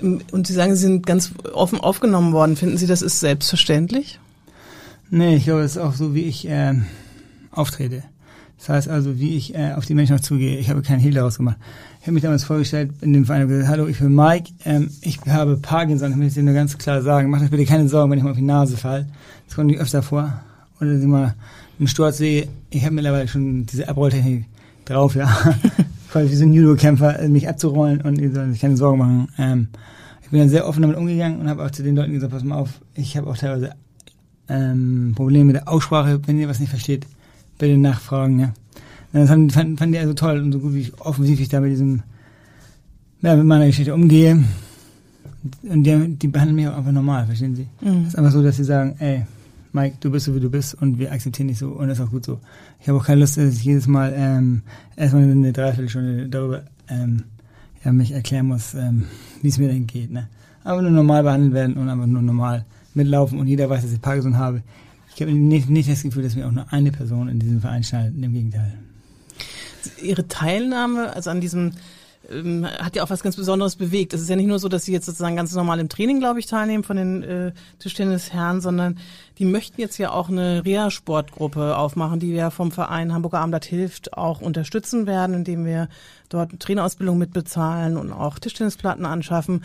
Ähm, 0.00 0.20
Und 0.30 0.46
Sie 0.46 0.52
sagen, 0.52 0.74
Sie 0.74 0.82
sind 0.82 1.06
ganz 1.06 1.32
offen 1.52 1.80
aufgenommen 1.80 2.32
worden. 2.32 2.56
Finden 2.56 2.76
Sie, 2.76 2.86
das 2.86 3.02
ist 3.02 3.20
selbstverständlich? 3.20 4.18
Nee, 5.10 5.36
ich 5.36 5.44
glaube, 5.44 5.62
es 5.62 5.72
ist 5.72 5.78
auch 5.78 5.94
so, 5.94 6.14
wie 6.14 6.22
ich 6.22 6.46
ähm, 6.48 6.86
auftrete. 7.52 8.02
Das 8.58 8.68
heißt 8.68 8.88
also, 8.88 9.18
wie 9.18 9.36
ich 9.36 9.54
äh, 9.54 9.72
auf 9.72 9.86
die 9.86 9.94
Menschen 9.94 10.16
auch 10.16 10.20
zugehe. 10.20 10.58
Ich 10.58 10.70
habe 10.70 10.82
keinen 10.82 11.00
Hehl 11.00 11.14
daraus 11.14 11.36
gemacht. 11.36 11.56
Ich 12.00 12.06
habe 12.06 12.12
mich 12.12 12.22
damals 12.22 12.44
vorgestellt 12.44 12.92
in 13.00 13.12
dem 13.12 13.24
Verein 13.24 13.42
und 13.42 13.48
gesagt, 13.48 13.68
hallo, 13.68 13.86
ich 13.86 13.98
bin 13.98 14.14
Mike, 14.14 14.50
ähm, 14.64 14.90
ich 15.00 15.18
habe 15.26 15.56
Parkinson. 15.56 16.12
Ich 16.12 16.16
möchte 16.16 16.40
dir 16.40 16.44
nur 16.44 16.54
ganz 16.54 16.78
klar 16.78 17.02
sagen, 17.02 17.30
macht 17.30 17.42
euch 17.42 17.50
bitte 17.50 17.64
keine 17.64 17.88
Sorgen, 17.88 18.10
wenn 18.10 18.18
ich 18.18 18.24
mal 18.24 18.30
auf 18.30 18.36
die 18.36 18.42
Nase 18.42 18.76
falle. 18.76 19.08
Das 19.46 19.56
kommt 19.56 19.66
nicht 19.66 19.80
öfter 19.80 20.02
vor. 20.02 20.42
Oder 20.80 20.98
sie 20.98 21.06
mal 21.06 21.34
einen 21.78 21.88
Sturz 21.88 22.18
sehe. 22.18 22.48
Ich 22.70 22.84
habe 22.84 22.94
mittlerweile 22.94 23.26
schon 23.26 23.66
diese 23.66 23.88
Abrolltechnik 23.88 24.44
drauf, 24.84 25.16
ja. 25.16 25.26
Quasi 26.12 26.30
wie 26.30 26.36
so 26.36 26.44
ein 26.44 26.52
Judo-Kämpfer, 26.52 27.18
äh, 27.18 27.28
mich 27.28 27.48
abzurollen 27.48 28.00
und 28.02 28.18
die 28.18 28.28
sollen 28.28 28.52
sich 28.52 28.60
keine 28.60 28.76
Sorgen 28.76 28.98
machen. 28.98 29.28
Ähm, 29.38 29.68
ich 30.22 30.30
bin 30.30 30.38
dann 30.38 30.48
sehr 30.48 30.68
offen 30.68 30.82
damit 30.82 30.96
umgegangen 30.96 31.40
und 31.40 31.48
habe 31.48 31.64
auch 31.64 31.70
zu 31.70 31.82
den 31.82 31.96
Leuten 31.96 32.12
gesagt, 32.12 32.32
pass 32.32 32.44
mal 32.44 32.56
auf, 32.56 32.80
ich 32.94 33.16
habe 33.16 33.28
auch 33.28 33.36
teilweise 33.36 33.72
ähm, 34.48 35.14
Probleme 35.16 35.46
mit 35.46 35.56
der 35.56 35.68
Aussprache, 35.68 36.20
wenn 36.26 36.38
ihr 36.38 36.48
was 36.48 36.60
nicht 36.60 36.70
versteht, 36.70 37.06
bitte 37.62 37.78
nachfragen, 37.78 38.40
ja. 38.40 38.52
Das 39.12 39.28
fanden, 39.28 39.50
fanden 39.50 39.92
die 39.92 39.98
also 39.98 40.14
toll 40.14 40.40
und 40.40 40.50
so 40.50 40.58
gut, 40.58 40.74
wie 40.74 40.80
ich 40.80 41.00
offensiv 41.00 41.38
ich 41.38 41.48
da 41.48 41.60
mit 41.60 41.70
diesem, 41.70 42.02
ja, 43.20 43.36
mit 43.36 43.46
meiner 43.46 43.66
Geschichte 43.66 43.94
umgehe. 43.94 44.42
Und 45.62 45.84
die, 45.84 46.16
die 46.16 46.28
behandeln 46.28 46.56
mich 46.56 46.66
auch 46.66 46.76
einfach 46.76 46.90
normal, 46.90 47.26
verstehen 47.26 47.54
Sie? 47.54 47.68
Mhm. 47.80 48.02
Es 48.02 48.08
ist 48.08 48.16
einfach 48.16 48.32
so, 48.32 48.42
dass 48.42 48.56
sie 48.56 48.64
sagen, 48.64 48.96
ey, 48.98 49.26
Mike, 49.72 49.98
du 50.00 50.10
bist 50.10 50.26
so, 50.26 50.34
wie 50.34 50.40
du 50.40 50.50
bist 50.50 50.74
und 50.74 50.98
wir 50.98 51.12
akzeptieren 51.12 51.48
dich 51.48 51.58
so 51.58 51.68
und 51.68 51.86
das 51.86 52.00
ist 52.00 52.04
auch 52.04 52.10
gut 52.10 52.24
so. 52.24 52.40
Ich 52.80 52.88
habe 52.88 52.98
auch 52.98 53.06
keine 53.06 53.20
Lust, 53.20 53.36
dass 53.36 53.54
ich 53.54 53.64
jedes 53.64 53.86
Mal 53.86 54.12
ähm, 54.16 54.62
erstmal 54.96 55.22
eine 55.22 55.52
Dreiviertelstunde 55.52 56.28
darüber 56.28 56.62
ähm, 56.88 57.22
ja, 57.84 57.92
mich 57.92 58.10
erklären 58.10 58.46
muss, 58.46 58.74
ähm, 58.74 59.04
wie 59.40 59.48
es 59.48 59.58
mir 59.58 59.68
denn 59.68 59.86
geht. 59.86 60.10
Ne? 60.10 60.28
Aber 60.64 60.82
nur 60.82 60.90
normal 60.90 61.22
behandelt 61.22 61.54
werden 61.54 61.76
und 61.76 61.88
einfach 61.88 62.06
nur 62.06 62.22
normal 62.22 62.64
mitlaufen 62.94 63.38
und 63.38 63.46
jeder 63.46 63.70
weiß, 63.70 63.82
dass 63.82 63.92
ich 63.92 64.02
Parkinson 64.02 64.36
habe. 64.36 64.62
Ich 65.14 65.22
habe 65.22 65.32
nicht, 65.32 65.68
nicht 65.68 65.90
das 65.90 66.02
Gefühl, 66.02 66.22
dass 66.22 66.34
mir 66.34 66.46
auch 66.46 66.52
nur 66.52 66.72
eine 66.72 66.90
Person 66.90 67.28
in 67.28 67.38
diesem 67.38 67.60
Verein 67.60 67.84
schneidet. 67.84 68.14
Im 68.16 68.32
Gegenteil. 68.32 68.78
Ihre 70.02 70.28
Teilnahme, 70.28 71.14
also 71.14 71.30
an 71.30 71.40
diesem 71.40 71.72
ähm, 72.30 72.66
hat 72.66 72.96
ja 72.96 73.02
auch 73.02 73.10
was 73.10 73.22
ganz 73.22 73.36
Besonderes 73.36 73.76
bewegt. 73.76 74.14
Es 74.14 74.20
ist 74.20 74.28
ja 74.28 74.36
nicht 74.36 74.46
nur 74.46 74.58
so, 74.58 74.68
dass 74.68 74.84
sie 74.84 74.92
jetzt 74.92 75.06
sozusagen 75.06 75.36
ganz 75.36 75.52
normal 75.54 75.80
im 75.80 75.88
Training, 75.88 76.20
glaube 76.20 76.38
ich, 76.38 76.46
teilnehmen 76.46 76.84
von 76.84 76.96
den 76.96 77.22
äh, 77.22 77.52
Tischtennisherren, 77.78 78.60
sondern 78.60 78.98
die 79.38 79.44
möchten 79.44 79.80
jetzt 79.80 79.98
ja 79.98 80.12
auch 80.12 80.28
eine 80.28 80.64
Reha-Sportgruppe 80.64 81.76
aufmachen, 81.76 82.20
die 82.20 82.32
wir 82.32 82.50
vom 82.50 82.70
Verein 82.70 83.12
Hamburger 83.12 83.40
Abendblatt 83.40 83.64
hilft 83.64 84.16
auch 84.16 84.40
unterstützen 84.40 85.06
werden, 85.06 85.34
indem 85.34 85.64
wir 85.64 85.88
dort 86.28 86.60
Trainerausbildung 86.60 87.18
mitbezahlen 87.18 87.96
und 87.96 88.12
auch 88.12 88.38
Tischtennisplatten 88.38 89.04
anschaffen. 89.04 89.64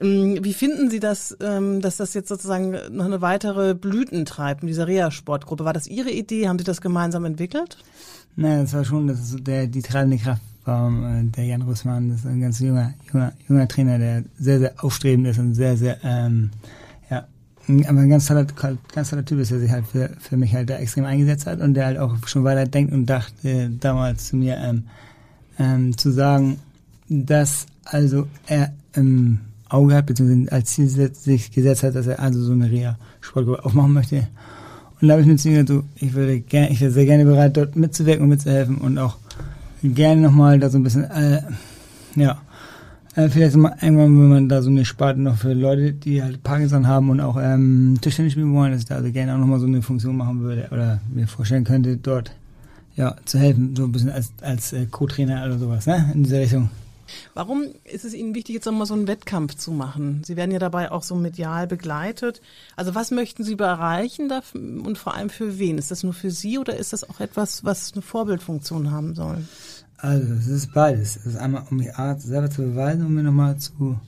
Ähm, 0.00 0.38
wie 0.42 0.54
finden 0.54 0.90
Sie 0.90 1.00
das, 1.00 1.36
ähm, 1.40 1.80
dass 1.80 1.96
das 1.96 2.14
jetzt 2.14 2.28
sozusagen 2.28 2.76
noch 2.90 3.06
eine 3.06 3.20
weitere 3.20 3.74
Blüten 3.74 4.24
treibt 4.26 4.62
in 4.62 4.68
dieser 4.68 4.86
Reha-Sportgruppe? 4.86 5.64
War 5.64 5.72
das 5.72 5.86
Ihre 5.86 6.10
Idee? 6.10 6.48
Haben 6.48 6.58
Sie 6.58 6.64
das 6.64 6.80
gemeinsam 6.80 7.24
entwickelt? 7.24 7.78
Nein, 8.36 8.62
das 8.62 8.74
war 8.74 8.84
schon 8.84 9.06
das 9.06 9.20
ist 9.20 9.46
der, 9.46 9.66
die 9.66 9.82
treibende 9.82 10.18
Kraft 10.18 10.42
war 10.66 10.90
äh, 10.90 11.24
der 11.24 11.44
Jan 11.44 11.62
Russmann. 11.62 12.10
Ist 12.10 12.26
ein 12.26 12.40
ganz 12.40 12.60
junger, 12.60 12.94
junger, 13.12 13.32
junger 13.48 13.68
Trainer, 13.68 13.98
der 13.98 14.24
sehr, 14.38 14.58
sehr 14.58 14.72
aufstrebend 14.84 15.28
ist 15.28 15.38
und 15.38 15.54
sehr, 15.54 15.76
sehr, 15.76 15.98
ähm, 16.04 16.50
ja, 17.10 17.26
aber 17.88 18.00
ein 18.00 18.10
ganz 18.10 18.26
toller, 18.26 18.46
ganz 18.92 19.10
toller 19.10 19.24
Typ 19.24 19.38
ist, 19.40 19.50
der 19.50 19.60
sich 19.60 19.70
halt 19.70 19.86
für, 19.86 20.10
für 20.18 20.36
mich 20.36 20.54
halt 20.54 20.70
da 20.70 20.76
extrem 20.76 21.04
eingesetzt 21.04 21.46
hat 21.46 21.60
und 21.60 21.74
der 21.74 21.86
halt 21.86 21.98
auch 21.98 22.14
schon 22.26 22.44
weiter 22.44 22.66
denkt 22.66 22.92
und 22.92 23.06
dachte 23.06 23.70
damals 23.80 24.28
zu 24.28 24.36
mir, 24.36 24.56
ähm, 24.56 24.84
ähm, 25.58 25.96
zu 25.96 26.10
sagen, 26.10 26.58
dass 27.08 27.66
also 27.84 28.26
er 28.46 28.72
im 28.94 29.40
Auge 29.68 29.94
hat, 29.94 30.06
beziehungsweise 30.06 30.52
als 30.52 30.70
Ziel 30.70 30.88
sich 30.88 31.50
gesetzt 31.50 31.82
hat, 31.82 31.94
dass 31.94 32.06
er 32.06 32.20
also 32.20 32.42
so 32.42 32.52
eine 32.52 32.70
Reha-Sportgruppe 32.70 33.64
aufmachen 33.64 33.92
möchte. 33.92 34.28
Und 35.00 35.08
da 35.08 35.12
habe 35.14 35.22
ich 35.22 35.28
mir 35.28 35.36
zu 35.36 35.48
ihm 35.48 35.66
gesagt, 35.66 35.84
ich 35.96 36.14
wäre 36.14 36.90
sehr 36.90 37.04
gerne 37.04 37.24
bereit, 37.24 37.56
dort 37.56 37.76
mitzuwirken 37.76 38.22
und 38.22 38.30
mitzuhelfen 38.30 38.78
und 38.78 38.98
auch 38.98 39.18
gerne 39.82 40.20
nochmal 40.20 40.58
da 40.58 40.70
so 40.70 40.78
ein 40.78 40.82
bisschen, 40.82 41.04
äh, 41.04 41.42
ja, 42.14 42.38
äh, 43.14 43.28
vielleicht 43.28 43.56
mal 43.56 43.76
irgendwann, 43.80 44.18
wenn 44.18 44.28
man 44.28 44.48
da 44.48 44.62
so 44.62 44.70
eine 44.70 44.84
Sparte 44.84 45.20
noch 45.20 45.36
für 45.36 45.52
Leute, 45.52 45.92
die 45.92 46.22
halt 46.22 46.42
Parkinson 46.42 46.86
haben 46.86 47.10
und 47.10 47.20
auch 47.20 47.38
ähm, 47.40 47.98
Tischtennis 48.00 48.32
spielen 48.32 48.54
wollen, 48.54 48.72
dass 48.72 48.82
ich 48.82 48.86
da 48.86 48.96
also 48.96 49.10
gerne 49.10 49.34
auch 49.34 49.38
nochmal 49.38 49.58
so 49.58 49.66
eine 49.66 49.82
Funktion 49.82 50.16
machen 50.16 50.40
würde 50.40 50.68
oder 50.70 51.00
mir 51.12 51.26
vorstellen 51.26 51.64
könnte, 51.64 51.96
dort 51.96 52.32
ja 52.94 53.16
zu 53.24 53.38
helfen, 53.38 53.74
so 53.76 53.84
ein 53.84 53.92
bisschen 53.92 54.10
als, 54.10 54.32
als 54.42 54.72
äh, 54.72 54.86
Co-Trainer 54.86 55.44
oder 55.44 55.58
sowas, 55.58 55.86
ne? 55.86 56.10
In 56.14 56.24
dieser 56.24 56.40
Richtung. 56.40 56.70
Warum 57.34 57.64
ist 57.84 58.04
es 58.04 58.14
Ihnen 58.14 58.34
wichtig, 58.34 58.54
jetzt 58.54 58.66
nochmal 58.66 58.86
so 58.86 58.94
einen 58.94 59.08
Wettkampf 59.08 59.54
zu 59.54 59.72
machen? 59.72 60.22
Sie 60.24 60.36
werden 60.36 60.50
ja 60.50 60.58
dabei 60.58 60.90
auch 60.90 61.02
so 61.02 61.14
medial 61.14 61.66
begleitet. 61.66 62.40
Also 62.76 62.94
was 62.94 63.10
möchten 63.10 63.44
Sie 63.44 63.58
erreichen 63.58 64.30
und 64.54 64.98
vor 64.98 65.14
allem 65.14 65.30
für 65.30 65.58
wen? 65.58 65.78
Ist 65.78 65.90
das 65.90 66.02
nur 66.02 66.14
für 66.14 66.30
Sie 66.30 66.58
oder 66.58 66.76
ist 66.76 66.92
das 66.92 67.08
auch 67.08 67.20
etwas, 67.20 67.64
was 67.64 67.92
eine 67.92 68.02
Vorbildfunktion 68.02 68.90
haben 68.90 69.14
soll? 69.14 69.44
Also 69.98 70.34
es 70.34 70.46
ist 70.46 70.72
beides. 70.72 71.16
Es 71.16 71.26
ist 71.26 71.36
einmal, 71.36 71.64
um 71.70 71.78
die 71.80 71.90
Art 71.90 72.20
selber 72.20 72.50
zu 72.50 72.62
beweisen, 72.62 73.06
um 73.06 73.14
mir 73.14 73.22
nochmal 73.22 73.56
zu, 73.56 73.98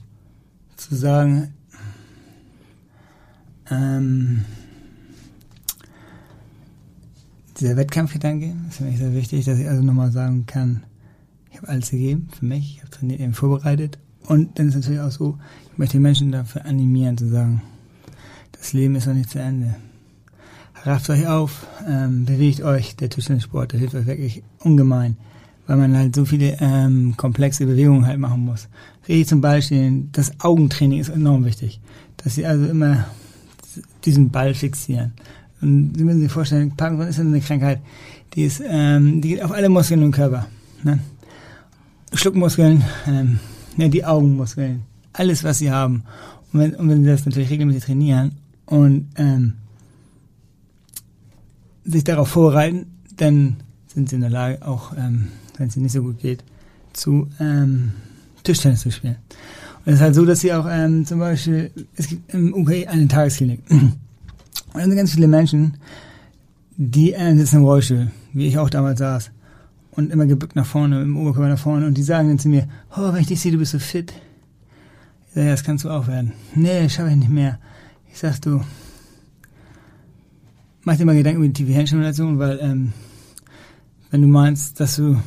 zu 0.75 0.95
sagen, 0.95 1.53
ähm, 3.71 4.45
dieser 7.59 7.75
Wettkampfgedanke 7.75 8.55
ist 8.69 8.77
für 8.77 8.83
mich 8.83 8.97
sehr 8.97 9.13
wichtig, 9.13 9.45
dass 9.45 9.59
ich 9.59 9.67
also 9.67 9.83
nochmal 9.83 10.11
sagen 10.11 10.45
kann, 10.45 10.83
ich 11.51 11.57
habe 11.57 11.69
alles 11.69 11.91
gegeben 11.91 12.29
für 12.37 12.45
mich, 12.45 12.75
ich 12.75 12.81
habe 12.81 12.91
trainiert, 12.91 13.19
eben 13.19 13.33
vorbereitet. 13.33 13.97
Und 14.25 14.59
dann 14.59 14.69
ist 14.69 14.75
natürlich 14.75 14.99
auch 14.99 15.11
so, 15.11 15.37
ich 15.71 15.77
möchte 15.77 15.97
die 15.97 16.03
Menschen 16.03 16.31
dafür 16.31 16.65
animieren, 16.65 17.17
zu 17.17 17.29
sagen, 17.29 17.61
das 18.51 18.73
Leben 18.73 18.95
ist 18.95 19.07
noch 19.07 19.13
nicht 19.13 19.29
zu 19.29 19.39
Ende. 19.39 19.75
Rafft 20.83 21.09
euch 21.09 21.27
auf, 21.27 21.65
ähm, 21.87 22.25
bewegt 22.25 22.61
euch, 22.61 22.95
der 22.95 23.09
Tischtennissport, 23.09 23.73
der 23.73 23.79
hilft 23.79 23.95
euch 23.95 24.05
wirklich 24.05 24.43
ungemein, 24.59 25.17
weil 25.67 25.77
man 25.77 25.97
halt 25.97 26.15
so 26.15 26.25
viele 26.25 26.57
ähm, 26.61 27.15
komplexe 27.17 27.65
Bewegungen 27.65 28.05
halt 28.05 28.19
machen 28.19 28.45
muss. 28.45 28.67
Rede 29.07 29.25
zum 29.25 29.41
Beispiel, 29.41 30.05
das 30.11 30.39
Augentraining 30.39 30.99
ist 30.99 31.09
enorm 31.09 31.43
wichtig, 31.45 31.81
dass 32.17 32.35
sie 32.35 32.45
also 32.45 32.65
immer 32.65 33.05
diesen 34.05 34.29
Ball 34.29 34.53
fixieren. 34.53 35.13
Und 35.61 35.95
Sie 35.97 36.03
müssen 36.03 36.21
sich 36.21 36.31
vorstellen, 36.31 36.71
Parkinson 36.75 37.07
ist 37.07 37.19
eine 37.19 37.41
Krankheit, 37.41 37.81
die 38.33 38.43
ist, 38.43 38.61
ähm, 38.65 39.21
die 39.21 39.29
geht 39.29 39.43
auf 39.43 39.51
alle 39.51 39.67
Muskeln 39.67 40.01
im 40.01 40.11
Körper. 40.11 40.47
Ne? 40.83 40.99
Schluckmuskeln, 42.13 42.83
ähm, 43.07 43.39
ne, 43.77 43.89
die 43.89 44.05
Augenmuskeln, 44.05 44.83
alles, 45.13 45.43
was 45.43 45.59
sie 45.59 45.71
haben. 45.71 46.03
Und 46.51 46.59
wenn, 46.59 46.75
und 46.75 46.89
wenn 46.89 47.03
sie 47.03 47.09
das 47.09 47.25
natürlich 47.25 47.49
regelmäßig 47.49 47.85
trainieren 47.85 48.31
und 48.65 49.07
ähm, 49.15 49.53
sich 51.85 52.03
darauf 52.03 52.29
vorbereiten, 52.29 52.87
dann 53.17 53.57
sind 53.87 54.09
sie 54.09 54.15
in 54.15 54.21
der 54.21 54.29
Lage, 54.29 54.65
auch 54.65 54.93
ähm, 54.97 55.29
wenn 55.57 55.67
es 55.67 55.75
ihnen 55.75 55.83
nicht 55.83 55.93
so 55.93 56.01
gut 56.01 56.19
geht, 56.19 56.43
zu 56.93 57.27
ähm, 57.39 57.93
Tischtennis 58.43 58.81
zu 58.81 58.91
spielen. 58.91 59.17
Und 59.85 59.93
es 59.93 59.95
ist 59.95 60.01
halt 60.01 60.15
so, 60.15 60.25
dass 60.25 60.41
sie 60.41 60.53
auch 60.53 60.67
ähm, 60.69 61.05
zum 61.05 61.19
Beispiel, 61.19 61.71
es 61.95 62.07
gibt 62.07 62.33
im 62.33 62.53
UK 62.53 62.87
eine 62.87 63.07
Tagesklinik. 63.07 63.61
Und 63.69 63.97
da 64.73 64.81
sind 64.81 64.95
ganz 64.95 65.13
viele 65.13 65.27
Menschen, 65.27 65.77
die 66.77 67.13
äh, 67.13 67.35
sitzen 67.35 67.57
im 67.57 67.63
Rollstuhl, 67.63 68.11
wie 68.33 68.47
ich 68.47 68.57
auch 68.57 68.69
damals 68.69 68.99
saß 68.99 69.31
und 69.99 70.11
immer 70.11 70.25
gebückt 70.25 70.55
nach 70.55 70.65
vorne, 70.65 71.01
im 71.01 71.17
Oberkörper 71.17 71.49
nach 71.49 71.59
vorne 71.59 71.85
und 71.85 71.97
die 71.97 72.03
sagen 72.03 72.29
dann 72.29 72.39
zu 72.39 72.47
mir, 72.47 72.67
oh, 72.95 73.13
wenn 73.13 73.21
ich 73.21 73.27
dich 73.27 73.41
sehe, 73.41 73.51
du 73.51 73.57
bist 73.57 73.73
so 73.73 73.79
fit. 73.79 74.13
Ich 75.27 75.33
sage, 75.35 75.47
ja, 75.47 75.51
das 75.51 75.63
kannst 75.63 75.83
du 75.83 75.89
auch 75.89 76.07
werden. 76.07 76.31
Nee, 76.55 76.87
schaffe 76.89 77.09
ich 77.09 77.17
nicht 77.17 77.29
mehr. 77.29 77.59
Ich 78.11 78.17
sag, 78.17 78.41
du, 78.41 78.61
mach 80.83 80.95
dir 80.95 81.05
mal 81.05 81.15
Gedanken 81.15 81.43
über 81.43 81.53
die 81.53 81.65
TV-Handstimulation, 81.65 82.39
weil, 82.39 82.59
ähm, 82.61 82.93
wenn 84.09 84.21
du 84.21 84.27
meinst, 84.27 84.79
dass 84.79 84.95
du, 84.95 85.21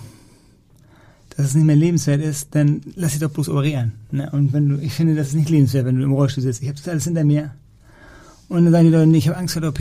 dass 1.36 1.46
es 1.46 1.54
nicht 1.54 1.66
mehr 1.66 1.76
lebenswert 1.76 2.22
ist, 2.22 2.54
dann 2.54 2.80
lass 2.96 3.12
dich 3.12 3.20
doch 3.20 3.30
bloß 3.30 3.50
operieren. 3.50 3.92
Ne? 4.10 4.30
Und 4.32 4.54
wenn 4.54 4.70
du, 4.70 4.78
ich 4.78 4.94
finde, 4.94 5.14
das 5.14 5.28
ist 5.28 5.34
nicht 5.34 5.50
lebenswert, 5.50 5.84
wenn 5.84 5.96
du 5.96 6.02
im 6.02 6.12
Rollstuhl 6.12 6.42
sitzt. 6.42 6.62
Ich 6.62 6.68
habe 6.68 6.78
das 6.78 6.88
alles 6.88 7.04
hinter 7.04 7.24
mir. 7.24 7.52
Und 8.48 8.64
dann 8.64 8.72
sagen 8.72 8.86
die 8.86 8.92
Leute, 8.92 9.06
nee, 9.06 9.18
ich 9.18 9.28
habe 9.28 9.38
Angst 9.38 9.52
vor 9.52 9.60
der 9.60 9.70
OP. 9.70 9.80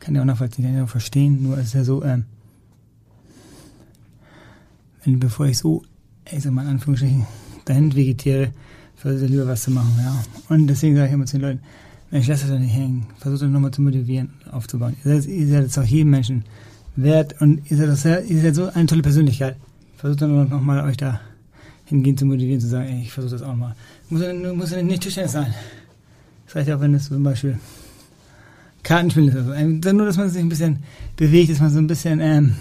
Kann 0.00 0.14
ich 0.14 0.20
auch 0.20 0.24
nachvollziehen, 0.24 0.64
kann 0.64 0.76
ich 0.76 0.82
auch 0.82 0.88
verstehen. 0.88 1.42
Nur 1.42 1.58
ist 1.58 1.74
ja 1.74 1.84
so, 1.84 2.04
ähm, 2.04 2.24
wenn, 5.08 5.18
bevor 5.18 5.46
ich 5.46 5.58
so, 5.58 5.82
ich 6.30 6.42
sag 6.42 6.52
mal 6.52 6.62
in 6.62 6.68
Anführungsstrichen, 6.68 7.26
dahin 7.64 7.94
vegetiere, 7.94 8.52
versuche 8.96 9.24
ich 9.24 9.30
lieber 9.30 9.46
was 9.46 9.62
zu 9.62 9.70
machen, 9.70 9.94
ja. 9.98 10.22
Und 10.48 10.66
deswegen 10.66 10.96
sage 10.96 11.08
ich 11.08 11.14
immer 11.14 11.26
zu 11.26 11.38
den 11.38 11.42
Leuten, 11.42 11.60
Mensch, 12.10 12.26
lasst 12.26 12.44
euch 12.44 12.50
doch 12.50 12.58
nicht 12.58 12.74
hängen. 12.74 13.06
Versucht 13.18 13.42
euch 13.42 13.50
nochmal 13.50 13.70
zu 13.70 13.82
motivieren, 13.82 14.30
aufzubauen. 14.50 14.96
Ihr 15.04 15.14
seid, 15.14 15.26
ihr 15.26 15.48
seid 15.48 15.62
jetzt 15.64 15.78
auch 15.78 15.84
jedem 15.84 16.10
Menschen 16.10 16.44
wert 16.96 17.40
und 17.40 17.70
ihr 17.70 17.76
seid, 17.76 17.96
sehr, 17.96 18.24
ihr 18.24 18.40
seid 18.42 18.54
so 18.54 18.68
eine 18.68 18.86
tolle 18.86 19.02
Persönlichkeit. 19.02 19.56
Versucht 19.96 20.22
dann 20.22 20.48
nochmal 20.48 20.84
euch 20.84 20.96
da 20.96 21.20
hingehen 21.86 22.16
zu 22.16 22.26
motivieren, 22.26 22.60
zu 22.60 22.68
sagen, 22.68 22.88
ey, 22.88 23.02
ich 23.02 23.12
versuche 23.12 23.32
das 23.32 23.42
auch 23.42 23.54
mal. 23.54 23.74
Muss 24.10 24.22
muss 24.54 24.70
nicht 24.76 25.02
Tischtennis 25.02 25.32
sein. 25.32 25.54
Das 26.46 26.56
reicht 26.56 26.70
auch, 26.70 26.80
wenn 26.80 26.94
es 26.94 27.08
zum 27.08 27.22
Beispiel 27.22 27.58
Kartenspiel 28.82 29.28
ist. 29.28 29.36
Also, 29.36 29.92
nur, 29.92 30.06
dass 30.06 30.16
man 30.16 30.30
sich 30.30 30.40
ein 30.40 30.48
bisschen 30.48 30.78
bewegt, 31.16 31.50
dass 31.50 31.60
man 31.60 31.70
so 31.70 31.78
ein 31.78 31.86
bisschen 31.86 32.20
ähm, 32.20 32.54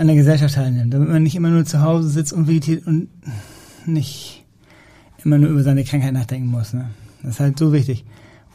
an 0.00 0.06
der 0.06 0.16
Gesellschaft 0.16 0.54
teilnimmt, 0.54 0.94
damit 0.94 1.10
man 1.10 1.22
nicht 1.22 1.36
immer 1.36 1.50
nur 1.50 1.66
zu 1.66 1.82
Hause 1.82 2.08
sitzt 2.08 2.32
und 2.32 2.48
vegetiert 2.48 2.86
und 2.86 3.08
nicht 3.84 4.46
immer 5.22 5.36
nur 5.36 5.50
über 5.50 5.62
seine 5.62 5.84
Krankheit 5.84 6.14
nachdenken 6.14 6.48
muss. 6.48 6.72
Ne? 6.72 6.88
Das 7.22 7.32
ist 7.32 7.40
halt 7.40 7.58
so 7.58 7.70
wichtig. 7.74 8.06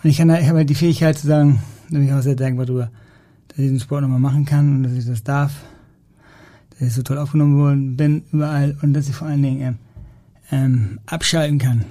Und 0.03 0.10
ich, 0.10 0.17
kann, 0.17 0.27
ich 0.31 0.47
habe 0.47 0.58
halt 0.58 0.69
die 0.71 0.75
Fähigkeit 0.75 1.15
zu 1.15 1.27
sagen, 1.27 1.60
da 1.91 1.99
bin 1.99 2.08
ich 2.08 2.13
auch 2.13 2.21
sehr 2.21 2.36
dankbar 2.36 2.65
drüber, 2.65 2.89
dass 3.47 3.60
ich 3.60 3.65
diesen 3.65 3.79
Sport 3.79 4.01
nochmal 4.01 4.19
machen 4.19 4.45
kann 4.45 4.77
und 4.77 4.84
dass 4.84 4.93
ich 4.93 5.05
das 5.05 5.23
darf, 5.23 5.53
dass 6.71 6.88
ich 6.88 6.93
so 6.95 7.03
toll 7.03 7.19
aufgenommen 7.19 7.60
worden 7.60 7.95
bin 7.95 8.23
überall 8.31 8.75
und 8.81 8.93
dass 8.93 9.08
ich 9.08 9.13
vor 9.13 9.27
allen 9.27 9.43
Dingen 9.43 9.62
ähm, 9.62 9.77
ähm, 10.51 10.99
abschalten 11.05 11.60
kann. 11.60 11.86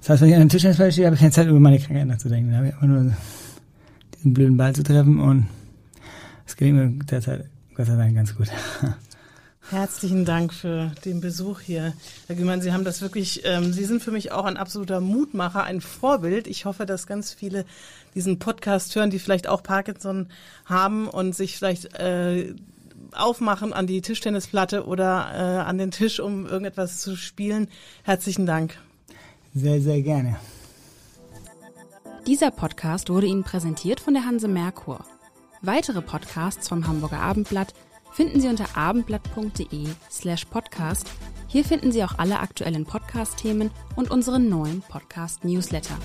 Das 0.00 0.10
heißt, 0.10 0.22
wenn 0.22 0.30
ich 0.30 0.34
an 0.34 0.40
einem 0.40 0.50
Tischtennisball 0.50 0.90
stehe, 0.90 1.06
habe 1.06 1.14
ich 1.14 1.20
keine 1.20 1.32
Zeit, 1.32 1.46
über 1.46 1.60
meine 1.60 1.78
Krankheit 1.78 2.08
nachzudenken. 2.08 2.50
Da 2.50 2.56
habe 2.56 2.66
ich 2.66 2.74
einfach 2.74 2.88
nur 2.88 3.12
diesen 4.16 4.34
blöden 4.34 4.56
Ball 4.56 4.74
zu 4.74 4.82
treffen 4.82 5.20
und 5.20 5.46
es 6.44 6.56
gelingt 6.56 6.76
mir 6.76 7.04
derzeit 7.04 7.44
Gott 7.74 7.86
sei 7.86 7.96
Dank 7.96 8.14
ganz 8.14 8.36
gut. 8.36 8.48
Herzlichen 9.70 10.26
Dank 10.26 10.52
für 10.52 10.92
den 11.04 11.20
Besuch 11.20 11.60
hier. 11.60 11.94
Herr 12.26 12.36
Gümann, 12.36 12.60
Sie 12.60 12.72
haben 12.72 12.84
das 12.84 13.00
wirklich, 13.00 13.42
ähm, 13.44 13.72
Sie 13.72 13.84
sind 13.84 14.02
für 14.02 14.10
mich 14.10 14.30
auch 14.30 14.44
ein 14.44 14.58
absoluter 14.58 15.00
Mutmacher, 15.00 15.64
ein 15.64 15.80
Vorbild. 15.80 16.46
Ich 16.46 16.66
hoffe, 16.66 16.84
dass 16.84 17.06
ganz 17.06 17.32
viele 17.32 17.64
diesen 18.14 18.38
Podcast 18.38 18.94
hören, 18.94 19.08
die 19.08 19.18
vielleicht 19.18 19.48
auch 19.48 19.62
Parkinson 19.62 20.28
haben 20.66 21.08
und 21.08 21.34
sich 21.34 21.56
vielleicht 21.56 21.94
äh, 21.94 22.54
aufmachen 23.12 23.72
an 23.72 23.86
die 23.86 24.02
Tischtennisplatte 24.02 24.86
oder 24.86 25.30
äh, 25.32 25.68
an 25.68 25.78
den 25.78 25.90
Tisch, 25.90 26.20
um 26.20 26.46
irgendetwas 26.46 27.00
zu 27.00 27.16
spielen. 27.16 27.68
Herzlichen 28.02 28.44
Dank. 28.44 28.78
Sehr, 29.54 29.80
sehr 29.80 30.02
gerne. 30.02 30.36
Dieser 32.26 32.50
Podcast 32.50 33.08
wurde 33.08 33.26
Ihnen 33.26 33.44
präsentiert 33.44 34.00
von 34.00 34.14
der 34.14 34.26
Hanse 34.26 34.48
Merkur. 34.48 35.04
Weitere 35.66 36.02
Podcasts 36.02 36.68
vom 36.68 36.86
Hamburger 36.86 37.20
Abendblatt 37.20 37.72
finden 38.12 38.38
Sie 38.38 38.48
unter 38.48 38.76
abendblatt.de 38.76 39.86
slash 40.10 40.44
podcast. 40.44 41.10
Hier 41.48 41.64
finden 41.64 41.90
Sie 41.90 42.04
auch 42.04 42.18
alle 42.18 42.40
aktuellen 42.40 42.84
Podcast-Themen 42.84 43.70
und 43.96 44.10
unseren 44.10 44.50
neuen 44.50 44.82
Podcast-Newsletter. 44.82 45.96